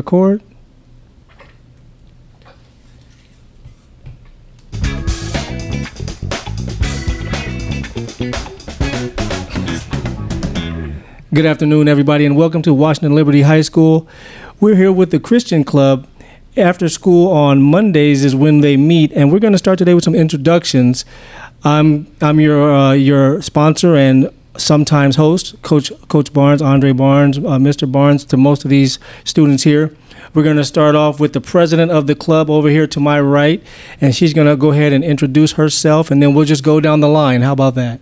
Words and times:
Record. 0.00 0.40
Good 11.34 11.44
afternoon, 11.44 11.86
everybody, 11.86 12.24
and 12.24 12.34
welcome 12.34 12.62
to 12.62 12.72
Washington 12.72 13.14
Liberty 13.14 13.42
High 13.42 13.60
School. 13.60 14.08
We're 14.58 14.74
here 14.74 14.90
with 14.90 15.10
the 15.10 15.20
Christian 15.20 15.64
Club. 15.64 16.06
After 16.56 16.88
school 16.88 17.30
on 17.30 17.60
Mondays 17.60 18.24
is 18.24 18.34
when 18.34 18.62
they 18.62 18.78
meet, 18.78 19.12
and 19.12 19.30
we're 19.30 19.38
going 19.38 19.52
to 19.52 19.58
start 19.58 19.78
today 19.78 19.92
with 19.92 20.04
some 20.04 20.14
introductions. 20.14 21.04
I'm 21.62 22.06
I'm 22.22 22.40
your 22.40 22.74
uh, 22.74 22.92
your 22.92 23.42
sponsor 23.42 23.96
and 23.96 24.30
sometimes 24.56 25.16
host, 25.16 25.60
Coach 25.62 25.92
Coach 26.08 26.32
Barnes, 26.32 26.62
Andre 26.62 26.92
Barnes, 26.92 27.38
uh, 27.38 27.58
Mr. 27.58 27.90
Barnes, 27.90 28.24
to 28.26 28.36
most 28.36 28.64
of 28.64 28.70
these 28.70 28.98
students 29.24 29.64
here. 29.64 29.94
We're 30.32 30.44
going 30.44 30.56
to 30.56 30.64
start 30.64 30.94
off 30.94 31.18
with 31.18 31.32
the 31.32 31.40
president 31.40 31.90
of 31.90 32.06
the 32.06 32.14
club 32.14 32.50
over 32.50 32.68
here 32.68 32.86
to 32.86 33.00
my 33.00 33.20
right, 33.20 33.62
and 34.00 34.14
she's 34.14 34.32
going 34.32 34.46
to 34.46 34.56
go 34.56 34.70
ahead 34.70 34.92
and 34.92 35.02
introduce 35.02 35.52
herself, 35.52 36.10
and 36.10 36.22
then 36.22 36.34
we'll 36.34 36.44
just 36.44 36.62
go 36.62 36.80
down 36.80 37.00
the 37.00 37.08
line. 37.08 37.42
How 37.42 37.52
about 37.52 37.74
that? 37.74 38.00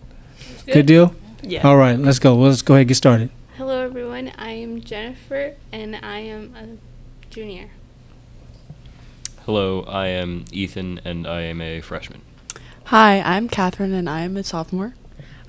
Good, 0.67 0.85
deal. 0.85 1.15
Yeah. 1.43 1.67
All 1.67 1.79
right, 1.79 1.99
let's 1.99 2.19
go. 2.19 2.37
Let's 2.37 2.61
go 2.61 2.75
ahead 2.75 2.83
and 2.83 2.89
get 2.89 2.97
started. 2.97 3.31
Hello, 3.57 3.83
everyone. 3.83 4.33
I 4.37 4.51
am 4.51 4.83
Jennifer, 4.83 5.55
and 5.73 5.97
I 5.97 6.19
am 6.19 6.55
a 6.55 7.31
junior. 7.31 7.71
Hello, 9.47 9.85
I 9.85 10.09
am 10.09 10.45
Ethan, 10.53 11.01
and 11.07 11.27
I 11.27 11.41
am 11.43 11.63
a 11.63 11.81
freshman. 11.81 12.21
Hi, 12.85 13.21
I'm 13.21 13.49
Catherine, 13.49 13.95
and 13.95 14.09
I 14.09 14.21
am 14.21 14.37
a 14.37 14.45
sophomore. 14.45 14.95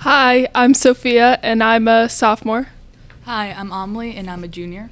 Hi, 0.03 0.47
I'm 0.55 0.73
Sophia, 0.75 1.37
and 1.43 1.61
I'm 1.61 1.89
a 1.89 2.07
sophomore. 2.07 2.69
Hi, 3.25 3.51
I'm 3.51 3.69
Amelie, 3.73 4.15
and 4.15 4.29
I'm 4.29 4.45
a 4.45 4.47
junior. 4.47 4.89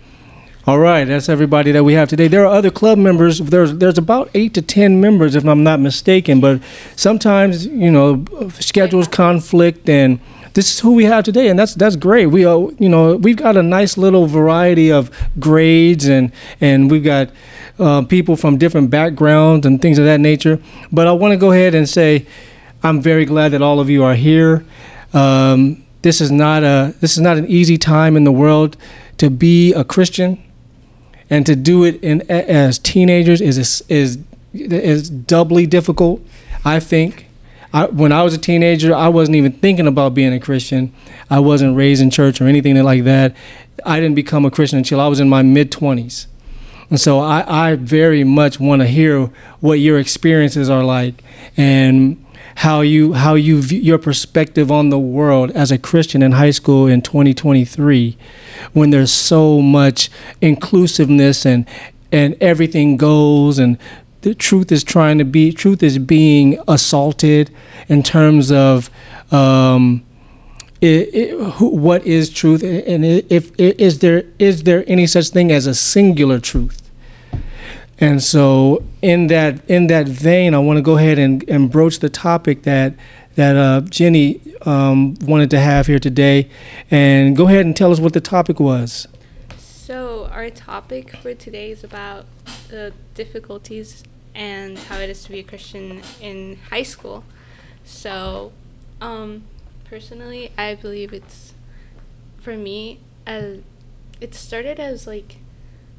All 0.66 0.80
right, 0.80 1.06
that's 1.06 1.30
everybody 1.30 1.72
that 1.72 1.86
we 1.86 1.94
have 1.94 2.10
today. 2.10 2.28
There 2.28 2.46
are 2.46 2.54
other 2.54 2.70
club 2.70 2.98
members. 2.98 3.40
There's 3.40 3.74
there's 3.76 3.98
about 3.98 4.30
eight 4.34 4.54
to 4.56 4.62
ten 4.62 5.00
members, 5.00 5.34
if 5.34 5.46
I'm 5.46 5.64
not 5.64 5.80
mistaken. 5.80 6.42
But 6.42 6.62
sometimes 6.98 7.66
you 7.66 7.90
know 7.90 8.26
schedules 8.60 9.08
conflict, 9.08 9.88
and 9.88 10.20
this 10.56 10.74
is 10.74 10.82
who 10.82 10.92
we 10.92 11.06
have 11.06 11.24
today, 11.24 11.48
and 11.48 11.58
that's 11.58 11.74
that's 11.74 11.96
great. 11.96 12.26
We 12.26 12.46
uh, 12.46 12.58
you 12.78 12.90
know 12.90 13.16
we've 13.16 13.38
got 13.38 13.56
a 13.56 13.64
nice 13.64 13.98
little 13.98 14.26
variety 14.26 14.92
of 14.92 15.10
grades, 15.40 16.06
and 16.10 16.34
and 16.60 16.92
we've 16.92 17.06
got 17.06 17.30
uh, 17.80 18.02
people 18.02 18.36
from 18.36 18.58
different 18.58 18.90
backgrounds 18.90 19.66
and 19.66 19.82
things 19.82 20.00
of 20.00 20.04
that 20.04 20.20
nature. 20.20 20.60
But 20.92 21.08
I 21.08 21.14
want 21.14 21.32
to 21.32 21.38
go 21.38 21.54
ahead 21.54 21.76
and 21.76 21.88
say 21.88 22.26
I'm 22.84 23.02
very 23.02 23.24
glad 23.24 23.54
that 23.54 23.62
all 23.62 23.80
of 23.80 23.90
you 23.90 24.04
are 24.04 24.16
here. 24.16 24.66
Um, 25.18 25.84
this 26.04 26.22
is 26.22 26.32
not 26.32 26.64
a 26.64 26.94
this 27.00 27.14
is 27.14 27.22
not 27.22 27.38
an 27.38 27.48
easy 27.48 27.78
time 27.78 28.16
in 28.16 28.24
the 28.24 28.32
world 28.32 28.78
to 29.18 29.30
be 29.30 29.74
a 29.74 29.84
Christian 29.84 30.42
and 31.30 31.46
to 31.46 31.56
do 31.56 31.84
it 31.84 32.02
in 32.04 32.22
as 32.30 32.78
teenagers 32.78 33.42
is 33.42 33.84
is 33.90 34.20
is 34.54 35.10
doubly 35.10 35.66
difficult. 35.66 36.22
I 36.64 36.80
think. 36.80 37.26
I, 37.74 37.86
when 37.88 38.14
I 38.14 38.24
was 38.24 38.34
a 38.34 38.38
teenager, 38.38 38.96
I 38.96 39.10
wasn't 39.10 39.36
even 39.36 39.52
thinking 39.52 39.88
about 39.88 40.14
being 40.14 40.34
a 40.34 40.40
Christian. 40.40 40.94
I 41.30 41.40
wasn't 41.40 41.76
raised 41.76 42.02
in 42.02 42.10
church 42.10 42.40
or 42.40 42.48
anything 42.48 42.82
like 42.82 43.04
that. 43.04 43.36
I 43.86 44.00
didn't 44.00 44.16
become 44.16 44.46
a 44.46 44.52
Christian 44.52 44.78
until 44.78 45.02
I 45.02 45.08
was 45.08 45.20
in 45.20 45.28
my 45.28 45.42
mid 45.42 45.72
twenties, 45.72 46.28
and 46.90 47.00
so 47.00 47.20
I, 47.20 47.72
I 47.72 47.76
very 47.76 48.24
much 48.24 48.60
want 48.60 48.82
to 48.84 48.88
hear 48.88 49.30
what 49.60 49.80
your 49.80 50.00
experiences 50.00 50.70
are 50.70 50.84
like 50.84 51.24
and 51.58 52.24
how 52.58 52.82
you 52.82 53.14
how 53.14 53.36
you 53.36 53.62
view 53.62 53.80
your 53.80 54.00
perspective 54.00 54.72
on 54.72 54.90
the 54.90 54.98
world 54.98 55.52
as 55.52 55.72
a 55.72 55.78
Christian 55.78 56.24
in 56.24 56.32
high 56.32 56.50
school 56.50 56.88
in 56.88 57.04
2023 57.04 58.18
when 58.74 58.90
there's 58.90 59.12
so 59.12 59.62
much 59.62 60.10
inclusiveness 60.42 61.46
and 61.46 61.68
and 62.12 62.36
everything 62.42 62.98
goes 62.98 63.60
and 63.60 63.78
the 64.22 64.34
truth 64.34 64.72
is 64.72 64.84
trying 64.84 65.20
to 65.20 65.24
be 65.24 65.52
truth 65.54 65.84
is 65.84 66.00
being 66.00 66.60
assaulted 66.68 67.52
in 67.90 68.02
terms 68.02 68.52
of 68.52 68.90
um, 69.32 70.04
it, 70.82 71.14
it, 71.14 71.52
who, 71.54 71.68
what 71.70 72.06
is 72.08 72.30
truth? 72.32 72.64
And 72.64 73.06
if 73.06 73.52
is 73.60 74.00
there 74.00 74.24
is 74.40 74.64
there 74.64 74.84
any 74.88 75.06
such 75.06 75.30
thing 75.30 75.52
as 75.52 75.68
a 75.68 75.76
singular 75.76 76.40
truth 76.40 76.87
and 78.00 78.22
so 78.24 78.84
in 79.02 79.28
that 79.28 79.68
in 79.70 79.88
that 79.88 80.08
vein 80.08 80.54
i 80.54 80.60
want 80.60 80.78
to 80.78 80.82
go 80.82 80.98
ahead 80.98 81.18
and, 81.18 81.48
and 81.50 81.72
broach 81.72 82.00
the 82.00 82.10
topic 82.10 82.64
that 82.64 82.94
that 83.36 83.56
uh, 83.56 83.82
jenny 83.82 84.40
um, 84.64 85.16
wanted 85.22 85.50
to 85.50 85.60
have 85.60 85.88
here 85.88 86.00
today 86.00 86.50
and 86.92 87.36
go 87.36 87.48
ahead 87.48 87.66
and 87.66 87.76
tell 87.76 87.92
us 87.92 88.00
what 88.00 88.14
the 88.14 88.22
topic 88.22 88.60
was 88.60 89.08
So, 89.88 90.26
our 90.34 90.50
topic 90.50 91.16
for 91.16 91.34
today 91.34 91.72
is 91.72 91.82
about 91.82 92.26
the 92.68 92.92
difficulties 93.16 94.04
and 94.36 94.78
how 94.78 94.98
it 95.00 95.10
is 95.10 95.24
to 95.24 95.32
be 95.32 95.40
a 95.40 95.44
Christian 95.44 96.02
in 96.20 96.58
high 96.70 96.84
school. 96.84 97.24
So, 97.86 98.52
um, 99.00 99.44
personally, 99.86 100.52
I 100.58 100.76
believe 100.76 101.14
it's 101.14 101.54
for 102.38 102.58
me. 102.58 103.00
As 103.26 103.62
it 104.20 104.36
started 104.36 104.78
as 104.78 105.08
like 105.08 105.38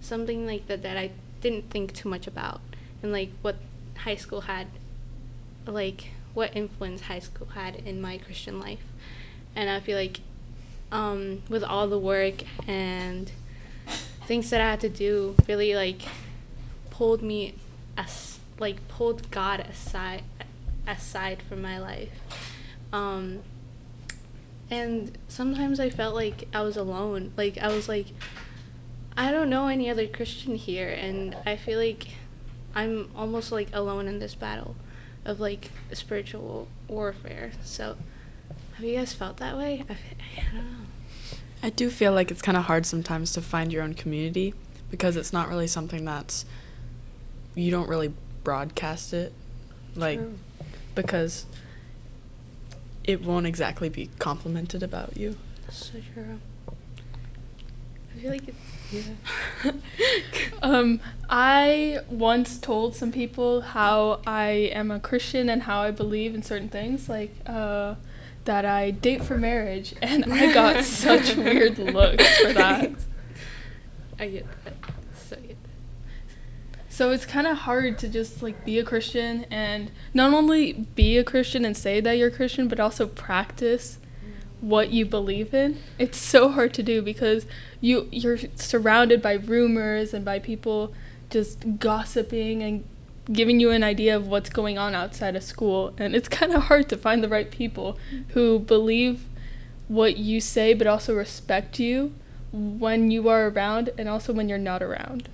something 0.03 0.45
like 0.45 0.67
that 0.67 0.83
that 0.83 0.99
I 0.99 1.13
didn't 1.41 1.71
think 1.71 1.95
too 1.95 2.09
much 2.09 2.27
about, 2.27 2.61
and 3.03 3.13
like 3.13 3.31
what 3.43 3.57
high 3.99 4.17
school 4.17 4.43
had, 4.43 4.69
like 5.67 6.09
what 6.35 6.57
influence 6.57 7.03
high 7.03 7.19
school 7.19 7.49
had 7.49 7.77
in 7.77 8.01
my 8.01 8.19
Christian 8.19 8.61
life, 8.61 8.85
and 9.55 9.69
I 9.71 9.81
feel 9.81 9.97
like 9.97 10.21
um, 10.91 11.43
with 11.49 11.63
all 11.63 11.89
the 11.89 11.99
work 11.99 12.43
and 12.67 13.31
things 14.27 14.51
that 14.51 14.61
I 14.61 14.71
had 14.71 14.81
to 14.81 14.89
do 14.89 15.35
really 15.47 15.75
like 15.75 16.03
pulled 16.91 17.23
me 17.23 17.55
as 17.97 18.39
like 18.59 18.87
pulled 18.89 19.31
God 19.31 19.61
aside 19.61 20.23
aside 20.87 21.43
from 21.49 21.63
my 21.63 21.79
life. 21.79 22.11
Um, 22.93 23.41
and 24.71 25.17
sometimes 25.29 25.81
I 25.81 25.91
felt 25.91 26.15
like 26.15 26.49
I 26.53 26.63
was 26.63 26.77
alone. 26.77 27.33
Like 27.37 27.59
I 27.59 27.69
was 27.69 27.89
like 27.89 28.07
I 29.19 29.33
don't 29.33 29.51
know 29.51 29.67
any 29.67 29.91
other 29.91 30.07
Christian 30.07 30.55
here 30.55 30.89
and 30.89 31.37
I 31.45 31.57
feel 31.57 31.81
like 31.81 32.07
I'm 32.73 33.11
almost 33.17 33.51
like 33.51 33.69
alone 33.73 34.07
in 34.07 34.21
this 34.21 34.37
battle 34.37 34.77
of 35.25 35.41
like 35.41 35.73
spiritual 35.93 36.69
warfare. 36.87 37.51
So 37.65 37.97
have 38.77 38.85
you 38.85 38.97
guys 38.97 39.13
felt 39.15 39.39
that 39.39 39.59
way? 39.59 39.85
I, 39.91 39.93
I 39.93 40.55
don't 40.55 40.55
know. 40.55 40.85
I 41.65 41.71
do 41.71 41.91
feel 41.91 42.13
like 42.13 42.31
it's 42.31 42.41
kind 42.41 42.57
of 42.57 42.67
hard 42.67 42.87
sometimes 42.87 43.33
to 43.33 43.43
find 43.43 43.73
your 43.73 43.83
own 43.83 43.95
community 43.95 44.55
because 44.89 45.17
it's 45.17 45.33
not 45.33 45.49
really 45.49 45.67
something 45.67 46.05
that's 46.05 46.45
you 47.57 47.73
don't 47.73 47.89
really 47.89 48.15
broadcast 48.45 49.13
it 49.13 49.33
like 49.97 50.21
True. 50.21 50.39
because 50.95 51.45
it 53.03 53.23
won't 53.23 53.49
exactly 53.49 53.89
be 53.89 54.11
complimented 54.21 54.85
about 54.85 55.17
you. 55.17 55.37
So 55.73 55.95
true. 56.15 56.39
I 58.15 58.21
feel 58.21 58.31
like 58.31 58.55
it, 58.93 59.75
Um, 60.63 61.01
I 61.31 62.01
once 62.09 62.59
told 62.59 62.97
some 62.97 63.13
people 63.13 63.61
how 63.61 64.21
I 64.27 64.71
am 64.73 64.91
a 64.91 64.99
Christian 64.99 65.49
and 65.49 65.63
how 65.63 65.83
I 65.83 65.91
believe 65.91 66.35
in 66.35 66.43
certain 66.43 66.69
things, 66.69 67.09
like 67.09 67.35
uh, 67.47 67.95
that 68.45 68.65
I 68.65 68.91
date 68.91 69.23
for 69.23 69.39
marriage, 69.39 69.95
and 70.03 70.33
I 70.33 70.53
got 70.53 70.85
such 70.85 71.37
weird 71.37 71.79
looks 71.79 72.39
for 72.39 72.53
that. 72.55 72.91
I 74.19 74.29
get 74.29 74.47
that. 74.65 74.75
So 75.15 75.37
I 75.37 75.41
get 75.41 75.63
that. 75.63 75.73
So 76.89 77.13
it's 77.13 77.27
kind 77.27 77.47
of 77.47 77.59
hard 77.59 77.99
to 78.01 78.09
just 78.09 78.43
like 78.43 78.65
be 78.65 78.79
a 78.79 78.85
Christian 78.85 79.45
and 79.45 79.93
not 80.13 80.35
only 80.35 80.73
be 80.73 81.19
a 81.19 81.25
Christian 81.25 81.65
and 81.65 81.77
say 81.77 82.01
that 82.01 82.13
you're 82.13 82.29
a 82.29 82.33
Christian, 82.33 82.67
but 82.67 82.81
also 82.81 83.07
practice 83.07 83.99
what 84.61 84.91
you 84.91 85.05
believe 85.05 85.55
in. 85.55 85.79
It's 85.99 86.19
so 86.19 86.51
hard 86.51 86.75
to 86.75 86.83
do 86.83 87.01
because 87.03 87.47
you 87.81 88.09
you're 88.11 88.39
surrounded 88.57 89.23
by 89.23 89.35
rumors 89.35 90.13
and 90.13 90.25
by 90.25 90.39
people 90.39 90.93
just 91.31 91.79
gossiping 91.79 92.63
and 92.63 92.85
giving 93.33 93.61
you 93.61 93.71
an 93.71 93.85
idea 93.85 94.17
of 94.17 94.27
what's 94.27 94.49
going 94.49 94.79
on 94.79 94.95
outside 94.95 95.37
of 95.37 95.43
school 95.43 95.93
and 95.99 96.17
it's 96.17 96.29
kind 96.29 96.53
of 96.53 96.65
hard 96.65 96.89
to 96.89 96.97
find 96.97 97.23
the 97.23 97.29
right 97.29 97.51
people 97.51 97.99
who 98.29 98.59
believe 98.59 99.27
what 99.87 100.17
you 100.17 100.41
say 100.41 100.73
but 100.73 100.87
also 100.87 101.15
respect 101.15 101.79
you 101.79 102.13
when 102.53 103.11
you 103.11 103.29
are 103.29 103.49
around 103.49 103.91
and 103.99 104.09
also 104.09 104.33
when 104.33 104.49
you're 104.49 104.57
not 104.59 104.83
around. 104.83 105.29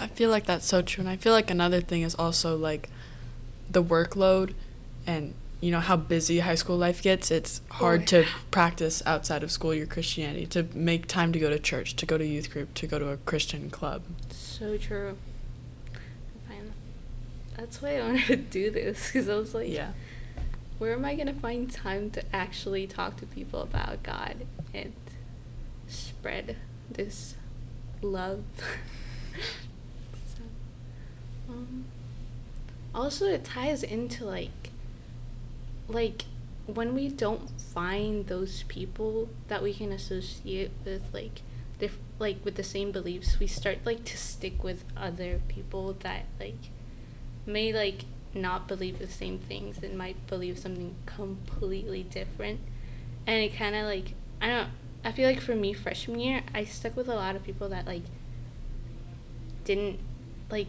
I 0.00 0.06
feel 0.06 0.30
like 0.30 0.46
that's 0.46 0.66
so 0.66 0.80
true 0.80 1.02
and 1.02 1.10
I 1.10 1.16
feel 1.16 1.32
like 1.32 1.50
another 1.50 1.80
thing 1.80 2.02
is 2.02 2.14
also 2.14 2.56
like 2.56 2.88
the 3.70 3.82
workload 3.82 4.54
and 5.06 5.34
you 5.62 5.70
know 5.70 5.80
how 5.80 5.96
busy 5.96 6.40
high 6.40 6.54
school 6.56 6.76
life 6.76 7.00
gets 7.02 7.30
it's 7.30 7.62
hard 7.70 8.06
to 8.06 8.26
practice 8.50 9.02
outside 9.06 9.42
of 9.42 9.50
school 9.50 9.72
your 9.72 9.86
christianity 9.86 10.44
to 10.44 10.66
make 10.74 11.06
time 11.06 11.32
to 11.32 11.38
go 11.38 11.48
to 11.48 11.58
church 11.58 11.96
to 11.96 12.04
go 12.04 12.18
to 12.18 12.26
youth 12.26 12.50
group 12.50 12.74
to 12.74 12.86
go 12.86 12.98
to 12.98 13.08
a 13.08 13.16
christian 13.18 13.70
club 13.70 14.02
So 14.30 14.76
true. 14.76 15.16
Fine. 16.48 16.72
That's 17.56 17.80
why 17.80 17.98
I 17.98 18.00
wanted 18.02 18.26
to 18.26 18.36
do 18.36 18.70
this 18.70 19.06
because 19.06 19.28
I 19.28 19.36
was 19.36 19.54
like, 19.54 19.68
yeah 19.68 19.92
where 20.82 20.94
am 20.94 21.04
I 21.04 21.14
gonna 21.14 21.32
find 21.32 21.70
time 21.70 22.10
to 22.10 22.24
actually 22.34 22.88
talk 22.88 23.16
to 23.18 23.26
people 23.26 23.62
about 23.62 24.02
God 24.02 24.46
and 24.74 24.92
spread 25.86 26.56
this 26.90 27.36
love. 28.00 28.42
so, 30.26 30.42
um, 31.48 31.84
also, 32.92 33.26
it 33.26 33.44
ties 33.44 33.84
into 33.84 34.24
like, 34.24 34.71
like 35.92 36.24
when 36.66 36.94
we 36.94 37.08
don't 37.08 37.60
find 37.60 38.26
those 38.26 38.62
people 38.64 39.28
that 39.48 39.62
we 39.62 39.74
can 39.74 39.92
associate 39.92 40.70
with, 40.84 41.02
like, 41.12 41.42
diff- 41.78 41.98
like 42.18 42.44
with 42.44 42.54
the 42.54 42.62
same 42.62 42.92
beliefs, 42.92 43.38
we 43.38 43.46
start 43.46 43.78
like 43.84 44.04
to 44.04 44.16
stick 44.16 44.62
with 44.62 44.84
other 44.96 45.40
people 45.48 45.94
that 46.00 46.26
like 46.38 46.70
may 47.44 47.72
like 47.72 48.04
not 48.34 48.68
believe 48.68 48.98
the 48.98 49.08
same 49.08 49.38
things 49.38 49.82
and 49.82 49.98
might 49.98 50.26
believe 50.26 50.58
something 50.58 50.94
completely 51.06 52.02
different, 52.02 52.60
and 53.26 53.42
it 53.42 53.54
kind 53.54 53.74
of 53.74 53.84
like 53.84 54.14
I 54.40 54.48
don't. 54.48 54.68
I 55.04 55.10
feel 55.10 55.28
like 55.28 55.40
for 55.40 55.56
me 55.56 55.72
freshman 55.72 56.20
year, 56.20 56.42
I 56.54 56.64
stuck 56.64 56.96
with 56.96 57.08
a 57.08 57.14
lot 57.14 57.34
of 57.34 57.42
people 57.42 57.68
that 57.70 57.86
like 57.86 58.04
didn't 59.64 59.98
like 60.50 60.68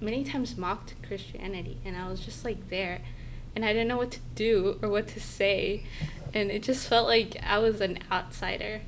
many 0.00 0.24
times 0.24 0.56
mocked 0.56 0.94
Christianity 1.06 1.76
and 1.84 1.96
I 1.96 2.08
was 2.08 2.20
just 2.20 2.44
like 2.44 2.70
there 2.70 3.02
and 3.54 3.64
I 3.64 3.72
didn't 3.72 3.88
know 3.88 3.96
what 3.96 4.12
to 4.12 4.20
do 4.34 4.78
or 4.82 4.88
what 4.88 5.08
to 5.08 5.20
say 5.20 5.84
and 6.34 6.50
it 6.50 6.62
just 6.62 6.86
felt 6.88 7.06
like 7.06 7.36
I 7.44 7.58
was 7.58 7.80
an 7.80 7.98
outsider. 8.10 8.82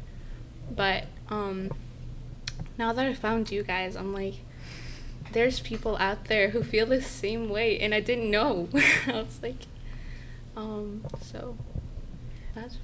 But 0.71 1.07
um 1.29 1.71
now 2.79 2.93
that 2.93 3.07
I 3.07 3.15
found 3.15 3.51
you 3.51 3.63
guys, 3.63 3.97
I'm 3.97 4.13
like 4.13 4.35
there's 5.33 5.61
people 5.61 5.97
out 5.97 6.27
there 6.27 6.51
who 6.51 6.63
feel 6.63 6.87
the 6.87 7.01
same 7.01 7.49
way 7.49 7.79
and 7.79 7.95
I 7.95 8.01
didn't 8.01 8.31
know. 8.31 8.69
I 9.07 9.13
was 9.13 9.41
like 9.43 9.67
um 10.57 11.05
so 11.21 11.57
that's 12.55 12.79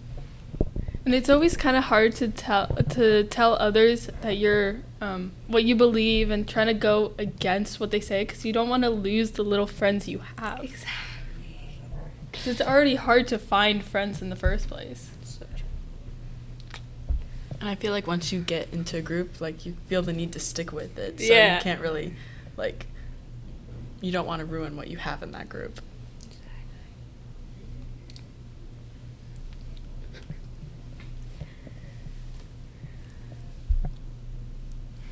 And 1.05 1.15
it's 1.15 1.31
always 1.31 1.57
kind 1.57 1.77
of 1.77 1.85
hard 1.85 2.15
to 2.17 2.29
tell 2.29 2.69
to 2.69 3.25
tell 3.25 3.55
others 3.55 4.11
that 4.23 4.37
you're 4.37 4.81
um, 5.01 5.33
what 5.47 5.63
you 5.63 5.77
believe 5.77 6.31
and 6.31 6.49
trying 6.49 6.67
to 6.67 6.75
go 6.75 7.13
against 7.19 7.79
what 7.79 7.93
they 7.93 8.01
say 8.01 8.25
because 8.25 8.45
you 8.45 8.53
don't 8.53 8.69
want 8.69 8.83
to 8.83 8.91
lose 8.91 9.33
the 9.33 9.45
little 9.45 9.67
friends 9.67 10.09
you 10.09 10.23
have. 10.37 10.65
exactly 10.65 11.08
it's 12.47 12.61
already 12.61 12.95
hard 12.97 13.27
to 13.29 13.39
find 13.39 13.83
friends 13.85 14.23
in 14.23 14.31
the 14.31 14.37
first 14.37 14.69
place. 14.69 15.11
so. 15.25 15.45
And 17.61 17.69
I 17.69 17.75
feel 17.75 17.91
like 17.93 18.07
once 18.07 18.33
you 18.33 18.41
get 18.41 18.73
into 18.73 18.99
a 18.99 19.03
group, 19.03 19.41
like 19.41 19.67
you 19.67 19.75
feel 19.89 20.01
the 20.03 20.13
need 20.13 20.33
to 20.35 20.39
stick 20.39 20.73
with 20.73 20.97
it. 20.99 21.19
So 21.19 21.25
Yeah. 21.33 21.57
you 21.57 21.63
can't 21.63 21.81
really 21.81 22.15
like 22.57 22.87
you 24.01 24.13
don't 24.13 24.27
want 24.27 24.39
to 24.41 24.47
ruin 24.47 24.77
what 24.77 24.87
you 24.89 24.97
have 24.97 25.23
in 25.25 25.33
that 25.33 25.49
group. 25.49 25.81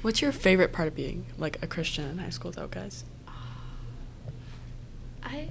What's 0.02 0.23
your 0.23 0.32
favorite 0.32 0.73
part 0.73 0.88
of 0.88 0.94
being 0.94 1.26
like 1.37 1.62
a 1.62 1.67
Christian 1.67 2.08
in 2.08 2.19
high 2.19 2.31
school 2.31 2.52
though, 2.52 2.69
guys? 2.69 3.05
I 5.23 5.49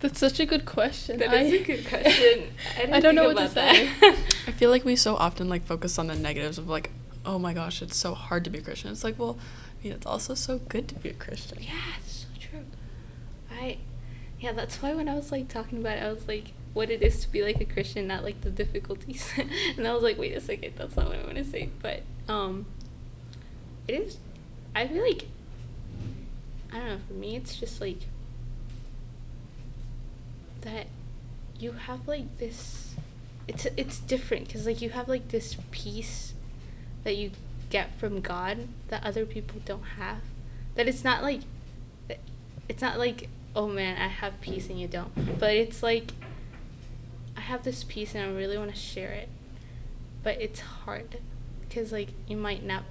That's 0.00 0.18
such 0.18 0.38
a 0.38 0.46
good 0.46 0.64
question. 0.64 1.18
That 1.18 1.32
is 1.34 1.52
a 1.52 1.64
good 1.64 1.86
question. 1.86 2.52
I 2.76 2.80
didn't 2.80 2.94
I 2.94 3.00
don't 3.00 3.14
know 3.14 3.34
think 3.34 3.38
what 3.38 3.52
to 3.52 3.52
about 3.52 3.74
say. 3.74 3.88
I 4.46 4.52
feel 4.52 4.70
like 4.70 4.84
we 4.84 4.94
so 4.94 5.16
often 5.16 5.48
like 5.48 5.66
focus 5.66 5.98
on 5.98 6.06
the 6.06 6.14
negatives 6.14 6.58
of 6.58 6.68
like, 6.68 6.90
oh 7.26 7.38
my 7.38 7.52
gosh, 7.52 7.82
it's 7.82 7.96
so 7.96 8.14
hard 8.14 8.44
to 8.44 8.50
be 8.50 8.58
a 8.58 8.62
Christian. 8.62 8.90
It's 8.92 9.02
like, 9.02 9.18
well, 9.18 9.38
I 9.80 9.84
mean, 9.84 9.92
it's 9.92 10.06
also 10.06 10.34
so 10.34 10.58
good 10.58 10.88
to 10.88 10.94
be 10.94 11.08
a 11.08 11.14
Christian. 11.14 11.58
Yeah, 11.60 11.72
it's 11.98 12.12
so 12.12 12.26
true. 12.38 12.64
I, 13.50 13.78
yeah, 14.38 14.52
that's 14.52 14.80
why 14.80 14.94
when 14.94 15.08
I 15.08 15.14
was 15.14 15.32
like 15.32 15.48
talking 15.48 15.80
about 15.80 15.98
it, 15.98 16.04
I 16.04 16.12
was 16.12 16.28
like, 16.28 16.52
what 16.74 16.90
it 16.90 17.02
is 17.02 17.20
to 17.20 17.32
be 17.32 17.42
like 17.42 17.60
a 17.60 17.64
Christian, 17.64 18.06
not 18.06 18.22
like 18.22 18.42
the 18.42 18.50
difficulties. 18.50 19.32
and 19.76 19.86
I 19.86 19.92
was 19.94 20.04
like, 20.04 20.16
wait 20.16 20.36
a 20.36 20.40
second, 20.40 20.74
that's 20.76 20.96
not 20.96 21.08
what 21.08 21.18
I 21.18 21.24
want 21.24 21.36
to 21.36 21.44
say. 21.44 21.70
But 21.82 22.02
um, 22.28 22.66
it 23.88 23.94
is. 23.94 24.18
I 24.76 24.86
feel 24.86 25.02
like. 25.02 25.26
I 26.72 26.78
don't 26.78 26.88
know. 26.88 26.98
For 27.08 27.14
me, 27.14 27.34
it's 27.34 27.56
just 27.56 27.80
like 27.80 28.00
that. 30.62 30.86
You 31.58 31.72
have 31.72 32.06
like 32.06 32.38
this. 32.38 32.94
It's 33.48 33.66
it's 33.76 33.98
different 33.98 34.46
because 34.46 34.66
like 34.66 34.80
you 34.80 34.90
have 34.90 35.08
like 35.08 35.28
this 35.28 35.56
peace 35.70 36.34
that 37.02 37.16
you 37.16 37.32
get 37.70 37.94
from 37.98 38.20
God 38.20 38.68
that 38.88 39.04
other 39.04 39.26
people 39.26 39.60
don't 39.64 39.82
have. 39.98 40.20
That 40.76 40.86
it's 40.86 41.02
not 41.02 41.22
like 41.22 41.40
it's 42.68 42.82
not 42.82 42.98
like 42.98 43.28
oh 43.56 43.66
man 43.66 44.00
I 44.00 44.08
have 44.08 44.40
peace 44.40 44.68
and 44.68 44.80
you 44.80 44.86
don't. 44.86 45.38
But 45.40 45.54
it's 45.54 45.82
like 45.82 46.12
I 47.36 47.40
have 47.40 47.64
this 47.64 47.82
peace 47.84 48.14
and 48.14 48.24
I 48.24 48.28
really 48.32 48.58
want 48.58 48.70
to 48.70 48.78
share 48.78 49.10
it. 49.10 49.28
But 50.22 50.40
it's 50.40 50.60
hard 50.60 51.18
cuz 51.70 51.90
like 51.90 52.10
you 52.28 52.36
might 52.36 52.64
not 52.64 52.84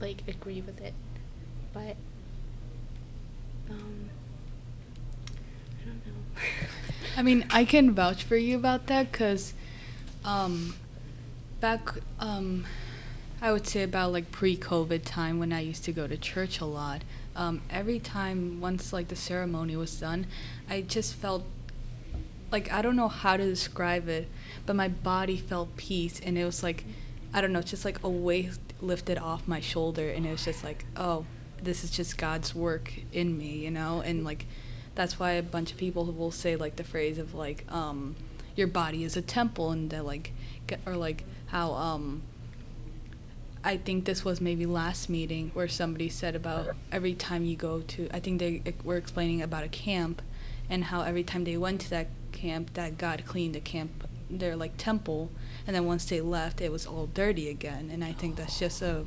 like 0.00 0.22
agree 0.28 0.60
with 0.60 0.80
it. 0.80 0.94
But 1.72 1.96
um. 3.70 4.09
I 7.16 7.22
mean, 7.22 7.46
I 7.50 7.64
can 7.64 7.92
vouch 7.92 8.22
for 8.22 8.36
you 8.36 8.56
about 8.56 8.86
that 8.86 9.10
because 9.10 9.54
um, 10.24 10.74
back, 11.60 11.90
um, 12.18 12.64
I 13.42 13.52
would 13.52 13.66
say 13.66 13.82
about 13.82 14.12
like 14.12 14.30
pre 14.30 14.56
COVID 14.56 15.02
time 15.04 15.38
when 15.38 15.52
I 15.52 15.60
used 15.60 15.84
to 15.84 15.92
go 15.92 16.06
to 16.06 16.16
church 16.16 16.60
a 16.60 16.64
lot, 16.64 17.02
um, 17.36 17.62
every 17.70 17.98
time 17.98 18.60
once 18.60 18.92
like 18.92 19.08
the 19.08 19.16
ceremony 19.16 19.76
was 19.76 19.98
done, 19.98 20.26
I 20.68 20.82
just 20.82 21.14
felt 21.14 21.44
like 22.50 22.72
I 22.72 22.82
don't 22.82 22.96
know 22.96 23.08
how 23.08 23.36
to 23.36 23.44
describe 23.44 24.08
it, 24.08 24.28
but 24.66 24.76
my 24.76 24.88
body 24.88 25.36
felt 25.36 25.76
peace 25.76 26.20
and 26.20 26.36
it 26.36 26.44
was 26.44 26.62
like, 26.62 26.84
I 27.32 27.40
don't 27.40 27.52
know, 27.52 27.62
just 27.62 27.84
like 27.84 28.02
a 28.02 28.08
weight 28.08 28.58
lifted 28.80 29.18
off 29.18 29.46
my 29.46 29.60
shoulder 29.60 30.08
and 30.10 30.26
it 30.26 30.30
was 30.30 30.44
just 30.44 30.64
like, 30.64 30.84
oh, 30.96 31.24
this 31.62 31.84
is 31.84 31.90
just 31.90 32.18
God's 32.18 32.54
work 32.54 32.92
in 33.12 33.36
me, 33.36 33.58
you 33.58 33.70
know? 33.70 34.00
And 34.00 34.24
like, 34.24 34.46
that's 34.94 35.18
why 35.18 35.32
a 35.32 35.42
bunch 35.42 35.72
of 35.72 35.78
people 35.78 36.04
will 36.06 36.30
say 36.30 36.56
like 36.56 36.76
the 36.76 36.84
phrase 36.84 37.18
of 37.18 37.34
like 37.34 37.64
um 37.70 38.16
your 38.56 38.66
body 38.66 39.04
is 39.04 39.16
a 39.16 39.22
temple 39.22 39.70
and 39.70 39.90
that 39.90 40.04
like 40.04 40.32
or 40.86 40.96
like 40.96 41.24
how 41.46 41.72
um 41.72 42.22
I 43.62 43.76
think 43.76 44.06
this 44.06 44.24
was 44.24 44.40
maybe 44.40 44.64
last 44.64 45.10
meeting 45.10 45.50
where 45.52 45.68
somebody 45.68 46.08
said 46.08 46.34
about 46.34 46.70
every 46.90 47.14
time 47.14 47.44
you 47.44 47.56
go 47.56 47.80
to 47.80 48.08
I 48.12 48.20
think 48.20 48.38
they 48.38 48.62
were 48.84 48.96
explaining 48.96 49.42
about 49.42 49.64
a 49.64 49.68
camp 49.68 50.22
and 50.68 50.84
how 50.84 51.02
every 51.02 51.24
time 51.24 51.44
they 51.44 51.56
went 51.56 51.82
to 51.82 51.90
that 51.90 52.08
camp 52.32 52.74
that 52.74 52.96
God 52.96 53.24
cleaned 53.26 53.54
the 53.54 53.60
camp 53.60 54.06
their 54.30 54.54
like 54.54 54.76
temple 54.76 55.30
and 55.66 55.74
then 55.74 55.84
once 55.86 56.04
they 56.04 56.20
left 56.20 56.60
it 56.60 56.70
was 56.70 56.86
all 56.86 57.06
dirty 57.06 57.48
again 57.48 57.90
and 57.92 58.04
I 58.04 58.12
think 58.12 58.36
that's 58.36 58.58
just 58.58 58.80
a 58.80 59.04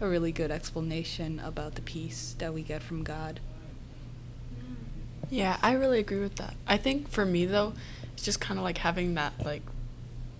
a 0.00 0.08
really 0.08 0.32
good 0.32 0.50
explanation 0.50 1.38
about 1.40 1.74
the 1.74 1.82
peace 1.82 2.34
that 2.38 2.54
we 2.54 2.62
get 2.62 2.82
from 2.82 3.04
God. 3.04 3.38
Yeah, 5.30 5.56
I 5.62 5.72
really 5.72 6.00
agree 6.00 6.20
with 6.20 6.36
that. 6.36 6.54
I 6.66 6.76
think 6.76 7.08
for 7.08 7.24
me 7.24 7.46
though, 7.46 7.72
it's 8.12 8.24
just 8.24 8.40
kind 8.40 8.58
of 8.58 8.64
like 8.64 8.78
having 8.78 9.14
that 9.14 9.32
like 9.44 9.62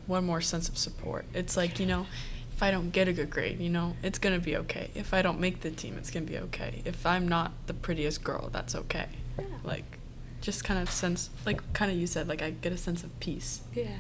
one 0.07 0.25
more 0.27 0.41
sense 0.41 0.69
of 0.69 0.77
support. 0.77 1.25
It's 1.33 1.57
like, 1.57 1.79
you 1.79 1.87
know, 1.87 2.07
if 2.53 2.63
I 2.63 2.71
don't 2.71 2.91
get 2.91 3.09
a 3.09 3.13
good 3.13 3.31
grade, 3.31 3.61
you 3.61 3.71
know, 3.71 3.97
it's 4.03 4.19
going 4.19 4.39
to 4.39 4.45
be 4.45 4.57
okay. 4.57 4.91
If 4.95 5.15
I 5.15 5.23
don't 5.23 5.41
make 5.41 5.61
the 5.61 5.71
team, 5.71 5.97
it's 5.97 6.11
going 6.11 6.27
to 6.27 6.31
be 6.31 6.39
okay. 6.39 6.83
If 6.85 7.07
I'm 7.07 7.27
not 7.27 7.53
the 7.67 7.75
prettiest 7.75 8.23
girl, 8.25 8.51
that's 8.53 8.75
okay. 8.75 9.07
Yeah. 9.39 9.45
Like 9.65 9.99
just 10.41 10.65
kind 10.65 10.81
of 10.81 10.91
sense 10.91 11.29
like 11.45 11.61
kind 11.75 11.91
of 11.93 11.99
you 11.99 12.07
said 12.07 12.27
like 12.27 12.41
I 12.41 12.51
get 12.51 12.73
a 12.73 12.77
sense 12.77 13.05
of 13.05 13.19
peace. 13.21 13.61
Yeah. 13.75 13.97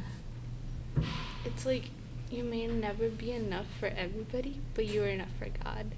It's 1.45 1.65
like 1.65 1.85
you 2.31 2.45
may 2.45 2.67
never 2.67 3.09
be 3.09 3.33
enough 3.33 3.67
for 3.79 3.87
everybody, 3.87 4.61
but 4.75 4.87
you 4.87 5.03
are 5.03 5.09
enough 5.09 5.29
for 5.39 5.49
God. 5.65 5.93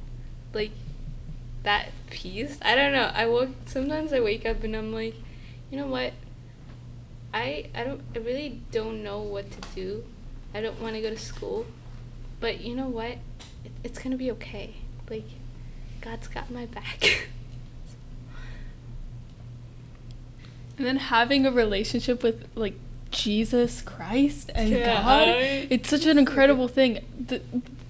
Like 0.52 0.72
that 1.62 1.90
peace. 2.10 2.58
I 2.62 2.74
don't 2.74 2.92
know. 2.92 3.10
I 3.14 3.26
woke 3.26 3.50
sometimes 3.66 4.12
I 4.12 4.20
wake 4.20 4.44
up 4.46 4.62
and 4.64 4.74
I'm 4.76 4.92
like, 4.92 5.14
you 5.70 5.76
know 5.78 5.86
what? 5.86 6.12
I 7.32 7.66
I 7.74 7.84
don't 7.84 8.02
I 8.14 8.18
really 8.18 8.60
don't 8.70 9.02
know 9.02 9.20
what 9.20 9.50
to 9.50 9.58
do. 9.74 10.04
I 10.54 10.60
don't 10.60 10.80
want 10.80 10.94
to 10.96 11.00
go 11.00 11.10
to 11.10 11.18
school. 11.18 11.66
But 12.40 12.60
you 12.60 12.74
know 12.74 12.88
what? 12.88 13.12
It, 13.64 13.72
it's 13.84 13.98
going 13.98 14.10
to 14.10 14.16
be 14.16 14.30
okay. 14.32 14.74
Like 15.08 15.28
God's 16.00 16.28
got 16.28 16.50
my 16.50 16.66
back. 16.66 17.28
And 20.78 20.86
then 20.86 20.96
having 20.96 21.46
a 21.46 21.50
relationship 21.52 22.22
with 22.22 22.48
like 22.54 22.74
Jesus 23.10 23.82
Christ 23.82 24.50
and 24.54 24.70
Yeah, 24.70 25.02
God, 25.02 25.28
I- 25.28 25.66
it's 25.70 25.88
such 25.90 26.06
an 26.06 26.18
incredible 26.18 26.66
thing. 26.66 27.04
The, 27.28 27.42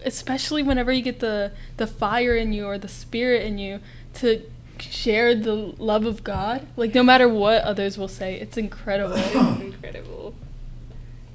especially 0.04 0.62
whenever 0.62 0.92
you 0.92 1.02
get 1.02 1.20
the 1.20 1.52
the 1.76 1.86
fire 1.86 2.36
in 2.36 2.52
you 2.52 2.66
or 2.66 2.78
the 2.78 2.88
spirit 2.88 3.42
in 3.42 3.58
you 3.58 3.80
to 4.14 4.42
share 4.78 5.34
the 5.34 5.54
love 5.54 6.04
of 6.04 6.24
God. 6.24 6.66
Like 6.76 6.94
no 6.94 7.02
matter 7.02 7.28
what 7.28 7.62
others 7.62 7.98
will 7.98 8.08
say, 8.08 8.38
it's 8.40 8.56
incredible. 8.56 9.14
It's 9.16 9.34
incredible. 9.60 10.34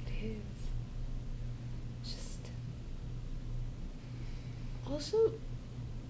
It 0.08 0.26
is. 0.26 0.36
Just. 2.04 2.40
Also, 4.90 5.34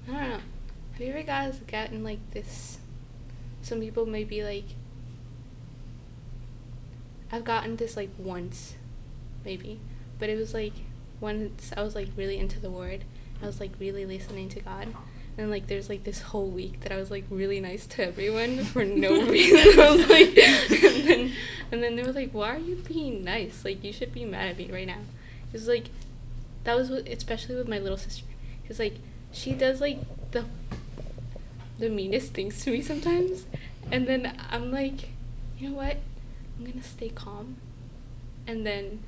I 0.08 0.12
don't 0.12 0.30
know. 0.30 0.40
Have 0.94 1.02
you 1.02 1.10
ever 1.10 1.24
guys 1.24 1.60
gotten 1.68 2.04
like 2.04 2.20
this? 2.32 2.80
Some 3.62 3.80
people 3.80 4.06
may 4.06 4.24
be 4.24 4.44
like. 4.44 4.66
I've 7.30 7.44
gotten 7.44 7.76
this 7.76 7.98
like 7.98 8.10
once, 8.18 8.76
maybe, 9.44 9.82
but 10.18 10.30
it 10.30 10.38
was 10.38 10.54
like 10.54 10.72
once 11.20 11.72
I 11.76 11.82
was 11.84 11.96
like 11.96 12.10
really 12.16 12.38
into 12.38 12.60
the 12.60 12.70
word, 12.70 13.04
I 13.42 13.46
was 13.46 13.60
like 13.60 13.72
really 13.80 14.06
listening 14.06 14.50
to 14.50 14.60
God. 14.60 14.94
And 15.38 15.52
like 15.52 15.68
there's 15.68 15.90
like 15.90 16.04
this 16.04 16.22
whole 16.22 16.48
week 16.48 16.82
that 16.82 16.92
I 16.92 16.98
was 16.98 17.12
like 17.12 17.26
really 17.30 17.60
nice 17.60 17.86
to 17.88 18.08
everyone 18.08 18.64
for 18.66 18.84
no 18.84 19.26
reason. 19.30 19.80
I 19.80 19.92
was 19.92 20.10
like 20.10 20.38
and 20.38 21.08
then 21.08 21.32
and 21.72 21.84
then 21.84 21.96
they 21.96 22.04
were 22.04 22.12
like, 22.12 22.32
Why 22.32 22.56
are 22.56 22.60
you 22.60 22.76
being 22.76 23.24
nice? 23.24 23.64
Like 23.64 23.84
you 23.84 23.94
should 23.94 24.14
be 24.14 24.26
mad 24.26 24.50
at 24.50 24.58
me 24.58 24.72
right 24.72 24.88
now. 24.88 25.02
It 25.48 25.54
was 25.54 25.68
like 25.68 25.90
that 26.64 26.76
was 26.76 26.90
what, 26.90 27.08
especially 27.08 27.56
with 27.56 27.68
my 27.68 27.80
little 27.80 27.98
sister. 27.98 28.26
Cause 28.68 28.80
like 28.80 28.96
she 29.32 29.54
does 29.54 29.80
like 29.80 30.00
the 30.32 30.46
the 31.78 31.90
meanest 31.90 32.34
things 32.34 32.64
to 32.64 32.72
me 32.72 32.82
sometimes. 32.82 33.46
And 33.92 34.08
then 34.08 34.38
I'm 34.50 34.72
like, 34.72 35.10
you 35.58 35.70
know 35.70 35.76
what? 35.76 35.98
I'm 36.58 36.66
gonna 36.66 36.84
stay 36.84 37.10
calm. 37.10 37.58
And 38.48 38.66
then 38.66 39.04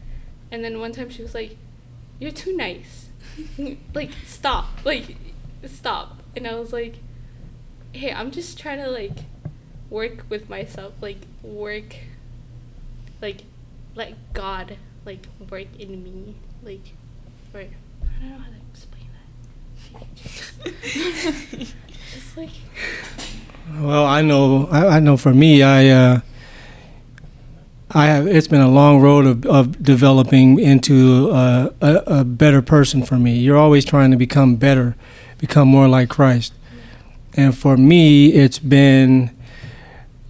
and 0.51 0.63
then 0.63 0.79
one 0.79 0.91
time 0.91 1.09
she 1.09 1.21
was 1.21 1.33
like, 1.33 1.57
You're 2.19 2.31
too 2.31 2.55
nice. 2.55 3.09
like, 3.93 4.11
stop. 4.25 4.67
Like 4.83 5.15
stop. 5.65 6.21
And 6.35 6.47
I 6.47 6.55
was 6.55 6.73
like, 6.73 6.95
Hey, 7.91 8.11
I'm 8.13 8.31
just 8.31 8.59
trying 8.59 8.79
to 8.79 8.89
like 8.89 9.17
work 9.89 10.25
with 10.29 10.49
myself, 10.49 10.93
like 11.01 11.19
work 11.41 11.95
like 13.21 13.41
let 13.95 14.33
God 14.33 14.77
like 15.05 15.27
work 15.49 15.67
in 15.77 16.03
me. 16.03 16.35
Like 16.63 16.93
or 17.53 17.61
I 17.61 17.67
don't 18.21 18.29
know 18.29 18.37
how 18.37 18.45
to 18.45 18.59
explain 18.71 19.09
that. 19.93 20.05
just 22.13 22.37
like 22.37 22.49
Well, 23.79 24.05
I 24.05 24.21
know. 24.21 24.67
I, 24.71 24.97
I 24.97 24.99
know. 24.99 25.17
For 25.17 25.33
me, 25.33 25.63
I 25.63 25.89
uh, 25.89 26.19
I 27.91 28.05
have. 28.05 28.27
It's 28.27 28.47
been 28.47 28.61
a 28.61 28.69
long 28.69 29.01
road 29.01 29.25
of, 29.25 29.45
of 29.47 29.81
developing 29.81 30.59
into 30.59 31.31
uh, 31.31 31.71
a, 31.81 32.03
a 32.19 32.23
better 32.23 32.61
person. 32.61 33.03
For 33.03 33.15
me, 33.15 33.39
you're 33.39 33.57
always 33.57 33.83
trying 33.83 34.11
to 34.11 34.17
become 34.17 34.57
better, 34.57 34.95
become 35.39 35.67
more 35.67 35.87
like 35.87 36.07
Christ. 36.07 36.53
And 37.33 37.57
for 37.57 37.77
me, 37.77 38.33
it's 38.33 38.59
been, 38.59 39.35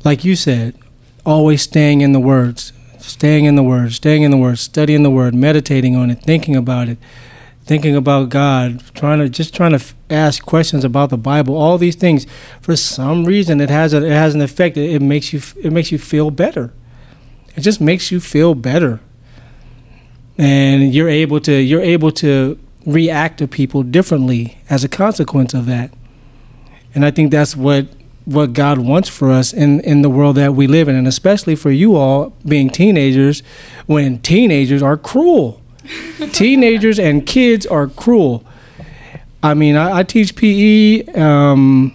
like 0.05 0.23
you 0.23 0.37
said, 0.37 0.75
always 1.25 1.61
staying 1.61 1.99
in 1.99 2.13
the 2.13 2.19
words, 2.19 2.71
staying 2.97 3.43
in 3.43 3.57
the 3.57 3.63
words, 3.63 3.95
staying 3.95 4.23
in 4.23 4.31
the 4.31 4.37
words, 4.37 4.61
studying 4.61 5.03
the 5.03 5.09
word, 5.09 5.35
meditating 5.35 5.97
on 5.97 6.09
it, 6.09 6.21
thinking 6.21 6.55
about 6.55 6.87
it, 6.87 6.97
thinking 7.65 7.95
about 7.95 8.29
God, 8.29 8.81
trying 8.93 9.19
to 9.19 9.27
just 9.27 9.53
trying 9.53 9.77
to 9.77 9.83
ask 10.09 10.45
questions 10.45 10.85
about 10.85 11.09
the 11.09 11.17
Bible. 11.17 11.57
All 11.57 11.77
these 11.77 11.95
things, 11.95 12.25
for 12.61 12.77
some 12.77 13.25
reason, 13.25 13.59
it 13.59 13.69
has 13.69 13.93
a, 13.93 13.97
it 13.97 14.11
has 14.11 14.33
an 14.33 14.41
effect. 14.41 14.77
It, 14.77 14.91
it 14.91 15.01
makes 15.01 15.33
you 15.33 15.41
it 15.61 15.73
makes 15.73 15.91
you 15.91 15.97
feel 15.97 16.31
better. 16.31 16.71
It 17.59 17.63
just 17.63 17.81
makes 17.81 18.09
you 18.09 18.21
feel 18.21 18.55
better, 18.55 19.01
and 20.37 20.93
you're 20.93 21.09
able 21.09 21.41
to 21.41 21.51
you're 21.51 21.81
able 21.81 22.09
to 22.13 22.57
react 22.85 23.39
to 23.39 23.49
people 23.49 23.83
differently 23.83 24.59
as 24.69 24.85
a 24.85 24.87
consequence 24.87 25.53
of 25.53 25.65
that. 25.65 25.93
And 26.95 27.03
I 27.03 27.11
think 27.11 27.31
that's 27.31 27.57
what 27.57 27.87
what 28.23 28.53
God 28.53 28.77
wants 28.77 29.09
for 29.09 29.29
us 29.29 29.51
in, 29.51 29.81
in 29.81 30.03
the 30.03 30.09
world 30.09 30.37
that 30.37 30.55
we 30.55 30.67
live 30.67 30.87
in, 30.87 30.95
and 30.95 31.05
especially 31.05 31.53
for 31.53 31.69
you 31.69 31.97
all 31.97 32.31
being 32.45 32.69
teenagers, 32.69 33.43
when 33.85 34.19
teenagers 34.19 34.81
are 34.81 34.95
cruel. 34.95 35.61
teenagers 36.31 36.97
and 36.97 37.25
kids 37.25 37.65
are 37.65 37.87
cruel. 37.87 38.45
I 39.43 39.53
mean, 39.53 39.75
I, 39.75 39.97
I 39.97 40.03
teach 40.03 40.33
PE. 40.37 41.07
Um, 41.11 41.93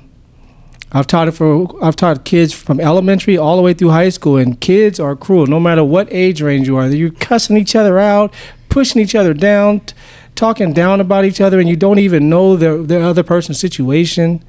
I've 0.97 1.09
taught 1.09 1.27
it 1.27 1.33
for 1.33 1.67
I've 1.85 1.97
taught 1.97 2.25
kids 2.25 2.55
from 2.55 2.79
elementary 2.79 3.37
all 3.37 3.57
the 3.57 3.63
way 3.63 3.75
through 3.75 3.91
high 3.91 4.11
school, 4.11 4.37
and 4.37 4.61
kids 4.61 5.01
are 5.01 5.17
cruel. 5.17 5.49
No 5.49 5.59
matter 5.59 5.83
what 5.83 6.07
age 6.13 6.41
range 6.41 6.69
you 6.69 6.77
are, 6.77 6.87
you're 6.87 7.11
cussing 7.11 7.57
each 7.57 7.75
other 7.75 7.99
out, 7.99 8.33
pushing 8.69 9.03
each 9.03 9.17
other 9.17 9.35
down, 9.35 9.81
t- 9.81 9.95
talking 10.37 10.73
down 10.73 11.01
about 11.01 11.25
each 11.25 11.41
other, 11.41 11.59
and 11.59 11.69
you 11.69 11.75
don't 11.75 11.99
even 11.99 12.31
know 12.31 12.57
the 12.57 12.77
the 12.77 13.01
other 13.01 13.25
person's 13.25 13.59
situation. 13.59 14.45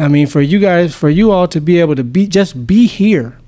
I 0.00 0.08
mean, 0.08 0.26
for 0.26 0.40
you 0.40 0.58
guys, 0.58 0.96
for 0.96 1.08
you 1.08 1.30
all 1.30 1.46
to 1.46 1.60
be 1.60 1.78
able 1.78 1.94
to 1.94 2.04
be 2.04 2.26
just 2.26 2.66
be 2.66 2.88
here, 2.88 3.38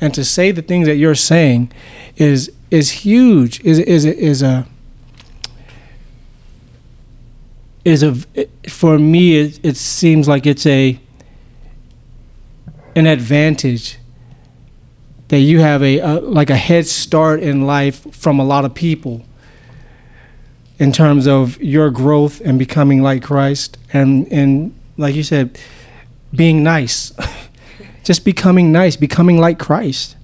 and 0.00 0.14
to 0.14 0.24
say 0.24 0.52
the 0.52 0.62
things 0.62 0.86
that 0.86 0.96
you're 0.96 1.16
saying, 1.16 1.72
is 2.16 2.52
is 2.70 2.90
huge. 2.90 3.60
Is 3.64 3.80
is 3.80 4.04
is 4.04 4.40
a 4.40 4.68
is 7.84 8.04
a 8.04 8.14
for 8.68 9.00
me 9.00 9.40
it, 9.40 9.60
it 9.64 9.76
seems 9.76 10.28
like 10.28 10.46
it's 10.46 10.64
a 10.64 11.00
an 12.94 13.06
advantage 13.06 13.98
that 15.28 15.38
you 15.38 15.60
have 15.60 15.82
a, 15.82 15.98
a 15.98 16.20
like 16.20 16.50
a 16.50 16.56
head 16.56 16.86
start 16.86 17.40
in 17.40 17.66
life 17.66 18.12
from 18.14 18.38
a 18.38 18.44
lot 18.44 18.64
of 18.64 18.74
people 18.74 19.24
in 20.78 20.92
terms 20.92 21.26
of 21.26 21.60
your 21.62 21.90
growth 21.90 22.40
and 22.40 22.58
becoming 22.58 23.02
like 23.02 23.22
Christ 23.22 23.78
and 23.92 24.26
and 24.32 24.74
like 24.96 25.14
you 25.14 25.22
said 25.22 25.58
being 26.34 26.62
nice. 26.62 27.12
Just 28.04 28.24
becoming 28.24 28.72
nice 28.72 28.96
becoming 28.96 29.38
like 29.38 29.58
Christ 29.58 30.16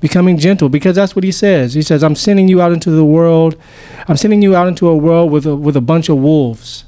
becoming 0.00 0.38
gentle 0.38 0.68
because 0.68 0.96
that's 0.96 1.14
what 1.14 1.24
he 1.24 1.30
says. 1.30 1.74
He 1.74 1.82
says 1.82 2.02
i'm 2.02 2.14
sending 2.14 2.48
you 2.48 2.60
out 2.60 2.72
into 2.72 2.90
the 2.90 3.04
world. 3.04 3.56
I'm 4.08 4.16
sending 4.16 4.42
you 4.42 4.56
out 4.56 4.66
into 4.66 4.88
a 4.88 4.96
world 4.96 5.30
with 5.30 5.46
a 5.46 5.54
with 5.54 5.76
a 5.76 5.80
bunch 5.80 6.08
of 6.08 6.18
wolves. 6.18 6.84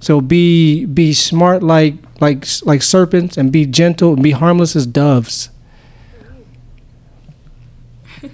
So 0.00 0.20
be 0.20 0.84
be 0.84 1.12
smart 1.12 1.62
like 1.62 1.94
like 2.20 2.46
like 2.62 2.82
serpents 2.82 3.36
and 3.36 3.50
be 3.50 3.66
gentle 3.66 4.14
and 4.14 4.22
be 4.22 4.32
harmless 4.32 4.76
as 4.76 4.86
doves. 4.86 5.50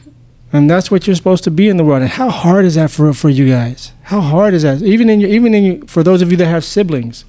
And 0.52 0.71
that's 0.71 0.90
what 0.93 1.07
you're 1.07 1.16
supposed 1.16 1.45
to 1.45 1.50
be 1.50 1.69
in 1.69 1.76
the 1.76 1.85
world. 1.85 2.02
And 2.02 2.11
how 2.11 2.31
hard 2.31 2.64
is 2.64 2.76
that 2.76 2.90
for 2.90 3.12
for 3.12 3.28
you 3.28 3.50
guys? 3.50 3.93
How 4.05 4.21
hard 4.21 4.55
is 4.55 4.62
that? 4.62 4.81
Even 4.81 5.11
in 5.11 5.21
your 5.21 5.28
even 5.28 5.55
in 5.55 5.64
your, 5.64 5.87
for 5.87 6.02
those 6.02 6.23
of 6.23 6.31
you 6.31 6.37
that 6.38 6.47
have 6.47 6.64
siblings 6.64 7.25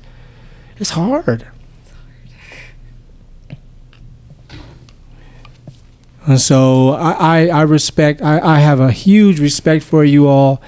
it's 0.80 0.92
hard. 0.92 1.48
And 6.26 6.40
so 6.42 6.90
I, 6.90 7.12
I, 7.12 7.48
I 7.48 7.62
respect, 7.62 8.22
I, 8.22 8.40
I 8.40 8.60
have 8.60 8.80
a 8.80 8.92
huge 8.92 9.40
respect 9.40 9.84
for 9.84 10.04
you 10.04 10.28
all. 10.28 10.62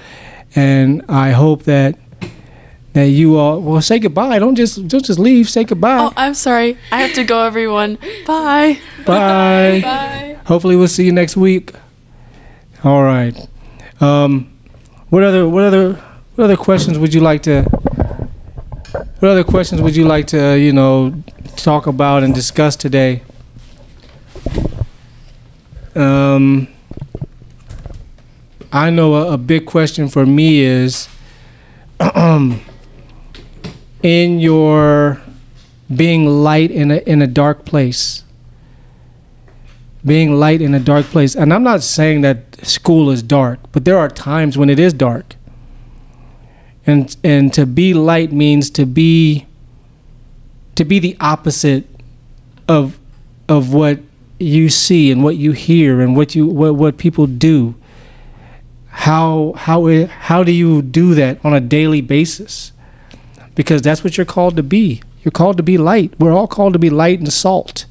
And 0.56 1.04
I 1.08 1.30
hope 1.30 1.64
that 1.64 1.98
that 2.92 3.04
you 3.04 3.36
all 3.36 3.60
well 3.60 3.80
say 3.80 3.98
goodbye. 3.98 4.38
Don't 4.38 4.54
just 4.54 4.86
don't 4.88 5.04
just 5.04 5.18
leave. 5.18 5.48
Say 5.48 5.64
goodbye. 5.64 5.98
Oh, 5.98 6.12
I'm 6.16 6.34
sorry. 6.34 6.76
I 6.90 7.02
have 7.02 7.14
to 7.14 7.24
go, 7.24 7.44
everyone. 7.44 7.96
Bye. 8.26 8.78
Bye. 9.06 9.80
Bye. 9.84 10.38
Hopefully 10.46 10.76
we'll 10.76 10.88
see 10.88 11.04
you 11.04 11.12
next 11.12 11.36
week. 11.36 11.72
All 12.82 13.02
right. 13.02 13.36
Um, 14.00 14.52
what 15.10 15.22
other 15.22 15.48
what 15.48 15.64
other 15.64 15.94
what 16.34 16.44
other 16.44 16.56
questions 16.56 16.98
would 16.98 17.14
you 17.14 17.20
like 17.20 17.42
to 17.42 17.62
what 19.20 19.30
other 19.30 19.44
questions 19.44 19.82
would 19.82 19.94
you 19.94 20.06
like 20.06 20.26
to 20.28 20.58
you 20.58 20.72
know 20.72 21.14
talk 21.56 21.86
about 21.86 22.22
and 22.22 22.34
discuss 22.34 22.74
today? 22.76 23.22
Um, 25.94 26.68
I 28.72 28.90
know 28.90 29.14
a, 29.14 29.32
a 29.32 29.38
big 29.38 29.66
question 29.66 30.08
for 30.08 30.24
me 30.24 30.60
is 30.60 31.08
in 34.02 34.40
your 34.40 35.20
being 35.94 36.26
light 36.26 36.70
in 36.70 36.90
a 36.90 36.96
in 36.98 37.22
a 37.22 37.26
dark 37.26 37.64
place. 37.64 38.24
Being 40.04 40.38
light 40.38 40.62
in 40.62 40.74
a 40.74 40.80
dark 40.80 41.06
place. 41.06 41.34
And 41.34 41.52
I'm 41.52 41.62
not 41.62 41.82
saying 41.82 42.22
that 42.22 42.64
school 42.66 43.10
is 43.10 43.22
dark, 43.22 43.60
but 43.72 43.84
there 43.84 43.98
are 43.98 44.08
times 44.08 44.56
when 44.56 44.70
it 44.70 44.78
is 44.78 44.92
dark. 44.92 45.36
And 46.86 47.14
and 47.22 47.52
to 47.54 47.66
be 47.66 47.92
light 47.92 48.32
means 48.32 48.70
to 48.70 48.86
be 48.86 49.46
to 50.74 50.84
be 50.84 50.98
the 50.98 51.16
opposite 51.20 51.86
of 52.66 52.98
of 53.48 53.74
what 53.74 53.98
you 54.38 54.70
see 54.70 55.10
and 55.10 55.22
what 55.22 55.36
you 55.36 55.52
hear 55.52 56.00
and 56.00 56.16
what 56.16 56.34
you 56.34 56.46
what, 56.46 56.74
what 56.74 56.96
people 56.96 57.26
do 57.26 57.74
how 58.88 59.52
how 59.56 60.06
how 60.06 60.42
do 60.42 60.50
you 60.50 60.80
do 60.80 61.14
that 61.14 61.38
on 61.44 61.52
a 61.52 61.60
daily 61.60 62.00
basis 62.00 62.72
because 63.60 63.82
that's 63.82 64.02
what 64.02 64.16
you're 64.16 64.32
called 64.36 64.56
to 64.56 64.62
be 64.62 65.02
you're 65.22 65.32
called 65.40 65.56
to 65.56 65.62
be 65.62 65.76
light 65.76 66.12
we're 66.18 66.32
all 66.32 66.46
called 66.46 66.72
to 66.72 66.78
be 66.78 66.90
light 66.90 67.18
and 67.18 67.32
salt 67.32 67.86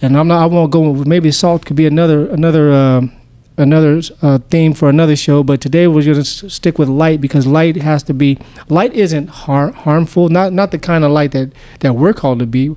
and 0.00 0.16
i'm 0.16 0.28
not 0.28 0.42
i 0.42 0.46
won't 0.46 0.70
go 0.70 0.92
maybe 1.04 1.30
salt 1.30 1.64
could 1.66 1.76
be 1.76 1.86
another 1.86 2.28
another 2.28 2.72
um, 2.72 3.12
another 3.56 4.00
uh, 4.22 4.38
theme 4.50 4.72
for 4.72 4.88
another 4.88 5.14
show 5.14 5.42
but 5.42 5.60
today 5.60 5.86
we're 5.86 6.02
going 6.02 6.16
to 6.16 6.50
stick 6.50 6.78
with 6.78 6.88
light 6.88 7.20
because 7.20 7.46
light 7.46 7.76
has 7.76 8.02
to 8.02 8.14
be 8.14 8.38
light 8.68 8.92
isn't 8.94 9.28
har- 9.28 9.72
harmful 9.72 10.28
not 10.28 10.52
not 10.52 10.70
the 10.70 10.78
kind 10.78 11.04
of 11.04 11.10
light 11.10 11.32
that 11.32 11.52
that 11.80 11.94
we're 11.94 12.12
called 12.12 12.38
to 12.38 12.46
be 12.46 12.74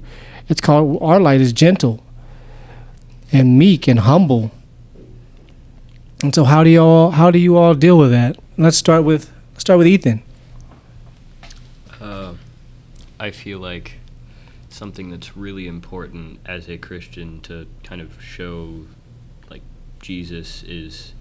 it's 0.49 0.61
called 0.61 1.01
our 1.01 1.19
light 1.19 1.41
is 1.41 1.51
gentle 1.51 2.03
and 3.31 3.57
meek 3.57 3.87
and 3.87 3.99
humble. 3.99 4.51
And 6.23 6.33
so 6.33 6.45
how 6.45 6.63
do 6.63 6.69
you 6.69 6.81
all 6.81 7.11
how 7.11 7.31
do 7.31 7.39
you 7.39 7.57
all 7.57 7.73
deal 7.73 7.97
with 7.97 8.11
that? 8.11 8.37
Let's 8.57 8.77
start 8.77 9.03
with 9.03 9.31
start 9.57 9.77
with 9.77 9.87
Ethan. 9.87 10.23
Uh, 13.19 13.23
I 13.23 13.31
feel 13.31 13.59
like 13.59 13.99
something 14.69 15.09
that's 15.09 15.37
really 15.37 15.67
important 15.67 16.39
as 16.45 16.69
a 16.69 16.77
Christian 16.77 17.39
to 17.41 17.67
kind 17.83 18.01
of 18.01 18.21
show 18.21 18.85
like 19.49 19.61
Jesus 20.01 20.63
is 20.63 21.13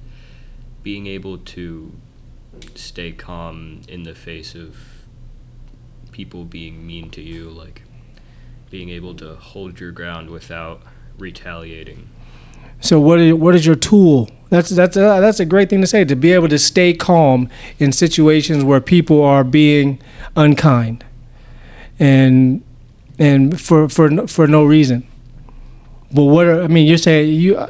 being 0.82 1.06
able 1.06 1.38
to 1.38 1.92
stay 2.74 3.12
calm 3.12 3.82
in 3.88 4.02
the 4.02 4.14
face 4.14 4.54
of 4.54 4.76
people 6.12 6.44
being 6.44 6.86
mean 6.86 7.10
to 7.10 7.20
you, 7.20 7.50
like 7.50 7.82
being 8.70 8.88
able 8.90 9.14
to 9.14 9.34
hold 9.36 9.78
your 9.78 9.92
ground 9.92 10.30
without 10.30 10.82
retaliating. 11.18 12.08
So 12.80 13.00
what 13.00 13.20
is, 13.20 13.34
what 13.34 13.54
is 13.54 13.64
your 13.64 13.74
tool? 13.74 14.30
That's 14.48 14.70
that's 14.70 14.96
a, 14.96 15.00
that's 15.00 15.40
a 15.40 15.44
great 15.44 15.70
thing 15.70 15.80
to 15.80 15.86
say 15.86 16.04
to 16.04 16.14
be 16.14 16.32
able 16.32 16.48
to 16.48 16.58
stay 16.58 16.92
calm 16.94 17.48
in 17.78 17.92
situations 17.92 18.64
where 18.64 18.80
people 18.80 19.22
are 19.22 19.44
being 19.44 19.98
unkind, 20.36 21.04
and 21.98 22.62
and 23.18 23.60
for 23.60 23.88
for 23.88 24.10
no- 24.10 24.26
for 24.26 24.46
no 24.46 24.64
reason. 24.64 25.06
But 26.12 26.24
what 26.24 26.46
are 26.46 26.62
I 26.62 26.66
mean? 26.68 26.86
You're 26.86 26.98
saying 26.98 27.32
you. 27.34 27.66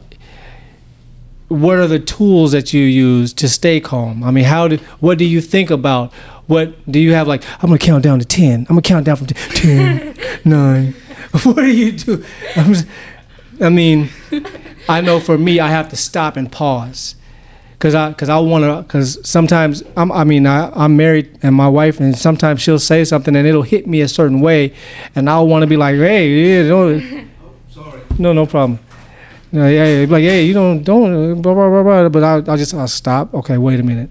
What 1.49 1.77
are 1.79 1.87
the 1.87 2.01
tools 2.01 2.51
that 2.53 2.73
you 2.73 2.83
use 2.83 3.33
to 3.35 3.49
stay 3.49 3.79
calm? 3.79 4.25
I 4.25 4.33
mean, 4.33 4.45
how 4.45 4.67
do 4.67 4.79
what 4.99 5.17
do 5.19 5.25
you 5.25 5.41
think 5.41 5.71
about? 5.71 6.13
What 6.49 6.75
do 6.91 6.99
you 6.99 7.13
have 7.13 7.29
like? 7.29 7.45
I'm 7.63 7.69
gonna 7.69 7.79
count 7.79 8.03
down 8.03 8.19
to 8.19 8.25
ten. 8.25 8.61
I'm 8.69 8.75
gonna 8.77 8.83
count 8.83 9.07
down 9.07 9.17
from 9.17 9.29
ten, 9.29 10.15
nine. 10.45 10.95
What 11.45 11.57
do 11.57 11.67
you 11.67 11.93
do? 11.93 12.25
I'm 12.57 12.73
just, 12.73 12.87
I 13.61 13.69
mean, 13.69 14.09
I 14.89 15.01
know 15.03 15.21
for 15.21 15.37
me, 15.37 15.61
I 15.61 15.69
have 15.69 15.89
to 15.91 15.97
stop 15.97 16.37
and 16.37 16.51
pause, 16.51 17.15
cause 17.79 17.95
I, 17.95 18.13
cause 18.13 18.29
I 18.29 18.39
want 18.39 18.65
to, 18.65 18.91
cause 18.91 19.19
sometimes 19.29 19.83
I'm, 19.97 20.11
I 20.13 20.25
mean, 20.25 20.47
I, 20.47 20.71
I'm 20.75 20.97
married 20.97 21.39
and 21.43 21.55
my 21.55 21.69
wife, 21.69 22.01
and 22.01 22.17
sometimes 22.17 22.63
she'll 22.63 22.79
say 22.79 23.05
something 23.05 23.35
and 23.37 23.47
it'll 23.47 23.63
hit 23.63 23.87
me 23.87 24.01
a 24.01 24.09
certain 24.09 24.41
way, 24.41 24.73
and 25.15 25.29
I'll 25.29 25.47
want 25.47 25.63
to 25.63 25.67
be 25.67 25.77
like, 25.77 25.97
hey, 25.97 26.29
yeah, 26.29 26.69
don't, 26.69 27.31
no, 28.19 28.33
no 28.33 28.47
problem. 28.47 28.79
No, 29.53 29.69
yeah, 29.69 30.01
yeah, 30.01 30.07
like, 30.09 30.23
hey, 30.23 30.45
you 30.45 30.55
don't, 30.55 30.83
don't, 30.83 31.41
blah, 31.41 31.55
blah, 31.55 31.69
blah, 31.71 31.83
blah. 31.83 32.09
But 32.09 32.23
I'll, 32.25 32.51
I'll 32.51 32.57
just, 32.57 32.75
I'll 32.75 32.89
stop. 32.89 33.33
Okay, 33.33 33.57
wait 33.57 33.79
a 33.79 33.83
minute. 33.83 34.11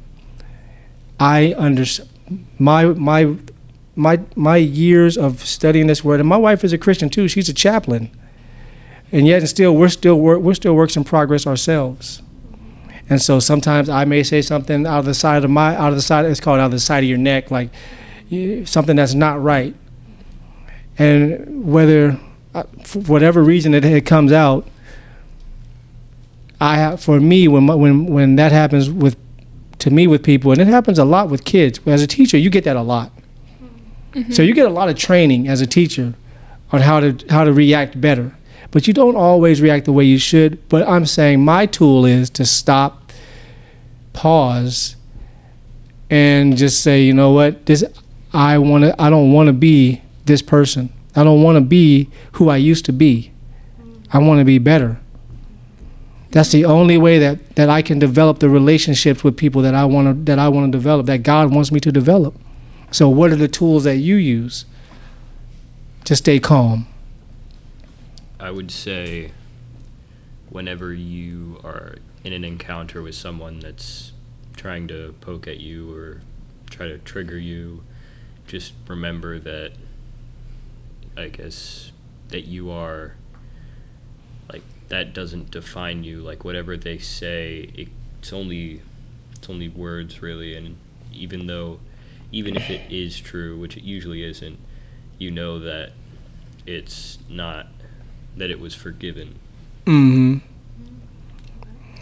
I 1.20 1.54
understand. 1.54 2.10
My, 2.58 2.86
my, 2.86 3.36
my, 3.96 4.22
my 4.36 4.58
years 4.58 5.18
of 5.18 5.46
studying 5.46 5.88
this 5.88 6.04
word, 6.04 6.20
and 6.20 6.28
my 6.28 6.38
wife 6.38 6.64
is 6.64 6.74
a 6.74 6.78
Christian 6.78 7.10
too. 7.10 7.28
She's 7.28 7.50
a 7.50 7.54
chaplain 7.54 8.10
and 9.12 9.28
yet 9.28 9.40
and 9.40 9.50
still 9.50 9.76
we're 9.76 9.90
still 9.90 10.20
wor- 10.20 10.40
we're 10.40 10.54
still 10.54 10.76
works 10.76 10.98
in 10.98 11.04
progress 11.04 11.48
ourselves 11.48 12.22
and 13.10 13.22
so 13.22 13.40
sometimes 13.40 13.90
i 13.90 14.04
may 14.06 14.24
say 14.24 14.42
something 14.42 14.86
out 14.86 15.00
of 15.00 15.06
the 15.06 15.14
side 15.14 15.44
of 15.44 15.50
my 15.50 15.76
out 15.76 15.90
of 15.90 15.96
the 15.96 16.02
side 16.02 16.26
it's 16.26 16.40
called 16.40 16.60
out 16.60 16.66
of 16.66 16.72
the 16.72 16.80
side 16.80 17.04
of 17.04 17.10
your 17.10 17.18
neck 17.18 17.52
like 17.52 17.70
something 18.66 18.96
that's 18.96 19.14
not 19.14 19.42
right. 19.42 19.76
And 20.98 21.66
whether 21.72 22.20
uh, 22.54 22.64
for 22.84 23.00
whatever 23.00 23.44
reason 23.44 23.74
it, 23.74 23.84
it 23.84 24.06
comes 24.06 24.32
out 24.32 24.68
i 26.62 26.78
have 26.78 27.02
for 27.02 27.20
me 27.20 27.50
when 27.50 27.66
my, 27.66 27.76
when 27.76 28.06
when 28.06 28.38
that 28.38 28.54
happens 28.54 28.90
with 28.90 29.18
to 29.78 29.92
me 29.92 30.08
with 30.08 30.24
people 30.24 30.54
and 30.54 30.62
it 30.62 30.68
happens 30.68 30.98
a 30.98 31.04
lot 31.04 31.30
with 31.30 31.44
kids 31.44 31.82
as 31.86 32.02
a 32.02 32.08
teacher 32.08 32.38
you 32.38 32.50
get 32.50 32.64
that 32.64 32.78
a 32.78 32.82
lot. 32.82 33.12
So 34.32 34.42
you 34.42 34.54
get 34.54 34.66
a 34.66 34.70
lot 34.70 34.88
of 34.88 34.96
training 34.96 35.50
as 35.50 35.60
a 35.60 35.68
teacher 35.68 36.14
on 36.72 36.80
how 36.80 37.02
to 37.02 37.18
how 37.30 37.44
to 37.44 37.52
react 37.52 38.00
better 38.00 38.35
but 38.76 38.90
you 38.90 38.94
don't 38.94 39.16
always 39.16 39.62
react 39.62 39.86
the 39.86 39.94
way 39.94 40.04
you 40.04 40.18
should. 40.18 40.68
But 40.68 40.86
I'm 40.86 41.06
saying 41.06 41.40
my 41.40 41.66
tool 41.66 42.06
is 42.06 42.30
to 42.32 42.46
stop, 42.46 43.14
pause, 44.12 44.98
and 46.10 46.58
just 46.58 46.84
say, 46.84 47.02
you 47.02 47.14
know 47.14 47.32
what, 47.32 47.68
this 47.68 47.86
I 48.34 48.58
want 48.58 48.84
to. 48.84 49.02
I 49.02 49.10
don't 49.10 49.32
want 49.32 49.48
to 49.48 49.54
be 49.54 50.02
this 50.26 50.42
person. 50.42 50.92
I 51.16 51.24
don't 51.24 51.42
want 51.42 51.56
to 51.56 51.62
be 51.62 52.10
who 52.34 52.50
I 52.50 52.58
used 52.58 52.84
to 52.88 52.92
be. 52.92 53.32
I 54.12 54.18
want 54.18 54.40
to 54.40 54.44
be 54.44 54.58
better. 54.58 55.00
That's 56.32 56.52
the 56.52 56.66
only 56.66 56.98
way 56.98 57.18
that, 57.18 57.56
that 57.56 57.70
I 57.70 57.82
can 57.82 57.98
develop 57.98 58.40
the 58.40 58.50
relationships 58.50 59.24
with 59.24 59.38
people 59.38 59.62
that 59.62 59.74
I 59.74 59.86
want 59.86 60.08
to 60.10 60.24
that 60.26 60.38
I 60.38 60.50
want 60.50 60.70
to 60.70 60.78
develop 60.78 61.06
that 61.06 61.20
God 61.20 61.56
wants 61.56 61.72
me 61.72 61.80
to 61.80 61.94
develop. 61.94 62.36
So 62.92 63.08
what 63.08 63.32
are 63.32 63.38
the 63.38 63.48
tools 63.48 63.86
that 63.86 64.00
you 64.00 64.18
use 64.18 64.66
to 66.04 66.14
stay 66.14 66.42
calm? 66.42 66.88
I 68.40 68.52
would 68.52 68.70
say 68.70 69.32
whenever 70.50 70.94
you 70.94 71.60
are 71.64 71.96
in 72.24 72.34
an 72.34 72.44
encounter 72.44 73.02
with 73.02 73.16
someone 73.16 73.60
that's 73.60 74.12
trying 74.58 74.88
to 74.90 75.16
poke 75.22 75.48
at 75.48 75.60
you 75.60 75.94
or 75.94 76.22
try 76.70 76.88
to 76.88 76.98
trigger 76.98 77.38
you, 77.38 77.84
just 78.48 78.74
remember 78.88 79.40
that 79.40 79.74
I 81.18 81.30
guess 81.30 81.92
that 82.30 82.46
you 82.46 82.72
are 82.72 83.16
like 84.52 84.64
that 84.90 85.14
doesn't 85.14 85.52
define 85.52 86.04
you. 86.04 86.22
Like 86.22 86.44
whatever 86.44 86.76
they 86.76 86.98
say, 86.98 87.70
it's 87.76 88.34
only 88.34 88.82
it's 89.36 89.50
only 89.50 89.70
words 89.70 90.22
really 90.22 90.56
and 90.56 90.78
even 91.14 91.48
though 91.48 91.80
even 92.32 92.58
if 92.58 92.70
it 92.70 92.92
is 92.92 93.18
true, 93.18 93.58
which 93.58 93.78
it 93.78 93.84
usually 93.84 94.24
isn't, 94.24 94.60
you 95.18 95.32
know 95.32 95.60
that 95.60 95.92
it's 96.66 97.18
not 97.30 97.68
that 98.38 98.50
it 98.52 98.60
was 98.60 98.74
forgiven. 98.76 99.36
hmm 99.86 100.38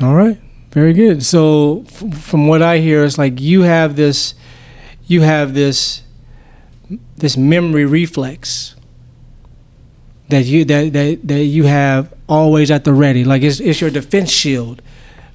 All 0.01 0.15
right. 0.15 0.39
Very 0.71 0.93
good. 0.93 1.23
So, 1.23 1.85
f- 1.87 2.17
from 2.23 2.47
what 2.47 2.61
I 2.63 2.79
hear, 2.79 3.03
it's 3.03 3.17
like 3.19 3.39
you 3.39 3.61
have 3.61 3.95
this, 3.95 4.33
you 5.05 5.21
have 5.21 5.53
this, 5.53 6.01
this 7.17 7.37
memory 7.37 7.85
reflex 7.85 8.75
that 10.29 10.45
you 10.45 10.65
that 10.65 10.93
that, 10.93 11.19
that 11.27 11.43
you 11.43 11.65
have 11.65 12.11
always 12.27 12.71
at 12.71 12.85
the 12.85 12.93
ready. 12.93 13.23
Like 13.23 13.43
it's 13.43 13.59
it's 13.59 13.81
your 13.81 13.91
defense 13.91 14.31
shield. 14.31 14.81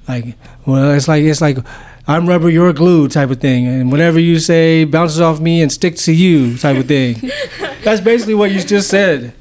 Like 0.09 0.35
well, 0.65 0.91
it's 0.91 1.07
like 1.07 1.23
it's 1.23 1.39
like 1.39 1.57
I'm 2.05 2.27
rubber, 2.27 2.49
you're 2.49 2.73
glue 2.73 3.07
type 3.07 3.29
of 3.29 3.39
thing, 3.39 3.65
and 3.67 3.91
whatever 3.91 4.19
you 4.19 4.39
say 4.39 4.83
bounces 4.83 5.21
off 5.21 5.39
me 5.39 5.61
and 5.61 5.71
sticks 5.71 6.03
to 6.05 6.11
you 6.11 6.57
type 6.57 6.75
of 6.77 6.87
thing. 6.87 7.31
That's 7.83 8.01
basically 8.01 8.33
what 8.35 8.51
you 8.51 8.61
just 8.61 8.89
said. 8.89 9.33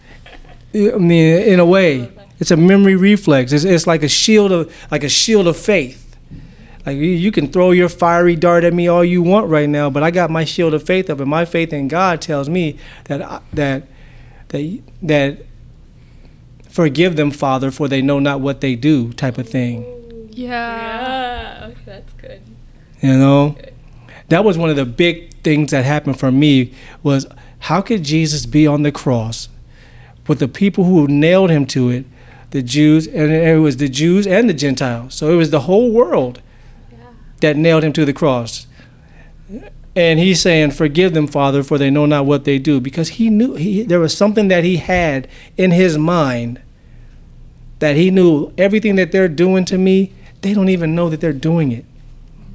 I 0.75 0.99
mean, 0.99 1.43
in 1.43 1.61
a 1.61 1.65
way, 1.65 2.13
it's 2.39 2.51
a 2.51 2.57
memory 2.57 2.97
reflex. 2.97 3.53
It's, 3.53 3.65
it's 3.65 3.87
like 3.87 4.03
a 4.03 4.09
shield 4.09 4.53
of 4.53 4.75
like 4.91 5.05
a 5.05 5.09
shield 5.09 5.47
of 5.47 5.57
faith. 5.57 6.05
Like 6.87 6.97
you, 6.97 7.05
you 7.05 7.33
can 7.33 7.49
throw 7.49 7.71
your 7.71 7.89
fiery 7.89 8.37
dart 8.37 8.65
at 8.65 8.73
me 8.73 8.89
all 8.89 9.05
you 9.05 9.23
want 9.23 9.49
right 9.49 9.69
now, 9.69 9.91
but 9.91 10.03
I 10.03 10.11
got 10.11 10.31
my 10.31 10.45
shield 10.45 10.75
of 10.75 10.83
faith 10.83 11.11
up, 11.11 11.21
and 11.21 11.29
my 11.29 11.45
faith 11.45 11.73
in 11.73 11.89
God 11.89 12.21
tells 12.21 12.49
me 12.49 12.79
that 13.05 13.23
I, 13.23 13.41
that 13.53 13.89
that 14.49 14.81
that 15.03 15.47
forgive 16.69 17.17
them, 17.17 17.31
Father, 17.31 17.71
for 17.71 17.89
they 17.89 18.03
know 18.03 18.19
not 18.19 18.41
what 18.41 18.61
they 18.61 18.75
do, 18.75 19.13
type 19.13 19.39
of 19.39 19.49
thing. 19.49 19.83
Yeah. 20.31 20.99
Yeah. 21.59 21.67
Okay, 21.71 21.81
that's 21.85 22.13
good. 22.15 22.43
You 23.01 23.17
know, 23.17 23.57
that 24.29 24.45
was 24.45 24.57
one 24.59 24.71
of 24.71 24.77
the 24.77 24.85
big 24.87 25.35
things 25.43 25.71
that 25.71 25.85
happened 25.85 26.19
for 26.19 26.31
me 26.31 26.73
was 27.03 27.27
how 27.61 27.81
could 27.81 28.05
Jesus 28.05 28.47
be 28.47 28.67
on 28.67 28.83
the 28.83 28.93
cross 28.93 29.49
with 30.29 30.39
the 30.39 30.49
people 30.49 30.85
who 30.85 31.09
nailed 31.09 31.51
him 31.51 31.67
to 31.67 31.89
it, 31.89 32.05
the 32.51 32.63
Jews, 32.63 33.07
and 33.07 33.33
it 33.33 33.61
was 33.61 33.79
the 33.79 33.89
Jews 33.89 34.27
and 34.27 34.49
the 34.49 34.55
Gentiles. 34.55 35.15
So 35.15 35.33
it 35.33 35.37
was 35.37 35.51
the 35.51 35.61
whole 35.61 35.91
world 35.91 36.41
that 37.41 37.57
nailed 37.57 37.85
him 37.85 37.93
to 37.95 38.05
the 38.05 38.13
cross. 38.13 38.67
And 39.97 40.21
he's 40.21 40.41
saying, 40.41 40.71
"Forgive 40.73 41.13
them, 41.15 41.27
Father, 41.27 41.63
for 41.63 41.77
they 41.77 41.91
know 41.91 42.07
not 42.07 42.27
what 42.27 42.45
they 42.45 42.59
do." 42.59 42.81
Because 42.81 43.09
he 43.11 43.31
knew 43.31 43.55
he, 43.55 43.83
there 43.83 43.99
was 43.99 44.17
something 44.17 44.49
that 44.49 44.63
he 44.63 44.77
had 44.77 45.27
in 45.57 45.73
his 45.73 45.99
mind 45.99 46.61
that 47.81 47.97
he 47.97 48.11
knew 48.11 48.53
everything 48.57 48.95
that 48.97 49.11
they're 49.11 49.29
doing 49.29 49.65
to 49.65 49.79
me. 49.79 50.13
They 50.43 50.55
don't 50.55 50.69
even 50.69 50.95
know 50.95 51.09
that 51.11 51.21
they're 51.21 51.33
doing 51.33 51.73
it 51.73 51.85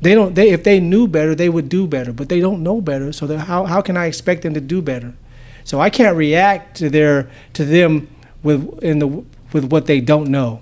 they 0.04 0.14
don't 0.14 0.36
they 0.36 0.50
if 0.50 0.64
they 0.64 0.80
knew 0.80 1.08
better 1.08 1.34
they 1.34 1.50
would 1.50 1.70
do 1.70 1.88
better 1.88 2.12
but 2.12 2.28
they 2.30 2.40
don't 2.40 2.62
know 2.62 2.82
better 2.82 3.12
so 3.14 3.38
how, 3.38 3.66
how 3.66 3.82
can 3.82 3.96
i 3.96 4.06
expect 4.06 4.42
them 4.42 4.54
to 4.54 4.62
do 4.62 4.82
better 4.82 5.14
so 5.64 5.80
i 5.80 5.90
can't 5.90 6.16
react 6.16 6.78
to 6.78 6.90
their 6.90 7.30
to 7.54 7.66
them 7.66 8.08
with 8.44 8.84
in 8.84 9.00
the 9.00 9.24
with 9.54 9.66
what 9.66 9.86
they 9.86 10.02
don't 10.02 10.30
know. 10.30 10.62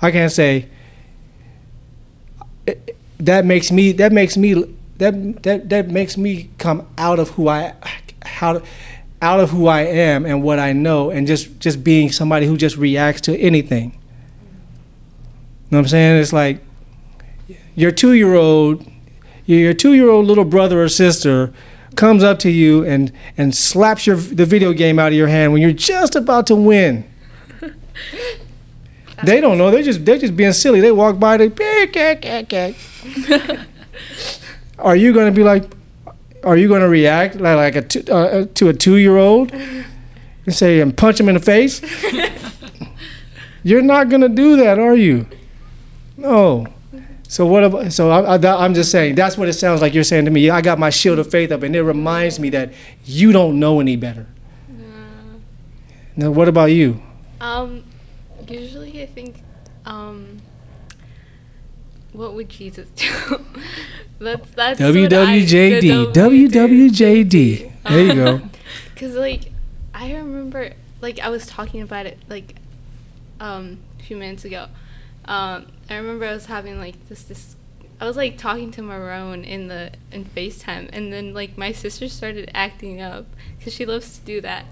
I 0.00 0.10
can't 0.10 0.30
say 0.30 0.68
"Eh, 2.66 2.74
that 3.18 3.44
makes 3.44 3.72
me 3.72 3.92
that 3.92 4.12
makes 4.12 4.36
me 4.36 4.64
that 4.98 5.42
that 5.42 5.68
that 5.70 5.88
makes 5.90 6.16
me 6.16 6.50
come 6.58 6.86
out 6.96 7.18
of 7.18 7.30
who 7.30 7.48
i 7.48 7.74
how 8.22 8.62
out 9.22 9.40
of 9.40 9.50
who 9.50 9.66
i 9.66 9.80
am 9.80 10.26
and 10.26 10.42
what 10.42 10.58
i 10.58 10.72
know 10.72 11.10
and 11.10 11.26
just 11.26 11.58
just 11.58 11.82
being 11.82 12.12
somebody 12.12 12.46
who 12.46 12.56
just 12.56 12.76
reacts 12.76 13.22
to 13.22 13.36
anything. 13.38 13.92
You 13.92 15.72
know 15.72 15.78
what 15.78 15.86
i'm 15.86 15.88
saying? 15.88 16.20
It's 16.20 16.32
like 16.32 16.60
your 17.74 17.90
two 17.90 18.12
year 18.12 18.34
old 18.34 18.86
your 19.46 19.74
two 19.74 19.94
year 19.94 20.10
old 20.10 20.26
little 20.26 20.44
brother 20.44 20.82
or 20.82 20.88
sister 20.88 21.52
comes 21.96 22.22
up 22.22 22.38
to 22.40 22.50
you 22.50 22.84
and 22.84 23.10
and 23.36 23.54
slaps 23.54 24.06
your 24.06 24.16
the 24.16 24.46
video 24.46 24.72
game 24.72 24.98
out 24.98 25.08
of 25.08 25.14
your 25.14 25.28
hand 25.28 25.52
when 25.52 25.62
you're 25.62 25.72
just 25.72 26.14
about 26.14 26.46
to 26.46 26.54
win. 26.54 27.04
they 29.24 29.40
don't 29.40 29.58
know. 29.58 29.70
They're 29.70 29.82
just 29.82 30.04
they're 30.04 30.18
just 30.18 30.36
being 30.36 30.52
silly. 30.52 30.80
They 30.80 30.92
walk 30.92 31.18
by. 31.18 31.36
They. 31.36 31.48
Are 34.78 34.96
you 34.96 35.12
going 35.12 35.32
to 35.32 35.36
be 35.36 35.42
like? 35.42 35.64
Are 36.44 36.56
you 36.56 36.68
going 36.68 36.82
to 36.82 36.88
react 36.88 37.36
like 37.36 37.56
like 37.56 37.76
a 37.76 37.82
two, 37.82 38.12
uh, 38.12 38.46
to 38.54 38.68
a 38.68 38.72
two 38.72 38.96
year 38.96 39.16
old 39.16 39.52
and 39.52 39.84
say 40.48 40.80
and 40.80 40.96
punch 40.96 41.18
him 41.18 41.28
in 41.28 41.34
the 41.34 41.40
face? 41.40 41.80
You're 43.64 43.82
not 43.82 44.08
going 44.08 44.20
to 44.20 44.28
do 44.28 44.56
that, 44.58 44.78
are 44.78 44.94
you? 44.94 45.26
No. 46.16 46.68
So 47.28 47.44
what? 47.46 47.64
About, 47.64 47.92
so 47.92 48.10
I, 48.10 48.64
I'm 48.64 48.74
just 48.74 48.90
saying. 48.90 49.14
That's 49.16 49.36
what 49.36 49.48
it 49.48 49.54
sounds 49.54 49.80
like 49.80 49.94
you're 49.94 50.04
saying 50.04 50.26
to 50.26 50.30
me. 50.30 50.48
I 50.50 50.60
got 50.60 50.78
my 50.78 50.90
shield 50.90 51.18
of 51.18 51.30
faith 51.30 51.50
up, 51.50 51.62
and 51.62 51.74
it 51.74 51.82
reminds 51.82 52.38
me 52.38 52.50
that 52.50 52.72
you 53.04 53.32
don't 53.32 53.58
know 53.58 53.80
any 53.80 53.96
better. 53.96 54.26
Now, 56.16 56.30
what 56.30 56.48
about 56.48 56.66
you? 56.66 57.02
Um, 57.40 57.84
usually 58.48 59.02
I 59.02 59.06
think, 59.06 59.42
um, 59.84 60.40
what 62.12 62.32
would 62.34 62.48
Jesus 62.48 62.88
do? 62.96 63.44
that's 64.18 64.50
that's 64.52 64.80
I- 64.80 64.84
WWJD. 64.84 66.12
WWJD. 66.14 67.72
There 67.84 68.00
you 68.00 68.14
go. 68.14 68.40
Cause 68.96 69.14
like, 69.14 69.52
I 69.92 70.14
remember 70.14 70.72
like 71.02 71.18
I 71.18 71.28
was 71.28 71.46
talking 71.46 71.82
about 71.82 72.06
it 72.06 72.18
like, 72.30 72.56
um, 73.38 73.78
a 74.00 74.02
few 74.02 74.16
minutes 74.16 74.44
ago. 74.46 74.68
Um, 75.26 75.66
I 75.90 75.96
remember 75.96 76.24
I 76.24 76.32
was 76.32 76.46
having 76.46 76.78
like 76.78 77.08
this 77.08 77.22
this. 77.24 77.56
I 78.00 78.06
was 78.06 78.16
like 78.16 78.36
talking 78.36 78.70
to 78.72 78.82
Marone 78.82 79.44
in 79.44 79.68
the 79.68 79.92
in 80.12 80.24
FaceTime, 80.24 80.90
and 80.92 81.12
then 81.12 81.34
like 81.34 81.56
my 81.56 81.72
sister 81.72 82.08
started 82.08 82.50
acting 82.54 83.00
up 83.00 83.26
because 83.58 83.74
she 83.74 83.86
loves 83.86 84.18
to 84.18 84.24
do 84.24 84.40
that. 84.42 84.66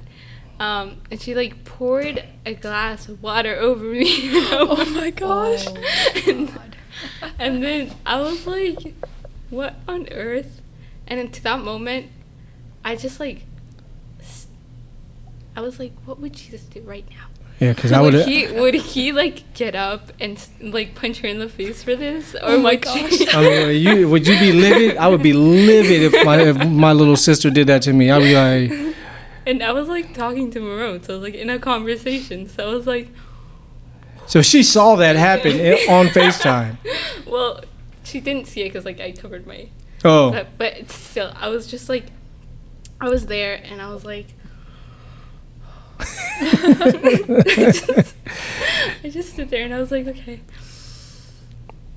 Um, 0.60 1.00
and 1.10 1.20
she 1.20 1.34
like 1.34 1.64
poured 1.64 2.24
a 2.46 2.54
glass 2.54 3.08
of 3.08 3.22
water 3.22 3.54
over 3.58 3.84
me. 3.84 4.30
Oh 4.56 4.84
my 4.94 5.10
gosh. 5.10 5.66
and, 6.26 6.52
and 7.38 7.62
then 7.62 7.92
I 8.06 8.20
was 8.20 8.46
like, 8.46 8.94
what 9.50 9.74
on 9.88 10.08
earth? 10.12 10.60
And 11.06 11.18
into 11.20 11.42
that 11.42 11.60
moment, 11.60 12.10
I 12.84 12.96
just 12.96 13.18
like, 13.20 13.44
I 15.56 15.60
was 15.60 15.78
like, 15.78 15.92
what 16.04 16.20
would 16.20 16.34
Jesus 16.34 16.62
do 16.62 16.80
right 16.82 17.04
now? 17.10 17.26
Yeah, 17.60 17.72
because 17.72 17.92
I 17.92 18.00
would 18.00 18.14
would. 18.14 18.26
he 18.26 18.46
would 18.50 18.74
he 18.74 19.12
like 19.12 19.54
get 19.54 19.74
up 19.74 20.12
and 20.20 20.44
like 20.60 20.94
punch 20.94 21.20
her 21.20 21.28
in 21.28 21.38
the 21.38 21.48
face 21.48 21.82
for 21.82 21.94
this? 21.94 22.34
Oh 22.40 22.54
or 22.54 22.56
Oh 22.56 22.58
my 22.58 22.70
would 22.72 22.82
gosh. 22.82 23.10
she- 23.12 23.28
I 23.32 23.40
mean, 23.42 23.82
you 23.82 24.08
would 24.08 24.26
you 24.26 24.38
be 24.38 24.52
livid? 24.52 24.96
I 24.96 25.08
would 25.08 25.22
be 25.22 25.32
livid 25.32 26.02
if 26.12 26.24
my 26.24 26.40
if 26.40 26.56
my 26.66 26.92
little 26.92 27.16
sister 27.16 27.50
did 27.50 27.66
that 27.68 27.82
to 27.82 27.92
me. 27.92 28.10
I'd 28.10 28.18
be 28.20 28.34
like, 28.34 28.96
and 29.46 29.62
I 29.62 29.72
was 29.72 29.88
like 29.88 30.14
talking 30.14 30.50
to 30.50 30.60
Marone, 30.60 31.04
so 31.04 31.14
I 31.14 31.16
was 31.18 31.22
like 31.22 31.34
in 31.40 31.48
a 31.48 31.58
conversation. 31.58 32.48
So 32.48 32.68
I 32.70 32.74
was 32.74 32.86
like, 32.86 33.08
so 34.26 34.42
she 34.42 34.62
saw 34.62 34.96
that 34.96 35.16
happen 35.16 35.52
on 35.88 36.06
Facetime. 36.06 36.76
well, 37.26 37.62
she 38.02 38.20
didn't 38.20 38.46
see 38.48 38.62
it 38.62 38.70
because 38.70 38.84
like 38.84 39.00
I 39.00 39.12
covered 39.12 39.46
my 39.46 39.68
Oh, 40.06 40.32
but, 40.32 40.58
but 40.58 40.76
it's 40.76 40.94
still 40.94 41.32
i 41.34 41.48
was 41.48 41.66
just 41.66 41.88
like 41.88 42.04
i 43.00 43.08
was 43.08 43.24
there 43.24 43.54
and 43.64 43.80
i 43.80 43.88
was 43.90 44.04
like 44.04 44.26
I, 46.40 47.70
just, 47.72 48.14
I 49.04 49.08
just 49.08 49.32
stood 49.32 49.50
there 49.50 49.64
and 49.64 49.72
i 49.74 49.78
was 49.78 49.90
like 49.90 50.06
okay. 50.06 50.40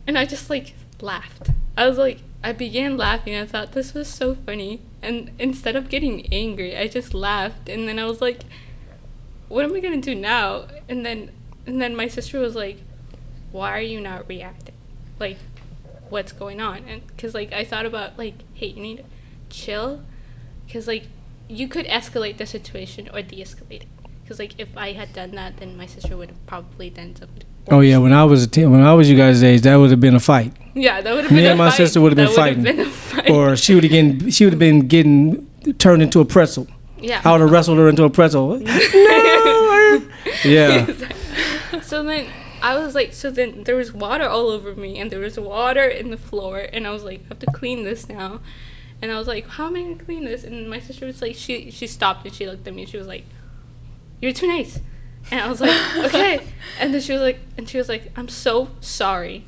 And 0.05 0.17
i 0.17 0.25
just 0.25 0.49
like 0.49 0.73
laughed. 1.01 1.49
I 1.75 1.87
was 1.87 1.97
like 1.97 2.19
i 2.43 2.51
began 2.53 2.97
laughing. 2.97 3.35
I 3.35 3.45
thought 3.45 3.71
this 3.73 3.93
was 3.93 4.07
so 4.07 4.35
funny. 4.35 4.81
And 5.01 5.31
instead 5.39 5.75
of 5.75 5.89
getting 5.89 6.31
angry 6.33 6.77
i 6.77 6.87
just 6.87 7.13
laughed. 7.13 7.69
And 7.69 7.87
then 7.87 7.99
i 7.99 8.05
was 8.05 8.21
like 8.21 8.41
what 9.49 9.65
am 9.65 9.73
i 9.73 9.79
gonna 9.79 10.01
do 10.01 10.15
now? 10.15 10.67
And 10.87 11.05
then 11.05 11.31
and 11.65 11.81
then 11.81 11.95
my 11.95 12.07
sister 12.07 12.39
was 12.39 12.55
like 12.55 12.77
why 13.51 13.71
are 13.77 13.81
you 13.81 13.99
not 13.99 14.27
reacting? 14.27 14.75
Like 15.19 15.37
what's 16.09 16.31
going 16.31 16.61
on? 16.61 16.83
And 16.87 17.05
because 17.07 17.33
like 17.33 17.51
i 17.51 17.63
thought 17.63 17.85
about 17.85 18.17
like 18.17 18.35
hey 18.53 18.67
you 18.67 18.81
need 18.81 18.97
to 18.97 19.03
chill. 19.49 20.03
Because 20.65 20.87
like 20.87 21.07
you 21.49 21.67
could 21.67 21.85
escalate 21.85 22.37
the 22.37 22.45
situation 22.45 23.09
or 23.13 23.21
de-escalate 23.21 23.83
it 23.83 23.87
because 24.27 24.39
like 24.39 24.53
if 24.59 24.67
i 24.75 24.91
had 24.91 25.13
done 25.13 25.31
that 25.31 25.55
then 25.57 25.77
my 25.77 25.85
sister 25.85 26.17
would 26.17 26.27
have 26.29 26.45
probably 26.47 26.89
done 26.89 27.15
something 27.15 27.43
oh 27.69 27.79
yeah. 27.81 27.97
When 27.97 28.13
I 28.13 28.23
was 28.23 28.43
a 28.45 28.47
teen, 28.47 28.71
when 28.71 28.81
I 28.81 28.93
was 28.93 29.09
you 29.09 29.17
guys' 29.17 29.43
age, 29.43 29.61
that 29.63 29.75
would 29.75 29.91
have 29.91 29.99
been 29.99 30.15
a 30.15 30.21
fight, 30.21 30.53
yeah 30.73 31.01
that 31.01 31.13
would 31.13 31.23
have 31.25 31.29
been 31.29 31.37
Me 31.43 31.47
and 31.47 31.57
my 31.57 31.69
fight. 31.69 31.77
sister 31.77 31.99
would 32.01 32.11
have 32.13 32.15
been 32.15 32.27
That 32.27 32.35
fighting. 32.35 32.63
been 32.63 32.79
a 32.79 32.85
fight. 32.85 33.29
or 33.29 33.57
she 33.57 33.75
would 33.75 33.83
have 33.83 33.91
getting 33.91 34.29
she 34.29 34.45
would 34.45 34.53
have 34.53 34.59
been 34.59 34.87
getting 34.87 35.45
turned 35.77 36.01
into 36.01 36.19
a 36.21 36.25
pretzel. 36.25 36.65
yeah 36.97 37.21
I 37.25 37.31
would 37.33 37.41
have 37.41 37.51
wrestled 37.51 37.77
her 37.79 37.89
into 37.89 38.03
a 38.05 38.09
pretzel. 38.09 38.59
no. 38.59 40.01
Yeah. 40.45 40.85
so 41.81 42.03
then 42.03 42.27
I 42.61 42.77
was 42.77 42.95
like, 42.95 43.13
so 43.13 43.29
then 43.31 43.63
there 43.65 43.75
was 43.75 43.93
water 43.93 44.27
all 44.27 44.47
over 44.49 44.73
me, 44.75 44.99
and 44.99 45.11
there 45.11 45.19
was 45.19 45.39
water 45.39 45.85
in 45.85 46.09
the 46.09 46.17
floor, 46.17 46.67
and 46.73 46.87
I 46.87 46.91
was 46.91 47.03
like, 47.03 47.19
I 47.25 47.27
have 47.29 47.39
to 47.39 47.45
clean 47.47 47.83
this 47.83 48.07
now. 48.09 48.39
And 49.01 49.11
I 49.11 49.17
was 49.19 49.27
like, 49.27 49.47
how 49.47 49.67
am 49.67 49.75
I 49.75 49.81
gonna 49.83 49.95
clean 50.03 50.25
this? 50.25 50.43
And 50.43 50.69
my 50.69 50.79
sister 50.79 51.05
was 51.05 51.21
like, 51.21 51.35
she 51.35 51.69
she 51.69 51.85
stopped 51.85 52.25
and 52.25 52.33
she 52.33 52.47
looked 52.47 52.67
at 52.67 52.73
me 52.73 52.81
and 52.83 52.89
she 52.89 52.97
was 52.97 53.07
like, 53.07 53.25
you're 54.21 54.33
too 54.33 54.47
nice. 54.47 54.79
And 55.31 55.41
I 55.41 55.47
was 55.49 55.61
like, 55.61 55.97
okay. 56.05 56.47
And 56.79 56.93
then 56.93 57.01
she 57.01 57.13
was 57.13 57.21
like, 57.21 57.39
and 57.57 57.67
she 57.67 57.77
was 57.77 57.89
like, 57.89 58.11
I'm 58.15 58.29
so 58.29 58.69
sorry. 58.81 59.45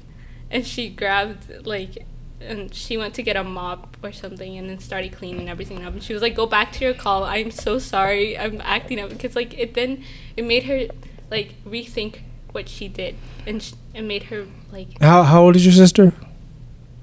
And 0.52 0.66
she 0.66 0.90
grabbed 0.90 1.66
like, 1.66 2.06
and 2.42 2.74
she 2.74 2.98
went 2.98 3.14
to 3.16 3.24
get 3.24 3.36
a 3.36 3.44
mop 3.44 3.98
or 4.04 4.12
something, 4.12 4.58
and 4.58 4.70
then 4.70 4.80
started 4.80 5.12
cleaning 5.14 5.50
everything 5.50 5.86
up. 5.86 5.94
And 5.94 6.02
she 6.04 6.14
was 6.14 6.22
like, 6.22 6.36
go 6.36 6.46
back 6.46 6.72
to 6.74 6.86
your 6.86 6.94
call. 6.94 7.24
I'm 7.24 7.52
so 7.52 7.80
sorry. 7.80 8.38
I'm 8.38 8.62
acting 8.62 9.00
up 9.00 9.10
because 9.10 9.36
like 9.36 9.58
it 9.58 9.74
then 9.74 10.04
it 10.36 10.46
made 10.46 10.64
her 10.64 10.88
like 11.30 11.56
rethink 11.66 12.20
what 12.52 12.68
she 12.68 12.88
did, 12.88 13.16
and 13.46 13.62
sh- 13.62 13.74
it 13.94 14.02
made 14.02 14.24
her 14.24 14.48
like 14.72 15.00
How 15.02 15.24
how 15.24 15.44
old 15.44 15.56
is 15.56 15.66
your 15.66 15.74
sister? 15.74 16.14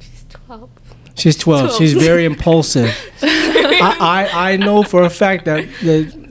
she's 0.01 0.25
twelve. 0.29 0.71
She's 1.17 1.37
12. 1.37 1.77
She's 1.77 1.95
very 1.95 2.27
impulsive. 2.27 2.95
I, 3.23 4.29
I, 4.35 4.53
I 4.53 4.57
know 4.59 4.83
for 4.83 5.03
a 5.03 5.09
fact 5.09 5.47
that, 5.47 5.67
that 5.83 6.26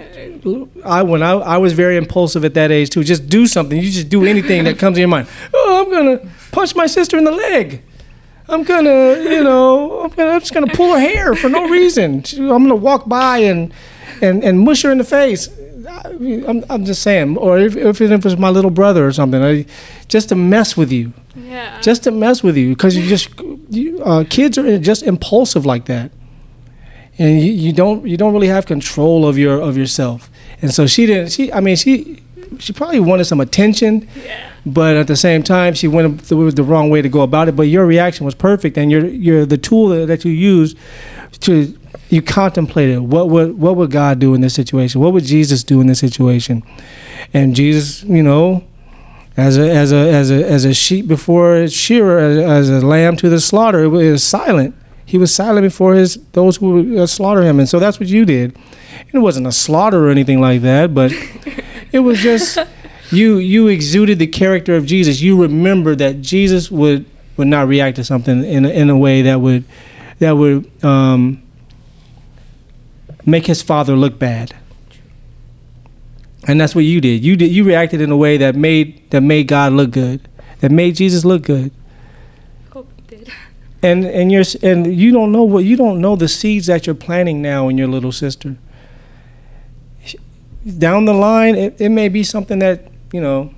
I 0.83 1.03
when 1.03 1.23
I, 1.23 1.31
I 1.31 1.57
was 1.57 1.73
very 1.73 1.97
impulsive 1.97 2.45
at 2.45 2.53
that 2.53 2.71
age 2.71 2.89
too. 2.89 3.03
Just 3.03 3.27
do 3.29 3.47
something. 3.47 3.77
You 3.79 3.89
just 3.91 4.09
do 4.09 4.25
anything 4.25 4.63
that 4.65 4.77
comes 4.77 4.97
in 4.97 5.01
your 5.01 5.07
mind. 5.09 5.27
Oh, 5.53 5.83
I'm 5.85 5.91
gonna 5.91 6.31
punch 6.51 6.75
my 6.75 6.87
sister 6.87 7.17
in 7.17 7.23
the 7.23 7.31
leg. 7.31 7.81
I'm 8.47 8.63
gonna, 8.63 9.21
you 9.23 9.43
know, 9.43 10.01
I'm, 10.03 10.09
gonna, 10.11 10.31
I'm 10.31 10.39
just 10.39 10.53
gonna 10.53 10.67
pull 10.73 10.93
her 10.93 10.99
hair 10.99 11.33
for 11.35 11.49
no 11.49 11.67
reason. 11.67 12.23
I'm 12.37 12.47
gonna 12.63 12.75
walk 12.75 13.07
by 13.07 13.39
and 13.39 13.73
and, 14.21 14.43
and 14.43 14.59
mush 14.59 14.83
her 14.83 14.91
in 14.91 14.97
the 14.99 15.03
face. 15.03 15.49
I, 15.89 16.09
I'm, 16.47 16.63
I'm 16.69 16.85
just 16.85 17.01
saying. 17.01 17.37
Or 17.37 17.57
if, 17.59 17.75
if 17.75 18.01
it 18.01 18.23
was 18.23 18.37
my 18.37 18.49
little 18.49 18.71
brother 18.71 19.05
or 19.05 19.11
something, 19.13 19.43
I, 19.43 19.65
just 20.07 20.29
to 20.29 20.35
mess 20.35 20.77
with 20.77 20.91
you 20.91 21.13
Yeah. 21.35 21.79
just 21.81 22.03
to 22.03 22.11
mess 22.11 22.43
with 22.43 22.55
you 22.57 22.69
because 22.69 22.95
you 22.95 23.07
just 23.07 23.29
you, 23.69 24.01
uh, 24.03 24.23
kids 24.29 24.57
are 24.59 24.77
just 24.79 25.01
impulsive 25.03 25.65
like 25.65 25.85
that 25.85 26.11
and 27.17 27.41
you, 27.41 27.51
you 27.51 27.73
don't 27.73 28.05
you 28.05 28.17
don't 28.17 28.33
really 28.33 28.47
have 28.47 28.65
control 28.65 29.27
of 29.27 29.37
your 29.37 29.59
of 29.59 29.75
yourself 29.77 30.29
and 30.61 30.73
so 30.73 30.87
she 30.87 31.05
didn't 31.05 31.31
she 31.31 31.51
i 31.53 31.59
mean 31.59 31.75
she 31.75 32.21
she 32.59 32.71
probably 32.73 32.99
wanted 32.99 33.25
some 33.25 33.41
attention 33.41 34.07
yeah. 34.23 34.51
but 34.65 34.95
at 34.95 35.07
the 35.07 35.15
same 35.15 35.43
time 35.43 35.73
she 35.73 35.87
went 35.87 36.31
it 36.31 36.35
was 36.35 36.55
the 36.55 36.63
wrong 36.63 36.89
way 36.89 37.01
to 37.01 37.09
go 37.09 37.21
about 37.21 37.47
it 37.47 37.55
but 37.55 37.63
your 37.63 37.85
reaction 37.85 38.25
was 38.25 38.35
perfect 38.35 38.77
and 38.77 38.91
you're 38.91 39.05
you're 39.07 39.45
the 39.45 39.57
tool 39.57 39.89
that, 39.89 40.05
that 40.07 40.23
you 40.23 40.31
used 40.31 40.77
to 41.39 41.77
you 42.09 42.21
contemplated 42.21 42.99
what 42.99 43.29
would 43.29 43.57
what 43.57 43.75
would 43.75 43.91
god 43.91 44.19
do 44.19 44.33
in 44.33 44.41
this 44.41 44.53
situation 44.53 45.01
what 45.01 45.11
would 45.11 45.25
jesus 45.25 45.63
do 45.63 45.81
in 45.81 45.87
this 45.87 45.99
situation 45.99 46.63
and 47.33 47.55
jesus 47.55 48.03
you 48.03 48.23
know 48.23 48.63
as 49.37 49.57
a 49.57 49.69
as 49.69 49.91
a 49.91 50.13
as 50.13 50.31
a 50.31 50.49
as 50.49 50.65
a 50.65 50.73
sheep 50.73 51.07
before 51.07 51.57
its 51.57 51.73
shearer, 51.73 52.19
as, 52.19 52.69
as 52.69 52.83
a 52.83 52.85
lamb 52.85 53.15
to 53.17 53.29
the 53.29 53.39
slaughter, 53.39 53.83
it 53.83 53.87
was 53.87 54.23
silent. 54.23 54.75
He 55.05 55.17
was 55.17 55.33
silent 55.33 55.63
before 55.63 55.93
his 55.93 56.15
those 56.31 56.57
who 56.57 56.71
would 56.71 56.99
uh, 56.99 57.07
slaughter 57.07 57.43
him, 57.43 57.59
and 57.59 57.69
so 57.69 57.79
that's 57.79 57.99
what 57.99 58.09
you 58.09 58.25
did. 58.25 58.57
It 59.13 59.19
wasn't 59.19 59.47
a 59.47 59.51
slaughter 59.51 60.07
or 60.07 60.09
anything 60.09 60.41
like 60.41 60.61
that, 60.61 60.93
but 60.93 61.13
it 61.91 61.99
was 61.99 62.19
just 62.19 62.57
you 63.11 63.37
you 63.37 63.67
exuded 63.67 64.19
the 64.19 64.27
character 64.27 64.75
of 64.75 64.85
Jesus. 64.85 65.21
You 65.21 65.41
remembered 65.41 65.99
that 65.99 66.21
Jesus 66.21 66.71
would 66.71 67.05
would 67.37 67.47
not 67.47 67.67
react 67.67 67.97
to 67.97 68.03
something 68.03 68.43
in 68.43 68.65
a, 68.65 68.69
in 68.69 68.89
a 68.89 68.97
way 68.97 69.21
that 69.21 69.41
would 69.41 69.65
that 70.19 70.31
would 70.31 70.69
um, 70.83 71.43
make 73.25 73.45
his 73.45 73.61
father 73.61 73.95
look 73.95 74.17
bad 74.17 74.55
and 76.47 76.61
that's 76.61 76.75
what 76.75 76.83
you 76.83 77.01
did. 77.01 77.23
You 77.23 77.35
did. 77.35 77.51
You 77.51 77.63
reacted 77.63 78.01
in 78.01 78.11
a 78.11 78.17
way 78.17 78.37
that 78.37 78.55
made 78.55 79.09
that 79.11 79.21
made 79.21 79.47
God 79.47 79.73
look 79.73 79.91
good, 79.91 80.27
that 80.59 80.71
made 80.71 80.95
Jesus 80.95 81.25
look 81.25 81.43
good. 81.43 81.71
And 83.85 84.03
and 84.03 84.31
you're 84.31 84.43
and 84.63 84.95
you 84.95 85.11
don't 85.11 85.31
know 85.31 85.43
what 85.43 85.63
you 85.63 85.75
don't 85.77 86.01
know 86.01 86.15
the 86.15 86.27
seeds 86.27 86.65
that 86.65 86.87
you're 86.87 86.95
planting 86.95 87.39
now 87.39 87.69
in 87.69 87.77
your 87.77 87.87
little 87.87 88.11
sister. 88.11 88.57
Down 90.79 91.05
the 91.05 91.13
line, 91.13 91.53
it, 91.53 91.79
it 91.79 91.89
may 91.89 92.09
be 92.09 92.23
something 92.23 92.57
that 92.59 92.91
you 93.13 93.21
know. 93.21 93.53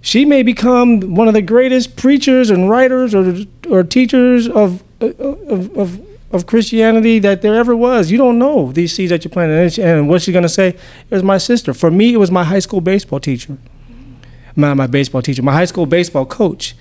She 0.00 0.24
may 0.24 0.42
become 0.42 1.14
one 1.14 1.28
of 1.28 1.34
the 1.34 1.42
greatest 1.42 1.94
preachers 1.94 2.48
and 2.48 2.70
writers 2.70 3.14
or 3.14 3.44
or 3.68 3.84
teachers 3.84 4.48
of 4.48 4.82
of 5.00 5.76
of, 5.76 6.00
of 6.32 6.46
Christianity 6.46 7.18
that 7.18 7.42
there 7.42 7.54
ever 7.54 7.76
was. 7.76 8.10
You 8.10 8.16
don't 8.16 8.38
know 8.38 8.72
these 8.72 8.94
seeds 8.94 9.10
that 9.10 9.24
you're 9.24 9.30
planting. 9.30 9.84
And, 9.84 10.08
what's 10.08 10.24
she 10.24 10.32
gonna 10.32 10.48
say? 10.48 10.68
It 10.68 11.10
was 11.10 11.22
my 11.22 11.36
sister. 11.36 11.74
For 11.74 11.90
me, 11.90 12.14
it 12.14 12.18
was 12.18 12.30
my 12.30 12.44
high 12.44 12.60
school 12.60 12.80
baseball 12.80 13.20
teacher. 13.20 13.58
My 14.56 14.72
my 14.72 14.86
baseball 14.86 15.20
teacher, 15.20 15.42
my 15.42 15.52
high 15.52 15.66
school 15.66 15.84
baseball 15.84 16.24
coach. 16.24 16.74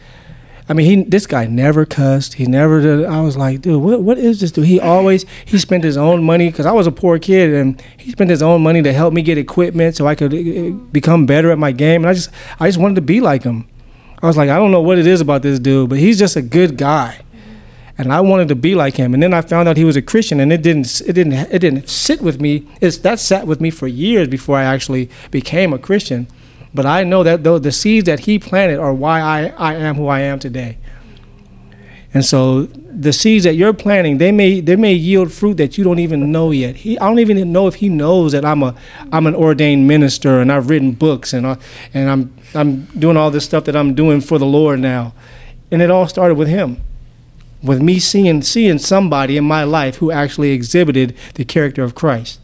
I 0.70 0.74
mean, 0.74 0.86
he 0.86 1.04
this 1.04 1.28
guy 1.28 1.48
never 1.48 1.86
cussed. 1.86 2.36
He 2.36 2.46
never 2.46 2.82
did. 2.82 3.06
I 3.06 3.22
was 3.22 3.36
like, 3.36 3.62
dude, 3.62 3.82
what 3.82 4.02
what 4.02 4.18
is 4.18 4.40
this 4.40 4.52
dude? 4.52 4.66
He 4.66 4.80
always 4.80 5.26
he 5.46 5.58
spent 5.58 5.84
his 5.84 5.98
own 5.98 6.24
money 6.24 6.50
because 6.50 6.66
I 6.66 6.72
was 6.72 6.88
a 6.88 6.92
poor 6.92 7.20
kid, 7.20 7.54
and 7.54 7.82
he 7.98 8.12
spent 8.12 8.30
his 8.30 8.42
own 8.42 8.62
money 8.62 8.82
to 8.84 8.94
help 8.94 9.14
me 9.14 9.22
get 9.22 9.38
equipment 9.38 9.96
so 9.96 10.08
I 10.08 10.16
could 10.16 10.34
uh, 10.34 10.72
become 10.92 11.26
better 11.26 11.52
at 11.52 11.58
my 11.58 11.72
game. 11.72 12.04
And 12.04 12.10
I 12.10 12.14
just 12.14 12.30
I 12.60 12.68
just 12.68 12.80
wanted 12.80 12.96
to 12.96 13.02
be 13.02 13.22
like 13.22 13.44
him. 13.44 13.68
I 14.22 14.28
was 14.28 14.38
like, 14.38 14.50
I 14.50 14.58
don't 14.58 14.72
know 14.72 14.82
what 14.82 15.00
it 15.00 15.08
is 15.08 15.20
about 15.20 15.42
this 15.42 15.58
dude, 15.60 15.90
but 15.90 15.98
he's 15.98 16.20
just 16.20 16.36
a 16.36 16.42
good 16.44 16.78
guy. 16.78 17.22
And 17.98 18.14
I 18.14 18.22
wanted 18.22 18.48
to 18.50 18.56
be 18.56 18.76
like 18.76 18.96
him. 18.96 19.14
And 19.14 19.22
then 19.22 19.34
I 19.34 19.42
found 19.42 19.68
out 19.68 19.78
he 19.78 19.84
was 19.84 19.96
a 19.96 20.02
Christian, 20.02 20.40
and 20.40 20.54
it 20.54 20.62
didn't 20.62 21.02
it 21.02 21.14
didn't 21.14 21.34
it 21.34 21.60
didn't 21.60 21.90
sit 21.90 22.22
with 22.22 22.40
me. 22.40 22.68
It's 22.80 22.98
that 23.00 23.20
sat 23.20 23.48
with 23.48 23.60
me 23.60 23.70
for 23.72 23.88
years 23.88 24.28
before 24.28 24.58
I 24.58 24.64
actually 24.64 25.10
became 25.32 25.74
a 25.74 25.80
Christian. 25.80 26.28
But 26.74 26.86
I 26.86 27.04
know 27.04 27.24
that 27.24 27.44
though 27.44 27.60
the 27.60 27.72
seeds 27.72 28.06
that 28.06 28.22
he 28.22 28.40
planted 28.40 28.80
are 28.80 28.94
why 28.94 29.20
I, 29.20 29.48
I 29.58 29.74
am 29.76 29.96
who 29.96 30.08
I 30.08 30.22
am 30.22 30.40
today. 30.40 30.78
And 32.14 32.26
so 32.26 32.64
the 32.64 33.14
seeds 33.14 33.46
that 33.46 33.56
you're 33.56 33.74
planting, 33.74 34.18
they 34.18 34.32
may 34.32 34.60
they 34.60 34.76
may 34.76 34.94
yield 34.94 35.32
fruit 35.32 35.56
that 35.58 35.78
you 35.78 35.84
don't 35.84 36.00
even 36.00 36.32
know 36.32 36.52
yet. 36.52 36.76
He, 36.76 37.00
I 37.00 37.08
don't 37.08 37.20
even 37.20 37.52
know 37.52 37.68
if 37.68 37.76
he 37.76 37.88
knows 37.88 38.34
that 38.34 38.44
I'm 38.44 38.64
a 38.64 38.76
I'm 39.12 39.28
an 39.28 39.36
ordained 39.36 39.88
minister 39.88 40.42
and 40.42 40.52
I've 40.52 40.70
written 40.70 40.92
books 40.92 41.32
and 41.34 41.48
I, 41.48 41.58
and 41.94 42.10
I'm 42.10 42.34
I'm 42.54 42.86
doing 43.00 43.16
all 43.16 43.32
this 43.32 43.46
stuff 43.46 43.64
that 43.66 43.76
I'm 43.76 43.96
doing 43.96 44.20
for 44.20 44.38
the 44.38 44.46
Lord 44.46 44.80
now. 44.80 45.14
And 45.72 45.82
it 45.82 45.90
all 45.90 46.08
started 46.08 46.36
with 46.36 46.50
him. 46.50 46.84
With 47.64 47.82
me 47.82 48.00
seeing 48.00 48.42
seeing 48.42 48.78
somebody 48.78 49.38
in 49.38 49.46
my 49.46 49.64
life 49.64 49.98
who 49.98 50.12
actually 50.12 50.52
exhibited 50.52 51.16
the 51.36 51.46
character 51.46 51.84
of 51.84 51.96
Christ. 51.96 52.42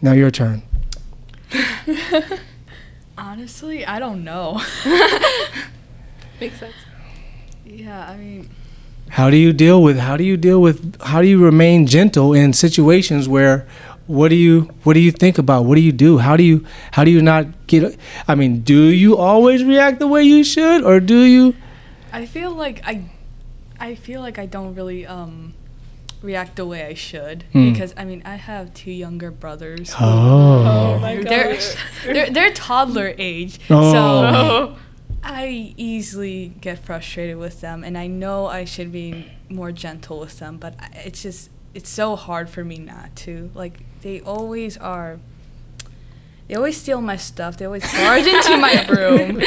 Now 0.00 0.12
your 0.12 0.30
turn. 0.30 0.62
Honestly, 3.44 3.84
I 3.84 3.98
don't 3.98 4.24
know. 4.24 4.58
Makes 6.40 6.60
sense. 6.60 6.72
yeah, 7.66 8.08
I 8.08 8.16
mean, 8.16 8.48
How 9.10 9.28
do 9.28 9.36
you 9.36 9.52
deal 9.52 9.82
with 9.82 9.98
how 9.98 10.16
do 10.16 10.24
you 10.24 10.38
deal 10.38 10.62
with 10.62 10.98
how 11.02 11.20
do 11.20 11.28
you 11.28 11.44
remain 11.44 11.86
gentle 11.86 12.32
in 12.32 12.54
situations 12.54 13.28
where 13.28 13.66
what 14.06 14.30
do 14.30 14.34
you 14.34 14.72
what 14.82 14.94
do 14.94 15.00
you 15.00 15.12
think 15.12 15.36
about? 15.36 15.66
What 15.66 15.74
do 15.74 15.82
you 15.82 15.92
do? 15.92 16.16
How 16.16 16.38
do 16.38 16.42
you 16.42 16.64
how 16.92 17.04
do 17.04 17.10
you 17.10 17.20
not 17.20 17.44
get 17.66 17.98
I 18.26 18.34
mean, 18.34 18.62
do 18.62 18.84
you 18.84 19.18
always 19.18 19.62
react 19.62 19.98
the 19.98 20.08
way 20.08 20.22
you 20.22 20.42
should 20.42 20.82
or 20.82 20.98
do 20.98 21.20
you 21.20 21.54
I 22.14 22.24
feel 22.24 22.50
like 22.50 22.80
I, 22.86 23.04
I 23.78 23.94
feel 23.94 24.22
like 24.22 24.38
I 24.38 24.46
don't 24.46 24.74
really 24.74 25.04
um, 25.04 25.52
react 26.24 26.56
the 26.56 26.66
way 26.66 26.84
I 26.86 26.94
should 26.94 27.44
Hmm. 27.52 27.70
because 27.72 27.94
I 27.96 28.04
mean 28.04 28.22
I 28.24 28.36
have 28.36 28.72
two 28.74 28.90
younger 28.90 29.30
brothers. 29.30 29.92
who- 29.94 30.04
Oh. 30.04 30.98
my 30.98 31.16
They're, 31.22 31.56
they're 32.06 32.30
they're 32.30 32.52
toddler 32.52 33.14
age, 33.18 33.60
Oh. 33.70 33.92
so 33.92 34.76
I 35.22 35.72
easily 35.76 36.52
get 36.60 36.78
frustrated 36.80 37.36
with 37.38 37.60
them, 37.60 37.82
and 37.84 37.96
I 37.96 38.06
know 38.08 38.46
I 38.46 38.64
should 38.66 38.90
be 38.92 39.30
more 39.48 39.72
gentle 39.72 40.18
with 40.20 40.38
them, 40.38 40.58
but 40.58 40.74
it's 41.04 41.22
just 41.22 41.50
it's 41.74 41.88
so 41.90 42.14
hard 42.16 42.48
for 42.50 42.62
me 42.64 42.78
not 42.78 43.14
to. 43.24 43.50
Like 43.54 43.80
they 44.02 44.20
always 44.20 44.76
are. 44.76 45.18
They 46.46 46.54
always 46.56 46.76
steal 46.76 47.00
my 47.00 47.16
stuff. 47.16 47.56
They 47.56 47.64
always 47.64 47.90
barge 47.90 48.26
into 48.26 48.56
my 48.58 48.86
room. 48.98 49.40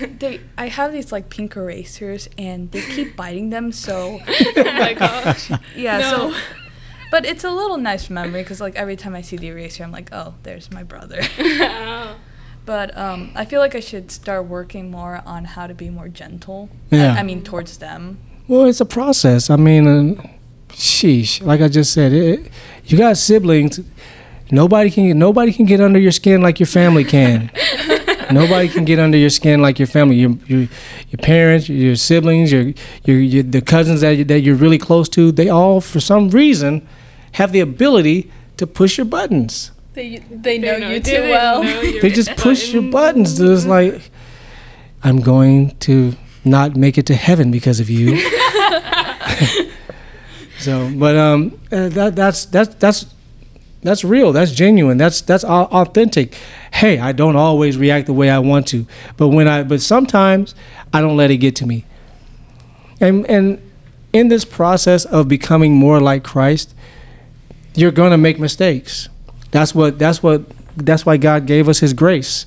They, 0.18 0.40
I 0.58 0.68
have 0.68 0.92
these 0.92 1.12
like 1.12 1.28
pink 1.30 1.56
erasers, 1.56 2.28
and 2.38 2.70
they 2.72 2.82
keep 2.82 3.16
biting 3.22 3.50
them. 3.50 3.72
So 3.72 4.20
oh 4.26 4.54
my 4.64 4.94
gosh. 4.98 5.50
yeah, 5.76 5.98
No. 5.98 6.32
so. 6.32 6.38
But 7.10 7.26
it's 7.26 7.42
a 7.42 7.50
little 7.50 7.76
nice 7.76 8.08
memory 8.08 8.42
because 8.42 8.60
like 8.60 8.76
every 8.76 8.94
time 8.96 9.16
I 9.16 9.22
see 9.22 9.36
the 9.36 9.48
eraser, 9.48 9.82
I'm 9.82 9.90
like, 9.90 10.10
oh, 10.12 10.34
there's 10.44 10.70
my 10.70 10.84
brother. 10.84 11.20
Oh. 11.40 12.16
But 12.66 12.96
um, 12.96 13.32
I 13.34 13.44
feel 13.46 13.58
like 13.58 13.74
I 13.74 13.80
should 13.80 14.12
start 14.12 14.46
working 14.46 14.90
more 14.92 15.20
on 15.26 15.44
how 15.44 15.66
to 15.66 15.74
be 15.74 15.90
more 15.90 16.08
gentle. 16.08 16.68
Yeah. 16.90 17.14
I, 17.14 17.20
I 17.20 17.22
mean, 17.24 17.42
towards 17.42 17.78
them. 17.78 18.18
Well, 18.46 18.66
it's 18.66 18.80
a 18.80 18.84
process. 18.84 19.50
I 19.50 19.56
mean, 19.56 19.86
uh, 19.88 20.22
sheesh. 20.68 21.42
Like 21.44 21.60
I 21.62 21.68
just 21.68 21.92
said, 21.92 22.12
it, 22.12 22.48
you 22.84 22.96
got 22.96 23.16
siblings. 23.16 23.80
Nobody 24.52 24.90
can 24.90 25.18
nobody 25.18 25.52
can 25.52 25.64
get 25.64 25.80
under 25.80 25.98
your 25.98 26.12
skin 26.12 26.42
like 26.42 26.60
your 26.60 26.66
family 26.68 27.02
can. 27.04 27.50
Nobody 28.32 28.68
can 28.68 28.84
get 28.84 28.98
under 28.98 29.18
your 29.18 29.30
skin 29.30 29.62
like 29.62 29.78
your 29.78 29.86
family. 29.88 30.16
Your 30.16 30.30
your, 30.46 30.60
your 30.60 31.18
parents, 31.22 31.68
your 31.68 31.96
siblings, 31.96 32.52
your, 32.52 32.72
your 33.04 33.18
your 33.18 33.42
the 33.42 33.60
cousins 33.60 34.00
that 34.00 34.16
you, 34.16 34.24
that 34.24 34.40
you're 34.40 34.56
really 34.56 34.78
close 34.78 35.08
to. 35.10 35.32
They 35.32 35.48
all, 35.48 35.80
for 35.80 36.00
some 36.00 36.30
reason, 36.30 36.86
have 37.32 37.52
the 37.52 37.60
ability 37.60 38.30
to 38.56 38.66
push 38.66 38.98
your 38.98 39.06
buttons. 39.06 39.72
They 39.94 40.18
they 40.30 40.58
know 40.58 40.78
They 40.78 40.94
you 40.94 41.00
too 41.00 41.10
they 41.10 41.30
well. 41.30 41.62
They 41.62 42.10
just 42.10 42.36
push 42.36 42.72
your 42.72 42.82
buttons. 42.82 43.38
buttons. 43.38 43.64
It's 43.64 43.66
like, 43.66 44.10
I'm 45.02 45.20
going 45.20 45.76
to 45.80 46.14
not 46.44 46.76
make 46.76 46.96
it 46.98 47.06
to 47.06 47.14
heaven 47.14 47.50
because 47.50 47.80
of 47.80 47.90
you. 47.90 48.16
so, 50.58 50.90
but 50.94 51.16
um, 51.16 51.58
uh, 51.72 51.88
that 51.88 52.16
that's 52.16 52.44
that's 52.46 52.74
that's 52.76 53.06
that's 53.82 54.04
real. 54.04 54.32
That's 54.32 54.52
genuine. 54.52 54.98
That's 54.98 55.20
that's 55.22 55.44
authentic. 55.44 56.34
Hey, 56.72 56.98
I 56.98 57.12
don't 57.12 57.36
always 57.36 57.78
react 57.78 58.06
the 58.06 58.12
way 58.12 58.28
I 58.28 58.38
want 58.38 58.66
to, 58.68 58.86
but 59.16 59.28
when 59.28 59.48
I 59.48 59.62
but 59.62 59.80
sometimes 59.80 60.54
I 60.92 61.00
don't 61.00 61.16
let 61.16 61.30
it 61.30 61.38
get 61.38 61.56
to 61.56 61.66
me. 61.66 61.86
And 63.00 63.26
and 63.26 63.60
in 64.12 64.28
this 64.28 64.44
process 64.44 65.04
of 65.04 65.28
becoming 65.28 65.74
more 65.74 66.00
like 66.00 66.24
Christ, 66.24 66.74
you're 67.74 67.90
going 67.90 68.10
to 68.10 68.18
make 68.18 68.38
mistakes. 68.38 69.08
That's 69.50 69.74
what 69.74 69.98
that's 69.98 70.22
what 70.22 70.42
that's 70.76 71.06
why 71.06 71.16
God 71.16 71.46
gave 71.46 71.68
us 71.68 71.80
his 71.80 71.94
grace. 71.94 72.46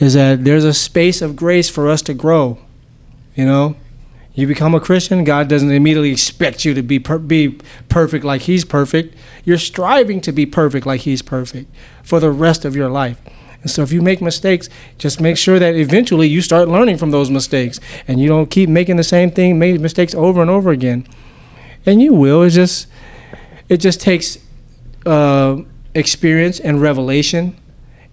Is 0.00 0.14
that 0.14 0.44
there's 0.44 0.64
a 0.64 0.74
space 0.74 1.22
of 1.22 1.36
grace 1.36 1.70
for 1.70 1.88
us 1.88 2.02
to 2.02 2.14
grow. 2.14 2.58
You 3.36 3.46
know, 3.46 3.76
you 4.34 4.48
become 4.48 4.74
a 4.74 4.80
Christian, 4.80 5.22
God 5.22 5.48
doesn't 5.48 5.70
immediately 5.70 6.10
expect 6.10 6.64
you 6.64 6.74
to 6.74 6.82
be 6.82 6.98
per- 6.98 7.18
be 7.18 7.60
perfect 7.88 8.24
like 8.24 8.42
he's 8.42 8.64
perfect. 8.64 9.16
You're 9.44 9.58
striving 9.58 10.20
to 10.22 10.32
be 10.32 10.44
perfect 10.44 10.86
like 10.86 11.02
he's 11.02 11.22
perfect 11.22 11.72
for 12.02 12.18
the 12.18 12.30
rest 12.30 12.64
of 12.64 12.74
your 12.74 12.88
life. 12.88 13.20
And 13.62 13.70
so 13.70 13.82
if 13.82 13.92
you 13.92 14.02
make 14.02 14.20
mistakes, 14.20 14.68
just 14.98 15.20
make 15.20 15.38
sure 15.38 15.58
that 15.58 15.74
eventually 15.74 16.28
you 16.28 16.42
start 16.42 16.68
learning 16.68 16.98
from 16.98 17.12
those 17.12 17.30
mistakes 17.30 17.80
and 18.06 18.20
you 18.20 18.28
don't 18.28 18.50
keep 18.50 18.68
making 18.68 18.96
the 18.96 19.04
same 19.04 19.30
thing, 19.30 19.58
make 19.58 19.80
mistakes 19.80 20.14
over 20.14 20.42
and 20.42 20.50
over 20.50 20.70
again. 20.70 21.06
And 21.86 22.02
you 22.02 22.12
will. 22.12 22.42
It 22.42 22.50
just 22.50 22.88
it 23.68 23.78
just 23.78 24.00
takes 24.00 24.38
uh, 25.06 25.58
experience 25.94 26.60
and 26.60 26.82
revelation. 26.82 27.56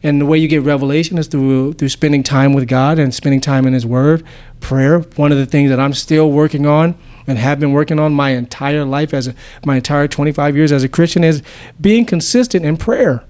And 0.03 0.19
the 0.19 0.25
way 0.25 0.37
you 0.37 0.47
get 0.47 0.63
revelation 0.63 1.17
is 1.17 1.27
through 1.27 1.73
through 1.73 1.89
spending 1.89 2.23
time 2.23 2.53
with 2.53 2.67
God 2.67 2.97
and 2.97 3.13
spending 3.13 3.41
time 3.41 3.67
in 3.67 3.73
His 3.73 3.85
Word, 3.85 4.23
prayer. 4.59 4.99
One 4.99 5.31
of 5.31 5.37
the 5.37 5.45
things 5.45 5.69
that 5.69 5.79
I'm 5.79 5.93
still 5.93 6.31
working 6.31 6.65
on 6.65 6.95
and 7.27 7.37
have 7.37 7.59
been 7.59 7.71
working 7.71 7.99
on 7.99 8.13
my 8.13 8.31
entire 8.31 8.83
life 8.83 9.13
as 9.13 9.27
a, 9.27 9.35
my 9.65 9.75
entire 9.75 10.07
25 10.07 10.55
years 10.55 10.71
as 10.71 10.83
a 10.83 10.89
Christian 10.89 11.23
is 11.23 11.43
being 11.79 12.05
consistent 12.05 12.65
in 12.65 12.77
prayer. 12.77 13.23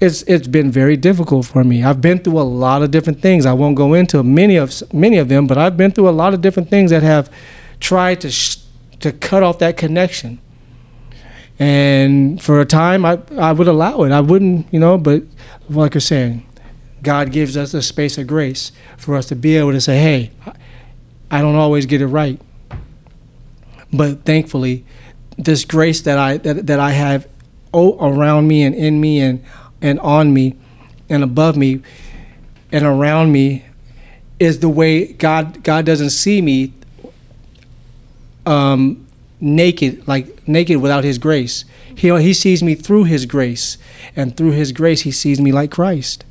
It's 0.00 0.22
it's 0.22 0.48
been 0.48 0.70
very 0.70 0.96
difficult 0.96 1.46
for 1.46 1.62
me. 1.62 1.84
I've 1.84 2.00
been 2.00 2.18
through 2.18 2.38
a 2.38 2.42
lot 2.42 2.82
of 2.82 2.90
different 2.90 3.20
things. 3.20 3.46
I 3.46 3.52
won't 3.52 3.76
go 3.76 3.94
into 3.94 4.22
many 4.22 4.56
of 4.56 4.92
many 4.92 5.18
of 5.18 5.28
them, 5.28 5.46
but 5.46 5.58
I've 5.58 5.76
been 5.76 5.92
through 5.92 6.08
a 6.08 6.10
lot 6.10 6.34
of 6.34 6.40
different 6.40 6.70
things 6.70 6.90
that 6.90 7.02
have 7.02 7.30
tried 7.78 8.20
to 8.22 8.30
sh- 8.30 8.58
to 9.00 9.12
cut 9.12 9.42
off 9.42 9.58
that 9.60 9.76
connection. 9.76 10.40
And 11.62 12.42
for 12.42 12.60
a 12.60 12.64
time, 12.64 13.04
I, 13.04 13.20
I 13.38 13.52
would 13.52 13.68
allow 13.68 14.02
it. 14.02 14.10
I 14.10 14.18
wouldn't, 14.18 14.66
you 14.72 14.80
know, 14.80 14.98
but 14.98 15.22
like 15.68 15.94
you're 15.94 16.00
saying, 16.00 16.44
God 17.04 17.30
gives 17.30 17.56
us 17.56 17.72
a 17.72 17.82
space 17.82 18.18
of 18.18 18.26
grace 18.26 18.72
for 18.96 19.14
us 19.14 19.26
to 19.26 19.36
be 19.36 19.56
able 19.56 19.70
to 19.70 19.80
say, 19.80 19.96
hey, 19.96 20.32
I 21.30 21.40
don't 21.40 21.54
always 21.54 21.86
get 21.86 22.02
it 22.02 22.08
right. 22.08 22.40
But 23.92 24.24
thankfully, 24.24 24.84
this 25.38 25.64
grace 25.64 26.00
that 26.00 26.18
I, 26.18 26.38
that, 26.38 26.66
that 26.66 26.80
I 26.80 26.90
have 26.90 27.28
around 27.72 28.48
me 28.48 28.64
and 28.64 28.74
in 28.74 29.00
me 29.00 29.20
and, 29.20 29.44
and 29.80 30.00
on 30.00 30.34
me 30.34 30.56
and 31.08 31.22
above 31.22 31.56
me 31.56 31.80
and 32.72 32.84
around 32.84 33.30
me 33.30 33.66
is 34.40 34.58
the 34.58 34.68
way 34.68 35.12
God, 35.12 35.62
God 35.62 35.86
doesn't 35.86 36.10
see 36.10 36.42
me 36.42 36.72
um, 38.46 39.01
naked, 39.42 40.06
like 40.06 40.46
naked 40.48 40.80
without 40.80 41.04
His 41.04 41.18
grace. 41.18 41.64
He 41.94 42.08
He 42.22 42.32
sees 42.32 42.62
me 42.62 42.74
through 42.74 43.04
His 43.04 43.26
grace, 43.26 43.76
and 44.16 44.36
through 44.36 44.52
His 44.52 44.72
grace, 44.72 45.02
He 45.02 45.10
sees 45.10 45.40
me 45.40 45.52
like 45.52 45.70
Christ. 45.70 46.24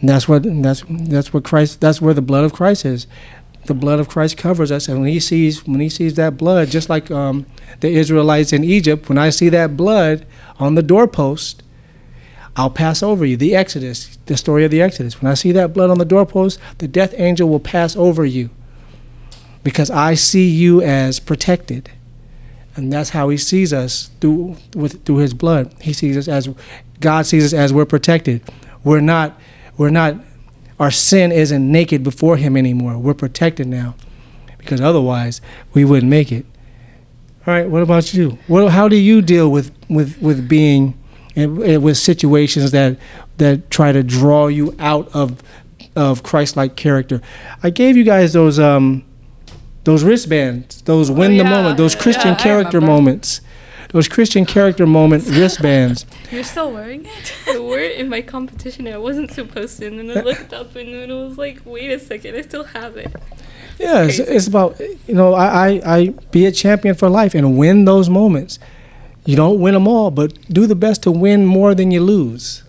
And 0.00 0.08
that's 0.08 0.26
what 0.26 0.42
that's 0.62 0.82
that's 0.88 1.32
what 1.32 1.44
Christ. 1.44 1.80
That's 1.80 2.00
where 2.00 2.14
the 2.14 2.22
blood 2.22 2.44
of 2.44 2.52
Christ 2.52 2.84
is. 2.84 3.06
The 3.66 3.74
blood 3.74 4.00
of 4.00 4.08
Christ 4.08 4.36
covers 4.36 4.72
us, 4.72 4.88
and 4.88 5.00
when 5.00 5.10
He 5.10 5.20
sees 5.20 5.66
when 5.66 5.80
He 5.80 5.88
sees 5.88 6.14
that 6.14 6.36
blood, 6.36 6.68
just 6.68 6.88
like 6.88 7.10
um, 7.10 7.46
the 7.80 7.88
Israelites 7.88 8.52
in 8.52 8.64
Egypt, 8.64 9.08
when 9.08 9.18
I 9.18 9.30
see 9.30 9.48
that 9.50 9.76
blood 9.76 10.26
on 10.58 10.74
the 10.74 10.82
doorpost, 10.82 11.62
I'll 12.56 12.70
pass 12.70 13.02
over 13.02 13.24
you. 13.24 13.36
The 13.36 13.54
Exodus, 13.54 14.18
the 14.26 14.36
story 14.36 14.64
of 14.64 14.70
the 14.70 14.82
Exodus. 14.82 15.20
When 15.20 15.30
I 15.30 15.34
see 15.34 15.52
that 15.52 15.72
blood 15.72 15.90
on 15.90 15.98
the 15.98 16.04
doorpost, 16.04 16.58
the 16.78 16.88
death 16.88 17.14
angel 17.16 17.48
will 17.48 17.60
pass 17.60 17.96
over 17.96 18.24
you 18.24 18.50
because 19.62 19.90
I 19.90 20.14
see 20.14 20.48
you 20.48 20.82
as 20.82 21.18
protected. 21.18 21.90
And 22.76 22.92
that's 22.92 23.10
how 23.10 23.28
he 23.28 23.36
sees 23.36 23.72
us 23.72 24.10
through 24.20 24.56
with 24.74 25.04
through 25.04 25.18
his 25.18 25.34
blood. 25.34 25.72
He 25.80 25.92
sees 25.92 26.16
us 26.16 26.28
as 26.28 26.48
God 27.00 27.26
sees 27.26 27.44
us 27.44 27.52
as 27.52 27.72
we're 27.72 27.84
protected. 27.84 28.42
We're 28.82 29.00
not 29.00 29.38
we're 29.76 29.90
not 29.90 30.16
our 30.80 30.90
sin 30.90 31.30
isn't 31.30 31.70
naked 31.70 32.02
before 32.02 32.36
him 32.36 32.56
anymore. 32.56 32.98
We're 32.98 33.14
protected 33.14 33.68
now. 33.68 33.94
Because 34.58 34.80
otherwise 34.80 35.40
we 35.72 35.84
wouldn't 35.84 36.10
make 36.10 36.32
it. 36.32 36.46
All 37.46 37.52
right, 37.52 37.68
what 37.68 37.82
about 37.82 38.14
you? 38.14 38.38
What 38.46 38.70
how 38.70 38.88
do 38.88 38.96
you 38.96 39.22
deal 39.22 39.50
with 39.50 39.70
with 39.88 40.20
with 40.20 40.48
being 40.48 40.98
in, 41.36 41.62
in- 41.62 41.82
with 41.82 41.96
situations 41.98 42.70
that 42.72 42.98
that 43.38 43.70
try 43.70 43.92
to 43.92 44.02
draw 44.02 44.46
you 44.48 44.74
out 44.78 45.08
of 45.14 45.42
of 45.96 46.22
Christ-like 46.22 46.74
character. 46.76 47.20
I 47.62 47.70
gave 47.70 47.96
you 47.96 48.02
guys 48.04 48.32
those 48.32 48.58
um, 48.58 49.04
those 49.84 50.02
wristbands, 50.02 50.82
those 50.82 51.10
oh, 51.10 51.14
win 51.14 51.32
the 51.32 51.44
yeah. 51.44 51.50
moment, 51.50 51.76
those 51.76 51.94
Christian 51.94 52.30
Yeah, 52.32 52.36
character 52.42 52.78
remember. 52.78 52.94
moments, 52.96 53.40
those 53.92 54.08
Christian 54.08 54.44
character 54.44 54.86
moment 54.86 55.24
wristbands. 55.28 56.06
You're 56.30 56.42
still 56.42 56.72
wearing 56.72 57.06
it? 57.06 57.34
I 57.46 57.58
wore 57.58 57.78
it 57.78 57.96
in 57.98 58.08
my 58.08 58.22
competition. 58.22 58.86
And 58.86 58.94
I 58.94 58.98
wasn't 58.98 59.30
supposed 59.30 59.78
to, 59.78 59.86
and 59.86 59.98
then 59.98 60.18
I 60.18 60.20
looked 60.28 60.52
up 60.52 60.74
and 60.74 60.92
then 60.94 61.10
it 61.10 61.14
was 61.14 61.38
like, 61.38 61.60
wait 61.64 61.90
a 61.90 61.98
second, 61.98 62.34
I 62.34 62.40
still 62.42 62.64
have 62.64 62.96
it. 62.96 63.12
Yeah, 63.78 64.04
it's, 64.04 64.18
it's 64.18 64.46
about 64.46 64.78
you 64.78 65.14
know 65.14 65.34
I, 65.34 65.46
I 65.68 65.96
I 65.96 66.08
be 66.30 66.46
a 66.46 66.52
champion 66.52 66.94
for 66.94 67.08
life 67.08 67.34
and 67.34 67.58
win 67.58 67.84
those 67.84 68.08
moments. 68.08 68.58
You 69.26 69.36
don't 69.36 69.58
win 69.58 69.74
them 69.74 69.88
all, 69.88 70.10
but 70.10 70.32
do 70.48 70.66
the 70.66 70.76
best 70.76 71.02
to 71.04 71.10
win 71.10 71.44
more 71.46 71.74
than 71.74 71.90
you 71.90 72.00
lose. 72.00 72.62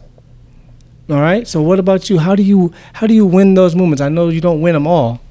All 1.10 1.22
right. 1.22 1.48
So 1.48 1.62
what 1.62 1.78
about 1.78 2.10
you? 2.10 2.18
How 2.18 2.36
do 2.36 2.42
you 2.42 2.74
how 2.94 3.06
do 3.08 3.14
you 3.14 3.26
win 3.26 3.54
those 3.54 3.76
moments? 3.76 4.02
I 4.02 4.10
know 4.10 4.30
you 4.30 4.42
don't 4.42 4.62
win 4.62 4.74
them 4.74 4.88
all, 4.88 5.22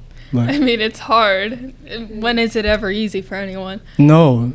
I 0.42 0.58
mean, 0.58 0.80
it's 0.80 1.00
hard. 1.00 1.74
When 2.10 2.38
is 2.38 2.56
it 2.56 2.64
ever 2.64 2.90
easy 2.90 3.22
for 3.22 3.34
anyone? 3.36 3.80
no. 3.98 4.52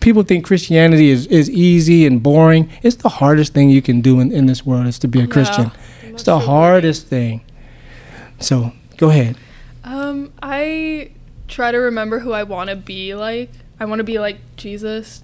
People 0.00 0.22
think 0.22 0.44
Christianity 0.44 1.08
is, 1.08 1.26
is 1.28 1.48
easy 1.48 2.04
and 2.06 2.22
boring. 2.22 2.70
It's 2.82 2.96
the 2.96 3.08
hardest 3.08 3.54
thing 3.54 3.70
you 3.70 3.80
can 3.80 4.02
do 4.02 4.20
in, 4.20 4.30
in 4.32 4.44
this 4.44 4.66
world 4.66 4.86
is 4.86 4.98
to 4.98 5.08
be 5.08 5.20
a 5.20 5.26
Christian. 5.26 5.72
It's 6.02 6.24
the 6.24 6.38
hardest 6.40 7.06
thing. 7.06 7.40
So 8.38 8.72
go 8.98 9.08
ahead. 9.08 9.38
Um, 9.84 10.32
I 10.42 11.12
try 11.48 11.72
to 11.72 11.78
remember 11.78 12.18
who 12.18 12.32
I 12.32 12.42
want 12.42 12.68
to 12.68 12.76
be 12.76 13.14
like. 13.14 13.50
I 13.80 13.86
want 13.86 14.00
to 14.00 14.04
be 14.04 14.18
like 14.18 14.38
Jesus. 14.56 15.22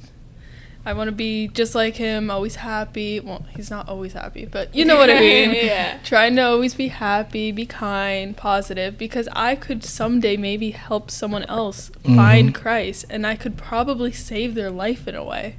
I 0.87 0.93
want 0.93 1.09
to 1.09 1.13
be 1.13 1.49
just 1.49 1.75
like 1.75 1.97
him, 1.97 2.31
always 2.31 2.57
happy. 2.57 3.19
Well, 3.19 3.47
he's 3.57 3.71
not 3.71 3.89
always 3.89 4.13
happy, 4.13 4.45
but 4.45 4.75
you 4.75 4.85
know 4.85 4.97
what 4.97 5.11
I 5.11 5.19
mean. 5.19 5.51
yeah. 5.55 5.99
Trying 6.05 6.37
to 6.37 6.43
always 6.43 6.75
be 6.75 6.89
happy, 6.89 7.53
be 7.53 7.65
kind, 7.65 8.37
positive, 8.37 8.99
because 8.99 9.27
I 9.33 9.57
could 9.57 9.83
someday 9.83 10.37
maybe 10.37 10.73
help 10.73 11.11
someone 11.11 11.45
else 11.45 11.89
mm-hmm. 11.91 12.17
find 12.17 12.55
Christ, 12.55 13.07
and 13.09 13.27
I 13.27 13.35
could 13.35 13.57
probably 13.57 14.13
save 14.13 14.55
their 14.55 14.71
life 14.71 15.09
in 15.09 15.15
a 15.15 15.25
way. 15.25 15.57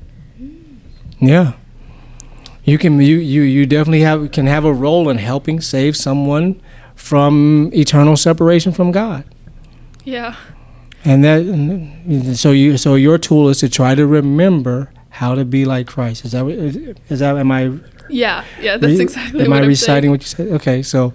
Yeah. 1.20 1.54
You 2.64 2.78
can 2.78 3.00
you, 3.00 3.18
you 3.18 3.42
you 3.44 3.66
definitely 3.66 4.02
have 4.02 4.32
can 4.32 4.48
have 4.48 4.66
a 4.66 4.74
role 4.74 5.10
in 5.10 5.18
helping 5.18 5.62
save 5.62 5.96
someone 5.96 6.62
from 6.96 7.70
eternal 7.74 8.18
separation 8.18 8.72
from 8.72 8.92
God. 8.92 9.24
Yeah. 10.04 10.36
And 11.04 11.24
that 11.24 12.36
so 12.36 12.52
you 12.52 12.78
so 12.78 12.96
your 12.96 13.18
tool 13.20 13.50
is 13.50 13.60
to 13.60 13.70
try 13.70 13.94
to 13.94 14.08
remember 14.08 14.92
how 15.16 15.34
to 15.36 15.46
be 15.46 15.64
like 15.66 15.88
Christ. 15.88 16.26
Is 16.26 16.32
that 16.34 16.44
what- 16.46 16.54
is, 16.56 16.76
is 17.10 17.20
that 17.20 17.38
am 17.38 17.52
I 17.52 17.72
Yeah. 18.10 18.44
Yeah. 18.62 18.78
That's 18.78 19.00
exactly 19.00 19.46
am 19.46 19.52
what 19.52 19.60
I 19.60 19.62
I'm 19.64 19.68
reciting 19.68 20.04
saying. 20.04 20.12
what 20.12 20.22
you 20.22 20.28
said? 20.28 20.48
Okay, 20.62 20.84
so 20.84 21.14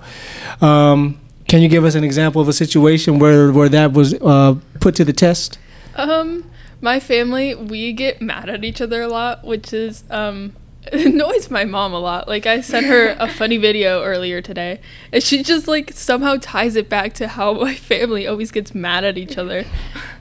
um, 0.60 1.20
can 1.48 1.60
you 1.62 1.68
give 1.68 1.84
us 1.84 1.94
an 1.94 2.04
example 2.04 2.40
of 2.42 2.48
a 2.48 2.52
situation 2.52 3.18
where 3.18 3.52
where 3.52 3.68
that 3.68 3.92
was 3.92 4.14
uh, 4.14 4.54
put 4.80 4.94
to 4.96 5.04
the 5.04 5.12
test? 5.12 5.58
Um, 5.96 6.44
my 6.80 6.98
family, 6.98 7.54
we 7.54 7.92
get 7.92 8.22
mad 8.22 8.48
at 8.48 8.64
each 8.64 8.80
other 8.80 9.02
a 9.02 9.08
lot, 9.08 9.44
which 9.44 9.72
is 9.72 10.04
um 10.10 10.52
it 10.92 11.06
annoys 11.06 11.50
my 11.50 11.64
mom 11.66 11.92
a 11.92 11.98
lot. 12.00 12.26
Like 12.26 12.46
I 12.46 12.62
sent 12.62 12.86
her 12.86 13.14
a 13.18 13.28
funny 13.40 13.58
video 13.58 14.02
earlier 14.02 14.40
today, 14.40 14.80
and 15.12 15.22
she 15.22 15.42
just 15.42 15.68
like 15.68 15.92
somehow 15.92 16.36
ties 16.40 16.74
it 16.74 16.88
back 16.88 17.12
to 17.14 17.28
how 17.28 17.52
my 17.52 17.74
family 17.92 18.26
always 18.26 18.50
gets 18.50 18.74
mad 18.74 19.04
at 19.04 19.18
each 19.18 19.36
other. 19.36 19.64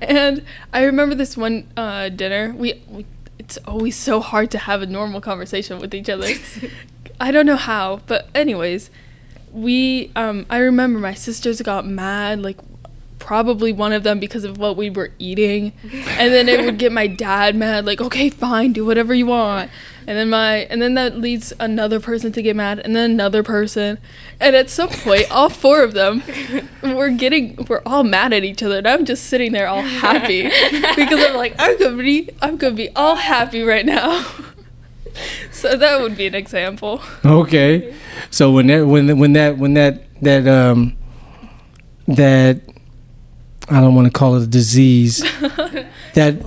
And 0.02 0.44
I 0.74 0.84
remember 0.84 1.16
this 1.16 1.38
one 1.38 1.66
uh, 1.78 2.10
dinner. 2.10 2.54
We, 2.58 2.82
we 2.90 3.06
it's 3.40 3.58
always 3.66 3.96
so 3.96 4.20
hard 4.20 4.52
to 4.52 4.58
have 4.60 4.82
a 4.82 4.86
normal 4.86 5.22
conversation 5.22 5.80
with 5.80 5.96
each 5.96 6.10
other. 6.10 6.28
I 7.20 7.32
don't 7.32 7.46
know 7.46 7.56
how, 7.56 8.02
but 8.06 8.30
anyways, 8.36 8.92
we 9.52 10.12
um 10.16 10.46
I 10.50 10.60
remember 10.60 11.00
my 11.00 11.14
sisters 11.14 11.62
got 11.62 11.86
mad 11.86 12.42
like 12.42 12.58
probably 13.18 13.74
one 13.74 13.94
of 13.94 14.04
them 14.04 14.20
because 14.20 14.44
of 14.44 14.58
what 14.58 14.78
we 14.78 14.90
were 14.90 15.12
eating 15.20 15.74
and 15.92 16.34
then 16.34 16.48
it 16.48 16.64
would 16.64 16.78
get 16.78 16.92
my 16.92 17.06
dad 17.06 17.56
mad 17.56 17.86
like 17.86 18.00
okay 18.00 18.30
fine 18.30 18.72
do 18.72 18.86
whatever 18.86 19.14
you 19.14 19.26
want 19.26 19.70
and 20.10 20.18
then 20.18 20.28
my 20.32 20.66
and 20.72 20.82
then 20.82 20.96
that 20.96 21.20
leads 21.20 21.54
another 21.60 22.00
person 22.00 22.32
to 22.32 22.42
get 22.42 22.56
mad 22.56 22.80
and 22.80 22.96
then 22.96 23.12
another 23.12 23.44
person. 23.44 24.00
And 24.40 24.56
at 24.56 24.68
some 24.68 24.90
point 24.90 25.28
all 25.32 25.50
four 25.50 25.84
of 25.84 25.94
them 25.94 26.24
we're 26.82 27.12
getting 27.12 27.64
we're 27.70 27.84
all 27.86 28.04
mad 28.04 28.34
at 28.34 28.44
each 28.44 28.64
other 28.64 28.80
and 28.80 28.88
i'm 28.88 29.06
just 29.06 29.26
sitting 29.26 29.52
there 29.52 29.68
all 29.68 29.84
happy 29.84 30.44
because 30.96 31.24
i'm 31.24 31.36
like 31.36 31.54
i'm 31.60 31.78
gonna 31.78 31.96
be 31.96 32.28
i'm 32.42 32.58
gonna 32.58 32.74
be 32.74 32.90
all 32.96 33.16
happy 33.16 33.62
right 33.62 33.86
now. 33.86 34.26
So 35.52 35.76
that 35.76 36.00
would 36.00 36.16
be 36.16 36.28
an 36.28 36.36
example. 36.36 37.02
Okay. 37.26 37.94
So 38.30 38.52
when 38.52 38.68
that 38.68 38.88
when 38.88 39.20
when 39.20 39.34
that 39.34 39.58
when 39.58 39.74
that 39.74 40.04
that 40.22 40.48
um 40.48 40.96
that 42.08 42.62
I 43.70 43.82
don't 43.82 43.96
want 43.96 44.06
to 44.06 44.18
call 44.18 44.36
it 44.38 44.44
a 44.44 44.48
disease. 44.48 45.20
That 46.14 46.38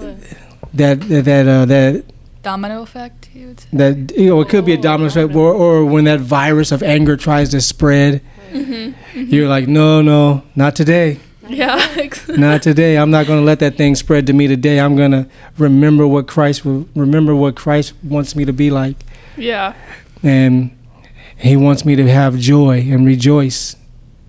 that 0.72 1.01
that 1.01 1.25
that 1.25 1.48
uh, 1.48 1.64
that 1.66 2.05
Domino 2.42 2.83
effect, 2.83 3.28
you 3.35 3.48
would 3.48 3.61
say? 3.61 3.68
that 3.72 4.12
you 4.16 4.26
know 4.31 4.40
it 4.40 4.48
could 4.48 4.64
be 4.64 4.72
a 4.72 4.76
domino 4.76 5.09
effect 5.09 5.35
or, 5.35 5.52
or 5.52 5.85
when 5.85 6.05
that 6.05 6.18
virus 6.20 6.72
of 6.72 6.83
anger 6.83 7.16
tries 7.16 7.50
to 7.50 7.61
spread. 7.61 8.20
You're 9.14 9.48
like 9.48 9.68
no 9.68 10.02
no 10.02 10.42
not 10.57 10.74
today. 10.74 11.20
Yeah 11.48 12.11
not 12.28 12.62
today. 12.62 12.96
I'm 12.98 13.11
not 13.11 13.26
going 13.26 13.38
to 13.40 13.44
let 13.44 13.61
that 13.61 13.76
thing 13.76 13.94
spread 13.94 14.26
to 14.26 14.33
me 14.33 14.48
today. 14.48 14.81
I'm 14.81 14.96
going 14.96 15.12
to 15.12 15.28
remember 15.57 16.07
what 16.07 16.26
christ 16.26 16.64
will 16.64 16.88
remember 16.96 17.35
what 17.35 17.55
christ 17.55 17.94
wants 18.02 18.35
me 18.35 18.44
to 18.44 18.52
be 18.52 18.70
like. 18.70 18.96
Yeah. 19.37 19.74
And 20.22 20.76
he 21.37 21.57
wants 21.57 21.85
me 21.85 21.94
to 21.96 22.09
have 22.11 22.38
joy 22.38 22.81
and 22.90 23.07
rejoice 23.07 23.76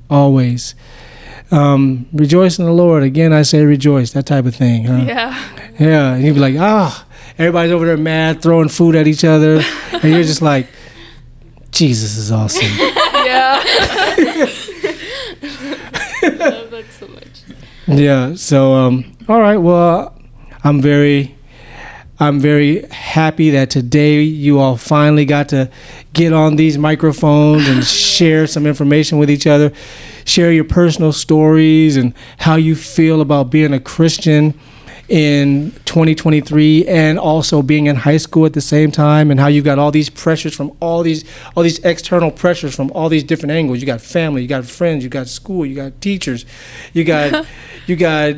always. 0.10 0.76
Um, 1.52 2.08
rejoice 2.14 2.58
in 2.60 2.66
the 2.66 2.72
lord. 2.72 3.04
Again 3.04 3.34
i 3.34 3.42
say 3.42 3.64
rejoice 3.66 4.12
that 4.12 4.26
type 4.28 4.46
of 4.46 4.56
thing 4.56 4.86
huh? 4.86 5.04
yeah. 5.06 5.50
Yeah 5.80 6.14
and 6.14 6.24
you'd 6.24 6.36
be 6.36 6.40
like 6.40 6.56
ah 6.60 7.06
everybody's 7.38 7.72
over 7.72 7.86
there 7.86 7.98
mad 7.98 8.42
throwing 8.42 8.70
food 8.70 8.96
at 8.96 9.08
each 9.08 9.24
other. 9.24 9.62
And 9.92 10.04
you're 10.04 10.24
just 10.24 10.42
like 10.42 10.68
jesus 11.72 12.18
is 12.18 12.32
awesome. 12.32 12.66
Yeah. 13.26 13.64
Love 16.24 16.72
that 16.72 16.86
so 17.00 17.08
much. 17.08 17.42
yeah 17.88 18.36
so 18.36 18.74
um, 18.74 19.16
all 19.28 19.40
right 19.40 19.58
well 19.58 20.18
i'm 20.64 20.82
very 20.82 21.36
i'm 22.20 22.40
very 22.40 22.86
happy 22.90 23.50
that 23.52 23.70
today 23.70 24.22
you 24.22 24.60
all 24.60 24.78
finally 24.78 25.26
got 25.26 25.50
to 25.50 25.70
get 26.14 26.32
on 26.34 26.56
these 26.58 26.78
microphones 26.78 27.68
and 27.68 27.84
share 27.86 28.46
some 28.48 28.66
information 28.68 29.18
with 29.18 29.30
each 29.30 29.48
other 29.48 29.72
share 30.26 30.52
your 30.52 30.64
personal 30.66 31.12
stories 31.12 31.98
and 31.98 32.14
how 32.38 32.56
you 32.56 32.76
feel 32.76 33.20
about 33.22 33.50
being 33.50 33.74
a 33.74 33.80
christian 33.80 34.58
in 35.14 35.70
2023 35.86 36.88
and 36.88 37.20
also 37.20 37.62
being 37.62 37.86
in 37.86 37.96
high 37.96 38.18
school 38.18 38.48
at 38.48 38.54
the 38.54 38.62
same 38.62 38.90
time 38.90 39.30
and 39.30 39.40
how 39.40 39.46
you've 39.46 39.64
got 39.64 39.78
all 39.78 39.92
these 39.92 40.10
pressures 40.10 40.56
from 40.56 40.76
all 40.80 41.04
these 41.04 41.24
all 41.56 41.62
these 41.62 41.78
external 41.86 42.32
pressures 42.32 42.76
from 42.76 42.92
all 42.94 43.10
these 43.10 43.24
different 43.24 43.52
angles. 43.52 43.80
You 43.80 43.86
got 43.86 44.02
family 44.02 44.42
you 44.42 44.48
got 44.48 44.66
friends 44.66 45.04
you 45.04 45.12
got 45.12 45.28
school 45.28 45.68
you 45.68 45.76
got 45.76 46.02
teachers 46.02 46.48
you 46.94 47.04
got 47.04 47.46
you 47.86 47.96
got 47.96 48.38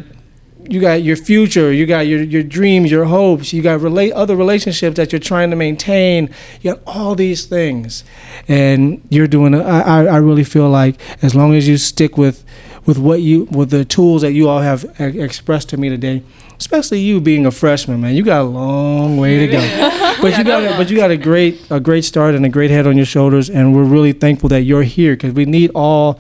you 0.67 0.81
got 0.81 1.01
your 1.01 1.15
future 1.15 1.71
you 1.71 1.85
got 1.85 2.07
your, 2.07 2.21
your 2.21 2.43
dreams 2.43 2.91
your 2.91 3.05
hopes 3.05 3.53
you 3.53 3.61
got 3.61 3.79
relate 3.79 4.11
other 4.11 4.35
relationships 4.35 4.97
that 4.97 5.13
you're 5.13 5.19
trying 5.19 5.51
to 5.51 5.55
maintain. 5.55 6.29
You 6.59 6.73
got 6.73 6.83
all 6.85 7.15
these 7.15 7.45
things. 7.45 8.03
And 8.49 9.01
you're 9.09 9.27
doing 9.27 9.53
a, 9.53 9.61
I, 9.61 9.79
I 9.79 10.03
I 10.03 10.17
really 10.17 10.43
feel 10.43 10.69
like 10.69 10.99
as 11.23 11.35
long 11.35 11.55
as 11.55 11.69
you 11.69 11.77
stick 11.77 12.17
with 12.17 12.43
with 12.85 12.97
what 12.97 13.21
you 13.21 13.45
with 13.45 13.69
the 13.69 13.85
tools 13.85 14.23
that 14.23 14.33
you 14.33 14.49
all 14.49 14.59
have 14.59 14.83
expressed 14.99 15.69
to 15.69 15.77
me 15.77 15.88
today 15.88 16.21
especially 16.60 17.00
you 17.00 17.20
being 17.20 17.46
a 17.46 17.52
freshman 17.52 18.02
man. 18.02 18.15
You 18.15 18.24
got 18.24 18.41
a 18.41 18.44
long 18.44 19.18
way 19.18 19.39
to 19.39 19.48
go. 19.48 20.02
But 20.22 20.38
you 20.38 20.46
got 20.46 20.63
a, 20.63 20.78
but 20.78 20.89
you 20.89 20.96
got 20.96 21.12
a 21.12 21.18
great 21.18 21.68
a 21.70 21.80
great 21.80 22.06
start 22.06 22.36
and 22.36 22.46
a 22.46 22.50
great 22.50 22.72
head 22.72 22.88
on 22.88 22.96
your 22.96 23.06
shoulders 23.06 23.50
and 23.50 23.76
we're 23.76 23.84
really 23.84 24.13
thankful 24.13 24.48
that 24.50 24.62
you're 24.62 24.84
here 24.84 25.13
because 25.13 25.34
we 25.34 25.46
need 25.46 25.72
all 25.76 26.20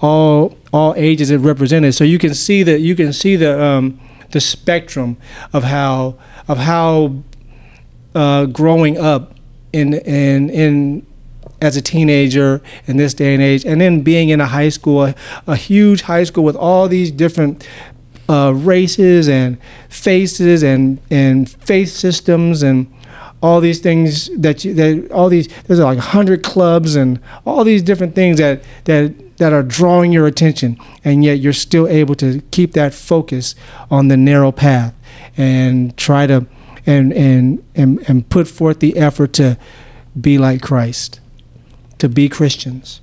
all 0.00 0.56
all 0.72 0.94
ages 0.96 1.32
represented. 1.32 1.94
So 1.94 2.04
you 2.04 2.18
can 2.18 2.34
see 2.34 2.62
that 2.62 2.80
you 2.80 2.96
can 2.96 3.12
see 3.12 3.36
the 3.36 3.62
um, 3.62 4.00
the 4.30 4.40
spectrum 4.40 5.16
of 5.52 5.64
how 5.64 6.16
of 6.48 6.58
how 6.58 7.16
uh, 8.14 8.46
growing 8.46 8.98
up 8.98 9.34
in 9.72 9.94
in 9.94 10.50
in 10.50 11.06
as 11.60 11.76
a 11.76 11.82
teenager 11.82 12.60
in 12.86 12.96
this 12.96 13.14
day 13.14 13.32
and 13.32 13.42
age, 13.42 13.64
and 13.64 13.80
then 13.80 14.02
being 14.02 14.28
in 14.28 14.40
a 14.40 14.46
high 14.46 14.68
school, 14.68 15.04
a, 15.04 15.14
a 15.46 15.56
huge 15.56 16.02
high 16.02 16.24
school 16.24 16.44
with 16.44 16.56
all 16.56 16.88
these 16.88 17.10
different 17.10 17.66
uh, 18.28 18.52
races 18.54 19.28
and 19.28 19.58
faces 19.88 20.62
and 20.62 21.00
and 21.10 21.50
faith 21.50 21.90
systems 21.90 22.62
and 22.62 22.92
all 23.42 23.60
these 23.60 23.80
things 23.80 24.30
that 24.38 24.64
you 24.64 24.72
that 24.74 25.10
all 25.12 25.28
these 25.28 25.48
there's 25.64 25.80
like 25.80 25.98
hundred 25.98 26.42
clubs 26.42 26.96
and 26.96 27.20
all 27.44 27.64
these 27.64 27.82
different 27.82 28.14
things 28.14 28.38
that 28.38 28.62
that 28.84 29.12
that 29.36 29.52
are 29.52 29.62
drawing 29.62 30.12
your 30.12 30.26
attention. 30.26 30.78
And 31.04 31.24
yet 31.24 31.40
you're 31.40 31.52
still 31.52 31.86
able 31.88 32.14
to 32.16 32.40
keep 32.50 32.72
that 32.72 32.94
focus 32.94 33.54
on 33.90 34.08
the 34.08 34.16
narrow 34.16 34.52
path 34.52 34.94
and 35.36 35.96
try 35.96 36.26
to 36.26 36.46
and 36.86 37.12
and 37.12 37.62
and, 37.74 38.02
and 38.08 38.28
put 38.28 38.48
forth 38.48 38.80
the 38.80 38.96
effort 38.96 39.32
to 39.34 39.58
be 40.18 40.38
like 40.38 40.62
Christ 40.62 41.20
to 41.98 42.08
be 42.08 42.28
Christians 42.28 43.00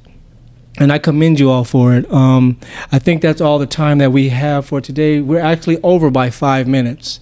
and 0.79 0.91
I 0.91 0.97
commend 0.99 1.39
you 1.39 1.49
all 1.49 1.63
for 1.63 1.93
it. 1.93 2.11
Um, 2.11 2.57
I 2.91 2.99
think 2.99 3.21
that's 3.21 3.41
all 3.41 3.59
the 3.59 3.65
time 3.67 3.97
that 3.99 4.11
we 4.11 4.29
have 4.29 4.65
for 4.65 4.79
today. 4.81 5.21
We're 5.21 5.39
actually 5.41 5.81
over 5.83 6.09
by 6.09 6.29
five 6.29 6.67
minutes. 6.67 7.19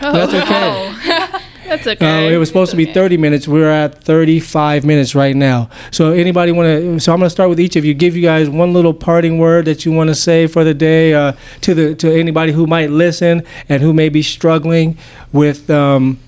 That's 0.00 0.32
okay. 0.34 1.38
That's 1.64 1.86
Uh, 1.86 1.90
okay. 1.92 2.34
it 2.34 2.36
was 2.36 2.48
supposed 2.48 2.70
to 2.72 2.76
be 2.76 2.84
okay. 2.84 2.92
30 2.92 3.16
minutes. 3.16 3.48
We're 3.48 3.70
at 3.70 4.02
35 4.04 4.84
minutes 4.84 5.14
right 5.14 5.34
now. 5.34 5.70
So 5.90 6.12
anybody 6.12 6.52
want 6.52 6.66
to? 6.66 7.00
So 7.00 7.12
I'm 7.12 7.18
going 7.20 7.26
to 7.26 7.30
start 7.30 7.48
with 7.48 7.58
each 7.60 7.76
of 7.76 7.84
you. 7.84 7.94
Give 7.94 8.14
you 8.14 8.20
guys 8.22 8.50
one 8.50 8.72
little 8.74 8.92
parting 8.92 9.38
word 9.38 9.64
that 9.66 9.86
you 9.86 9.92
want 9.92 10.08
to 10.08 10.14
say 10.14 10.46
for 10.48 10.64
the 10.64 10.74
day 10.74 11.14
uh, 11.14 11.32
to 11.62 11.72
the 11.72 11.94
to 11.94 12.12
anybody 12.12 12.52
who 12.52 12.66
might 12.66 12.90
listen 12.90 13.42
and 13.70 13.80
who 13.82 13.94
may 13.94 14.10
be 14.10 14.22
struggling 14.22 14.98
with 15.32 15.70
um, 15.70 16.18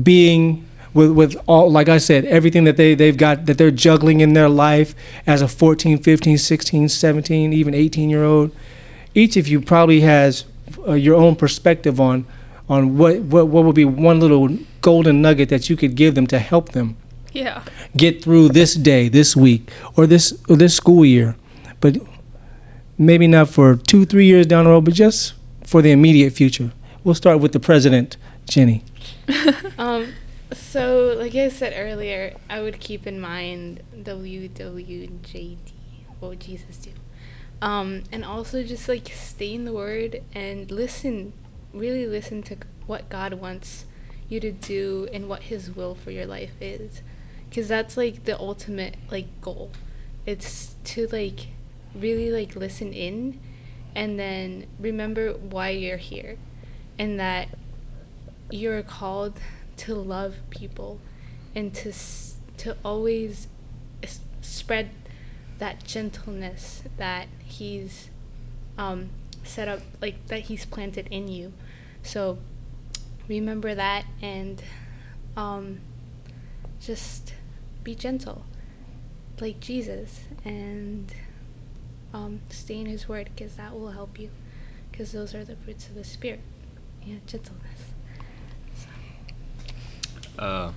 being 0.00 0.66
with 0.94 1.10
with 1.12 1.36
all 1.46 1.70
like 1.70 1.88
I 1.88 1.98
said 1.98 2.24
everything 2.26 2.64
that 2.64 2.76
they 2.76 2.94
they've 2.94 3.16
got 3.16 3.46
that 3.46 3.58
they're 3.58 3.70
juggling 3.70 4.20
in 4.20 4.34
their 4.34 4.48
life 4.48 4.94
as 5.26 5.42
a 5.42 5.48
14, 5.48 5.98
15, 5.98 6.38
16, 6.38 6.88
17, 6.88 7.52
even 7.52 7.74
18 7.74 8.10
year 8.10 8.24
old. 8.24 8.54
Each 9.14 9.36
of 9.36 9.48
you 9.48 9.60
probably 9.60 10.00
has 10.00 10.44
uh, 10.86 10.92
your 10.92 11.16
own 11.16 11.36
perspective 11.36 12.00
on 12.00 12.26
on 12.68 12.96
what, 12.96 13.20
what 13.20 13.48
what 13.48 13.64
would 13.64 13.74
be 13.74 13.84
one 13.84 14.20
little 14.20 14.56
golden 14.80 15.22
nugget 15.22 15.48
that 15.48 15.68
you 15.70 15.76
could 15.76 15.94
give 15.94 16.14
them 16.14 16.26
to 16.26 16.38
help 16.38 16.70
them 16.70 16.96
yeah. 17.32 17.62
get 17.96 18.22
through 18.22 18.50
this 18.50 18.74
day, 18.74 19.08
this 19.08 19.36
week, 19.36 19.70
or 19.96 20.06
this 20.06 20.38
or 20.48 20.56
this 20.56 20.74
school 20.74 21.04
year. 21.04 21.36
But 21.80 21.98
maybe 22.98 23.26
not 23.26 23.48
for 23.48 23.76
two, 23.76 24.04
three 24.04 24.26
years 24.26 24.46
down 24.46 24.64
the 24.64 24.70
road, 24.70 24.84
but 24.84 24.94
just 24.94 25.34
for 25.64 25.82
the 25.82 25.90
immediate 25.90 26.32
future. 26.32 26.72
We'll 27.04 27.14
start 27.14 27.40
with 27.40 27.52
the 27.52 27.60
president, 27.60 28.16
Jenny. 28.46 28.84
Um, 29.78 30.12
so 30.52 31.14
like 31.18 31.34
I 31.34 31.48
said 31.48 31.74
earlier, 31.76 32.36
I 32.48 32.60
would 32.60 32.80
keep 32.80 33.06
in 33.06 33.20
mind 33.20 33.82
WWJD. 33.96 35.56
What 36.18 36.28
would 36.28 36.40
Jesus 36.40 36.76
do? 36.76 36.90
Um, 37.60 38.02
and 38.10 38.24
also 38.24 38.62
just 38.64 38.88
like 38.88 39.08
stay 39.08 39.54
in 39.54 39.64
the 39.64 39.72
Word 39.72 40.22
and 40.34 40.70
listen, 40.70 41.32
really 41.72 42.06
listen 42.06 42.42
to 42.44 42.56
what 42.86 43.08
God 43.08 43.34
wants 43.34 43.86
you 44.28 44.40
to 44.40 44.50
do 44.50 45.08
and 45.12 45.28
what 45.28 45.44
His 45.44 45.70
will 45.70 45.94
for 45.94 46.10
your 46.10 46.26
life 46.26 46.54
is, 46.60 47.02
because 47.48 47.68
that's 47.68 47.96
like 47.96 48.24
the 48.24 48.38
ultimate 48.38 48.96
like 49.10 49.40
goal. 49.40 49.70
It's 50.26 50.74
to 50.84 51.06
like 51.08 51.48
really 51.94 52.30
like 52.30 52.56
listen 52.56 52.92
in, 52.92 53.38
and 53.94 54.18
then 54.18 54.66
remember 54.80 55.32
why 55.34 55.70
you're 55.70 55.98
here, 55.98 56.38
and 56.98 57.20
that 57.20 57.48
you're 58.50 58.82
called 58.82 59.38
to 59.78 59.94
love 59.94 60.36
people 60.50 61.00
and 61.54 61.74
to 61.74 61.92
to 62.58 62.76
always 62.84 63.48
spread 64.40 64.90
that 65.58 65.84
gentleness 65.84 66.82
that 66.96 67.28
he's 67.44 68.10
um, 68.76 69.10
set 69.44 69.68
up 69.68 69.80
like 70.00 70.26
that 70.26 70.42
he's 70.42 70.64
planted 70.64 71.06
in 71.10 71.28
you. 71.28 71.52
So 72.02 72.38
remember 73.28 73.74
that 73.74 74.04
and 74.20 74.62
um, 75.36 75.80
just 76.80 77.34
be 77.84 77.94
gentle 77.94 78.44
like 79.40 79.58
jesus 79.58 80.20
and 80.44 81.12
um, 82.14 82.40
stay 82.50 82.78
in 82.78 82.86
his 82.86 83.08
word 83.08 83.30
because 83.34 83.56
that 83.56 83.72
will 83.72 83.90
help 83.90 84.18
you 84.18 84.30
because 84.90 85.12
those 85.12 85.34
are 85.34 85.44
the 85.44 85.56
fruits 85.56 85.88
of 85.88 85.94
the 85.94 86.04
spirit. 86.04 86.40
Yeah 87.04 87.16
gentleness 87.26 87.91
Uh, 90.42 90.72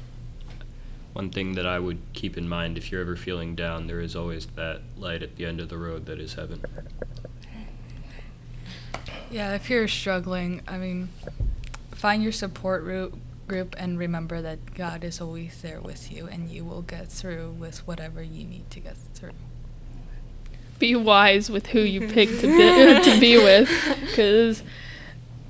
one 1.14 1.32
thing 1.32 1.56
that 1.56 1.66
I 1.66 1.80
would 1.80 1.98
keep 2.14 2.38
in 2.38 2.48
mind 2.48 2.78
if 2.78 2.92
you're 2.92 3.02
ever 3.02 3.16
feeling 3.16 3.56
down, 3.56 3.88
there 3.88 4.00
is 4.00 4.16
always 4.16 4.46
that 4.56 4.82
light 4.96 5.24
at 5.24 5.38
the 5.38 5.46
end 5.48 5.60
of 5.60 5.70
the 5.70 5.78
road 5.80 6.06
that 6.06 6.20
is 6.20 6.36
heaven. 6.36 6.64
Yeah, 9.32 9.56
if 9.56 9.68
you're 9.68 9.88
struggling, 9.88 10.62
I 10.68 10.78
mean, 10.78 11.10
find 11.92 12.22
your 12.22 12.32
support 12.32 12.84
ru- 12.84 13.18
group 13.48 13.76
and 13.80 13.98
remember 13.98 14.40
that 14.40 14.76
God 14.76 15.04
is 15.04 15.20
always 15.20 15.60
there 15.64 15.82
with 15.82 16.12
you 16.12 16.28
and 16.28 16.48
you 16.48 16.64
will 16.64 16.84
get 16.84 17.08
through 17.08 17.56
with 17.58 17.88
whatever 17.88 18.22
you 18.22 18.46
need 18.46 18.70
to 18.70 18.80
get 18.80 18.98
through. 19.16 19.32
Be 20.78 20.96
wise 20.96 21.50
with 21.50 21.68
who 21.68 21.80
you 21.80 22.08
pick 22.08 22.30
to 22.30 22.48
be, 22.48 23.04
to 23.12 23.20
be 23.20 23.38
with, 23.44 23.70
because 24.02 24.62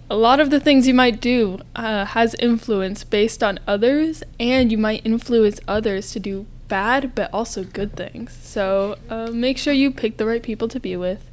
a 0.09 0.15
lot 0.15 0.39
of 0.39 0.49
the 0.49 0.59
things 0.59 0.87
you 0.87 0.93
might 0.93 1.19
do 1.19 1.59
uh, 1.75 2.05
has 2.05 2.35
influence 2.35 3.03
based 3.03 3.43
on 3.43 3.59
others, 3.67 4.23
and 4.39 4.71
you 4.71 4.77
might 4.77 5.05
influence 5.05 5.59
others 5.67 6.11
to 6.11 6.19
do 6.19 6.45
bad 6.67 7.13
but 7.13 7.31
also 7.33 7.63
good 7.63 7.95
things. 7.95 8.37
So 8.41 8.97
uh, 9.09 9.31
make 9.31 9.57
sure 9.57 9.73
you 9.73 9.91
pick 9.91 10.17
the 10.17 10.25
right 10.25 10.41
people 10.41 10.67
to 10.69 10.79
be 10.79 10.95
with, 10.95 11.29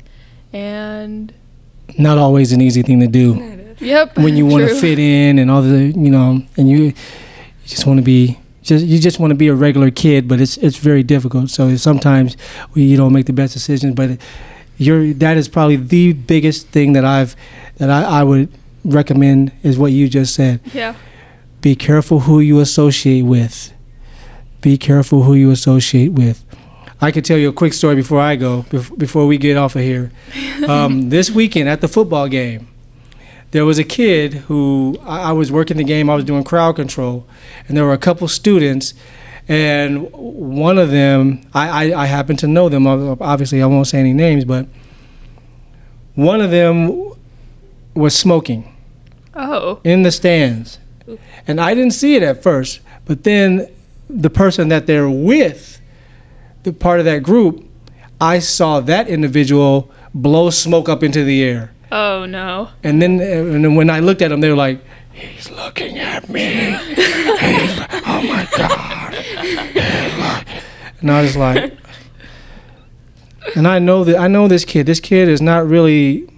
and 0.53 1.33
Not 1.99 2.19
always 2.19 2.53
an 2.53 2.61
easy 2.61 2.83
thing 2.83 3.01
to 3.01 3.07
do 3.07 3.75
yep, 3.81 4.17
when 4.25 4.37
you 4.37 4.47
want 4.47 4.69
to 4.69 4.75
fit 4.75 4.99
in 4.99 5.39
and 5.39 5.51
all 5.51 5.63
the 5.63 5.87
you 5.87 6.11
know, 6.11 6.43
and 6.57 6.69
you, 6.69 6.79
you 6.79 6.95
just 7.67 7.87
want 7.87 7.99
to 7.99 8.05
be 8.05 8.39
just 8.63 8.87
you 8.87 8.99
just 8.99 9.19
want 9.19 9.33
to 9.33 9.35
be 9.35 9.49
a 9.49 9.55
regular 9.55 9.91
kid, 9.91 10.29
but 10.29 10.41
it's 10.41 10.57
it's 10.59 10.77
very 10.77 11.03
difficult. 11.03 11.51
So 11.51 11.77
sometimes 11.77 12.37
we 12.75 12.85
you 12.85 12.97
don't 12.97 13.13
make 13.13 13.27
the 13.27 13.33
best 13.33 13.53
decisions, 13.53 13.95
but 13.95 14.19
you're 14.79 15.13
that 15.15 15.37
is 15.37 15.49
probably 15.49 15.77
the 15.77 16.13
biggest 16.13 16.69
thing 16.69 16.93
that 16.95 17.05
I've 17.05 17.37
that 17.77 17.91
I, 17.91 18.21
I 18.21 18.23
would 18.23 18.49
recommend 18.85 19.53
is 19.63 19.79
what 19.79 19.93
you 19.93 20.09
just 20.09 20.35
said. 20.35 20.61
Yeah, 20.73 20.95
be 21.61 21.77
careful 21.77 22.21
who 22.21 22.41
you 22.41 22.61
associate 22.61 23.23
with. 23.23 23.73
Be 24.61 24.79
careful 24.79 25.25
who 25.25 25.35
you 25.35 25.51
associate 25.51 26.13
with. 26.13 26.45
I 27.01 27.11
could 27.11 27.25
tell 27.25 27.37
you 27.37 27.49
a 27.49 27.53
quick 27.53 27.73
story 27.73 27.97
before 27.97 28.21
I 28.21 28.37
go, 28.37 28.63
before 28.97 29.27
we 29.27 29.37
get 29.37 29.57
off 29.57 29.75
of 29.77 29.83
here. 29.83 30.13
Um, 30.63 31.11
this 31.11 31.29
weekend 31.29 31.69
at 31.69 31.81
the 31.81 31.89
football 31.89 32.29
game, 32.29 32.69
there 33.51 33.65
was 33.65 33.81
a 33.81 33.85
kid 33.85 34.33
who 34.33 34.97
I, 35.03 35.31
I 35.31 35.33
was 35.33 35.51
working 35.51 35.77
the 35.77 35.83
game. 35.83 36.09
I 36.09 36.15
was 36.15 36.25
doing 36.25 36.45
crowd 36.45 36.77
control, 36.77 37.27
and 37.67 37.77
there 37.77 37.85
were 37.85 37.93
a 37.93 37.99
couple 37.99 38.29
students, 38.29 38.95
and 39.49 40.09
one 40.13 40.79
of 40.79 40.93
them, 40.93 41.41
I, 41.53 41.91
I, 41.91 42.03
I 42.03 42.07
happen 42.07 42.37
to 42.37 42.47
know 42.47 42.69
them. 42.69 42.87
Obviously, 42.87 43.61
I 43.61 43.67
won't 43.67 43.89
say 43.89 43.99
any 43.99 44.13
names, 44.13 44.45
but 44.45 44.69
one 46.15 46.41
of 46.41 46.53
them 46.53 47.13
was 47.95 48.17
smoking 48.17 48.72
Oh, 49.35 49.81
in 49.85 50.03
the 50.03 50.11
stands. 50.11 50.79
And 51.47 51.61
I 51.61 51.75
didn't 51.75 51.93
see 51.93 52.15
it 52.15 52.23
at 52.23 52.43
first, 52.43 52.81
but 53.07 53.25
then 53.25 53.69
the 54.09 54.31
person 54.31 54.69
that 54.69 54.87
they're 54.87 55.11
with, 55.11 55.81
the 56.63 56.73
part 56.73 56.99
of 57.01 57.05
that 57.07 57.23
group, 57.23 57.65
I 58.21 58.39
saw 58.39 58.81
that 58.81 59.09
individual 59.09 59.91
blow 60.15 60.51
smoke 60.51 60.89
up 60.89 61.03
into 61.03 61.25
the 61.25 61.43
air. 61.43 61.73
oh 61.91 62.25
no. 62.27 62.69
And 62.85 63.01
then, 63.03 63.21
and 63.21 63.65
then 63.65 63.75
when 63.75 63.91
I 63.91 64.01
looked 64.01 64.23
at 64.23 64.31
him, 64.31 64.41
they 64.41 64.49
were 64.51 64.57
like, 64.57 64.81
"He's 65.13 65.51
looking 65.51 65.99
at 65.99 66.29
me. 66.29 66.77
He's, 66.95 67.79
oh 68.07 68.23
my 68.25 68.49
god!" 68.57 69.15
And 71.01 71.11
I 71.11 71.23
was 71.23 71.37
like, 71.37 71.77
and 73.57 73.67
I 73.67 73.79
know 73.81 74.05
that 74.05 74.19
I 74.19 74.29
know 74.29 74.47
this 74.47 74.65
kid. 74.65 74.87
This 74.87 75.01
kid 75.01 75.29
is 75.29 75.43
not 75.43 75.67
really 75.67 76.29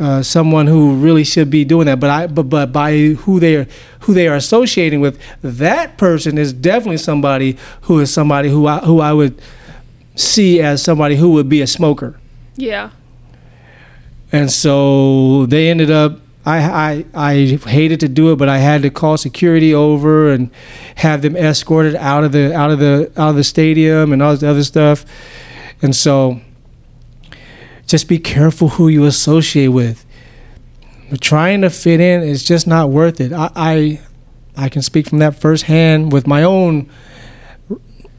uh, 0.00 0.22
someone 0.22 0.66
who 0.66 0.94
really 0.94 1.24
should 1.24 1.50
be 1.50 1.64
doing 1.64 1.86
that. 1.86 2.00
But 2.00 2.10
I, 2.10 2.26
but 2.26 2.44
but 2.44 2.72
by 2.72 2.96
who 2.96 3.40
they 3.40 3.56
are, 3.56 3.66
who 4.00 4.14
they 4.14 4.28
are 4.28 4.36
associating 4.36 5.00
with, 5.00 5.20
that 5.42 5.96
person 5.96 6.38
is 6.38 6.52
definitely 6.52 6.98
somebody 6.98 7.56
who 7.82 7.98
is 8.00 8.12
somebody 8.12 8.48
who 8.48 8.66
I 8.66 8.78
who 8.78 9.00
I 9.00 9.12
would 9.12 9.40
see 10.14 10.60
as 10.60 10.82
somebody 10.82 11.16
who 11.16 11.30
would 11.30 11.48
be 11.48 11.62
a 11.62 11.66
smoker. 11.66 12.18
Yeah. 12.56 12.90
And 14.32 14.50
so 14.50 15.46
they 15.46 15.70
ended 15.70 15.90
up. 15.90 16.20
I, 16.46 17.04
I 17.14 17.30
I 17.30 17.34
hated 17.66 18.00
to 18.00 18.08
do 18.08 18.32
it, 18.32 18.36
but 18.36 18.48
I 18.48 18.58
had 18.58 18.80
to 18.82 18.90
call 18.90 19.18
security 19.18 19.74
over 19.74 20.30
and 20.30 20.50
have 20.94 21.20
them 21.20 21.36
escorted 21.36 21.94
out 21.96 22.24
of 22.24 22.32
the 22.32 22.54
out 22.54 22.70
of 22.70 22.78
the 22.78 23.12
out 23.16 23.30
of 23.30 23.36
the 23.36 23.44
stadium 23.44 24.12
and 24.12 24.22
all 24.22 24.32
this 24.32 24.42
other 24.42 24.64
stuff. 24.64 25.04
And 25.82 25.94
so, 25.94 26.40
just 27.88 28.06
be 28.06 28.18
careful 28.18 28.68
who 28.68 28.88
you 28.88 29.04
associate 29.04 29.68
with. 29.68 30.04
But 31.10 31.20
trying 31.20 31.62
to 31.62 31.70
fit 31.70 32.00
in 32.00 32.22
is 32.22 32.44
just 32.44 32.66
not 32.66 32.90
worth 32.90 33.20
it. 33.20 33.32
I 33.32 33.50
I, 33.56 34.00
I 34.56 34.68
can 34.68 34.82
speak 34.82 35.08
from 35.08 35.18
that 35.18 35.40
firsthand 35.40 36.12
with 36.12 36.26
my 36.26 36.42
own 36.42 36.88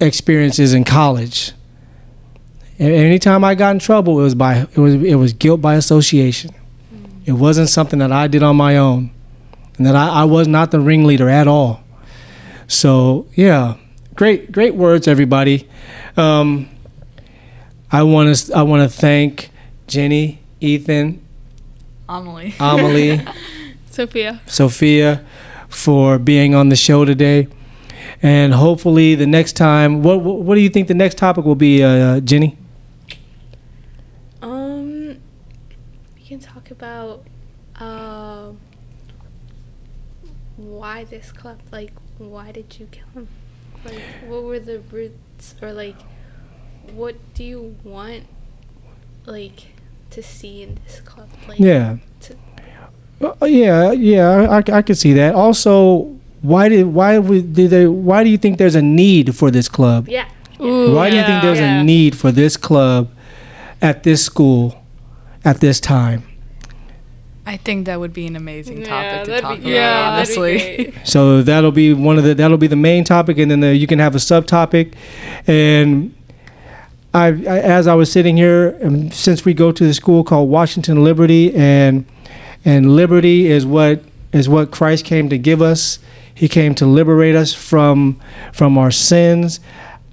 experiences 0.01 0.73
in 0.73 0.83
college. 0.83 1.53
Anytime 2.79 3.43
I 3.43 3.55
got 3.55 3.71
in 3.71 3.79
trouble, 3.79 4.19
it 4.19 4.23
was 4.23 4.35
by 4.35 4.67
it 4.73 4.77
was 4.77 4.95
it 4.95 5.15
was 5.15 5.33
guilt 5.33 5.61
by 5.61 5.75
association. 5.75 6.51
It 7.25 7.33
wasn't 7.33 7.69
something 7.69 7.99
that 7.99 8.11
I 8.11 8.27
did 8.27 8.41
on 8.41 8.55
my 8.55 8.77
own, 8.77 9.11
and 9.77 9.85
that 9.85 9.95
I, 9.95 10.21
I 10.21 10.23
was 10.23 10.47
not 10.47 10.71
the 10.71 10.79
ringleader 10.79 11.29
at 11.29 11.47
all. 11.47 11.83
So 12.67 13.27
yeah, 13.35 13.75
great 14.15 14.51
great 14.51 14.73
words, 14.73 15.07
everybody. 15.07 15.67
Um, 16.17 16.69
I 17.91 18.03
want 18.03 18.35
to 18.35 18.55
I 18.55 18.63
want 18.63 18.89
to 18.89 18.97
thank 18.97 19.51
Jenny, 19.89 20.39
Ethan, 20.61 21.19
Amelie, 22.07 22.53
Amelie, 22.59 23.25
Sophia, 23.89 24.39
Sophia, 24.45 25.25
for 25.67 26.19
being 26.19 26.53
on 26.53 26.69
the 26.69 26.75
show 26.75 27.05
today. 27.05 27.47
And 28.21 28.53
hopefully, 28.53 29.15
the 29.15 29.25
next 29.25 29.53
time, 29.53 30.03
what 30.03 30.21
what, 30.21 30.41
what 30.41 30.55
do 30.55 30.61
you 30.61 30.69
think 30.69 30.87
the 30.87 30.93
next 30.93 31.17
topic 31.17 31.43
will 31.43 31.55
be, 31.55 31.81
uh, 31.81 32.19
Jenny? 32.19 32.55
Um, 34.43 35.17
we 36.15 36.21
can 36.23 36.39
talk 36.39 36.69
about 36.69 37.25
uh, 37.79 38.51
why 40.55 41.03
this 41.05 41.31
club, 41.31 41.61
like, 41.71 41.93
why 42.19 42.51
did 42.51 42.79
you 42.79 42.87
kill 42.91 43.07
him? 43.15 43.27
Like, 43.83 44.01
what 44.27 44.43
were 44.43 44.59
the 44.59 44.81
roots, 44.91 45.55
or 45.61 45.73
like, 45.73 45.97
what 46.93 47.15
do 47.33 47.43
you 47.43 47.75
want, 47.83 48.25
like? 49.25 49.78
To 50.11 50.23
see 50.23 50.63
in 50.63 50.77
this 50.85 50.99
club? 51.01 51.27
Like, 51.47 51.59
Yeah. 51.59 51.97
to- 52.21 52.35
Uh, 53.41 53.45
yeah, 53.45 53.91
yeah, 53.91 54.47
I, 54.49 54.77
I 54.77 54.81
could 54.81 54.97
see 54.97 55.13
that. 55.13 55.35
Also, 55.35 56.15
why 56.41 56.69
did 56.69 56.85
why 56.87 57.17
would 57.17 57.53
did 57.53 57.69
they 57.69 57.85
why 57.85 58.23
do 58.23 58.29
you 58.29 58.37
think 58.37 58.57
there's 58.57 58.75
a 58.75 58.81
need 58.81 59.35
for 59.35 59.51
this 59.51 59.67
club? 59.67 60.07
Yeah. 60.07 60.25
Ooh, 60.61 60.95
why 60.95 61.09
do 61.09 61.17
you 61.17 61.23
think 61.23 61.41
there's 61.41 61.59
Yeah. 61.59 61.81
a 61.81 61.83
need 61.83 62.15
for 62.15 62.31
this 62.31 62.55
club 62.57 63.09
at 63.81 64.03
this 64.03 64.23
school 64.23 64.81
at 65.43 65.59
this 65.59 65.79
time? 65.81 66.23
I 67.45 67.57
think 67.57 67.87
that 67.87 67.99
would 67.99 68.13
be 68.13 68.27
an 68.27 68.35
amazing 68.35 68.83
topic 68.83 69.25
to 69.25 69.41
talk 69.41 69.55
be- 69.55 69.61
about. 69.61 69.71
yeah, 69.71 70.11
honestly. 70.15 70.93
So 71.03 71.41
that'll 71.41 71.71
be 71.71 71.93
one 71.93 72.17
of 72.17 72.23
the 72.23 72.33
that'll 72.35 72.57
be 72.57 72.67
the 72.67 72.75
main 72.77 73.03
topic, 73.03 73.37
and 73.37 73.49
then 73.51 73.59
the, 73.59 73.75
you 73.75 73.87
can 73.87 73.99
have 73.99 74.15
a 74.15 74.19
subtopic. 74.19 74.93
And 75.47 76.13
I, 77.13 77.27
I 77.27 77.31
as 77.59 77.87
I 77.87 77.95
was 77.95 78.11
sitting 78.11 78.37
here, 78.37 78.77
um, 78.83 79.11
since 79.11 79.45
we 79.45 79.53
go 79.53 79.71
to 79.71 79.83
the 79.83 79.93
school 79.93 80.23
called 80.23 80.49
Washington 80.49 81.03
Liberty, 81.03 81.53
and 81.55 82.05
and 82.63 82.95
liberty 82.95 83.47
is 83.47 83.65
what 83.65 84.03
is 84.31 84.47
what 84.47 84.71
Christ 84.71 85.05
came 85.05 85.29
to 85.29 85.37
give 85.37 85.61
us. 85.61 85.99
He 86.33 86.47
came 86.47 86.75
to 86.75 86.85
liberate 86.85 87.35
us 87.35 87.53
from 87.53 88.19
from 88.53 88.77
our 88.77 88.91
sins. 88.91 89.59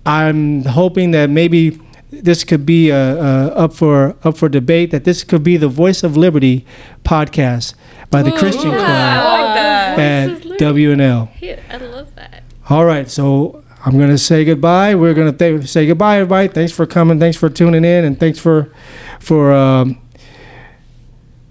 I'm 0.05 0.65
hoping 0.65 1.11
that 1.11 1.31
maybe 1.31 1.81
this 2.11 2.45
could 2.45 2.65
be 2.65 2.91
uh, 2.93 2.97
uh, 2.97 3.53
up 3.57 3.75
for 3.75 4.17
up 4.25 4.37
for 4.39 4.49
debate. 4.49 4.91
That 4.91 5.05
this 5.05 5.23
could 5.25 5.43
be 5.43 5.57
the 5.57 5.69
Voice 5.69 6.03
of 6.03 6.17
Liberty 6.17 6.65
podcast 7.05 7.75
by 8.11 8.23
the 8.23 8.33
Christian 8.33 8.69
Ooh, 8.69 8.77
Club 8.77 8.89
I 8.89 9.43
like 9.45 9.55
that. 9.55 9.99
at 9.99 10.29
Voice 10.29 10.39
of 10.39 10.45
Liberty. 10.47 10.65
WNL. 10.85 11.29
Yeah, 11.41 11.61
I 11.69 11.77
love 11.77 12.15
that. 12.15 12.43
All 12.69 12.85
right, 12.85 13.09
so 13.09 13.63
I'm 13.87 13.99
gonna 14.01 14.19
say 14.19 14.45
goodbye. 14.45 14.97
We're 14.97 15.15
gonna 15.15 15.33
th- 15.33 15.69
say 15.69 15.87
goodbye, 15.87 16.17
everybody. 16.17 16.49
Thanks 16.49 16.73
for 16.73 16.87
coming. 16.87 17.21
Thanks 17.21 17.37
for 17.37 17.49
tuning 17.49 17.85
in, 17.85 18.05
and 18.05 18.19
thanks 18.19 18.37
for 18.39 18.73
for 19.21 19.53
um, 19.53 19.99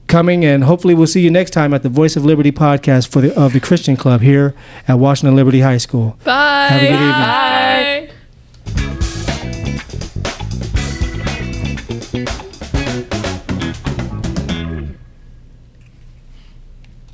coming. 0.07 0.43
And 0.43 0.65
hopefully, 0.65 0.93
we'll 0.95 1.07
see 1.07 1.21
you 1.21 1.31
next 1.31 1.51
time 1.51 1.73
at 1.73 1.81
the 1.81 1.87
Voice 1.89 2.17
of 2.17 2.25
Liberty 2.25 2.51
podcast 2.51 3.07
for 3.07 3.21
the 3.21 3.33
of 3.39 3.53
the 3.53 3.61
Christian 3.61 3.95
Club 3.95 4.19
here 4.19 4.53
at 4.85 4.99
Washington 4.99 5.33
Liberty 5.35 5.61
High 5.61 5.77
School. 5.77 6.17
Bye. 6.25 6.67
Have 6.67 6.81
a 6.81 6.85
good 6.85 6.93
evening. 6.93 7.09
Bye. 7.11 7.94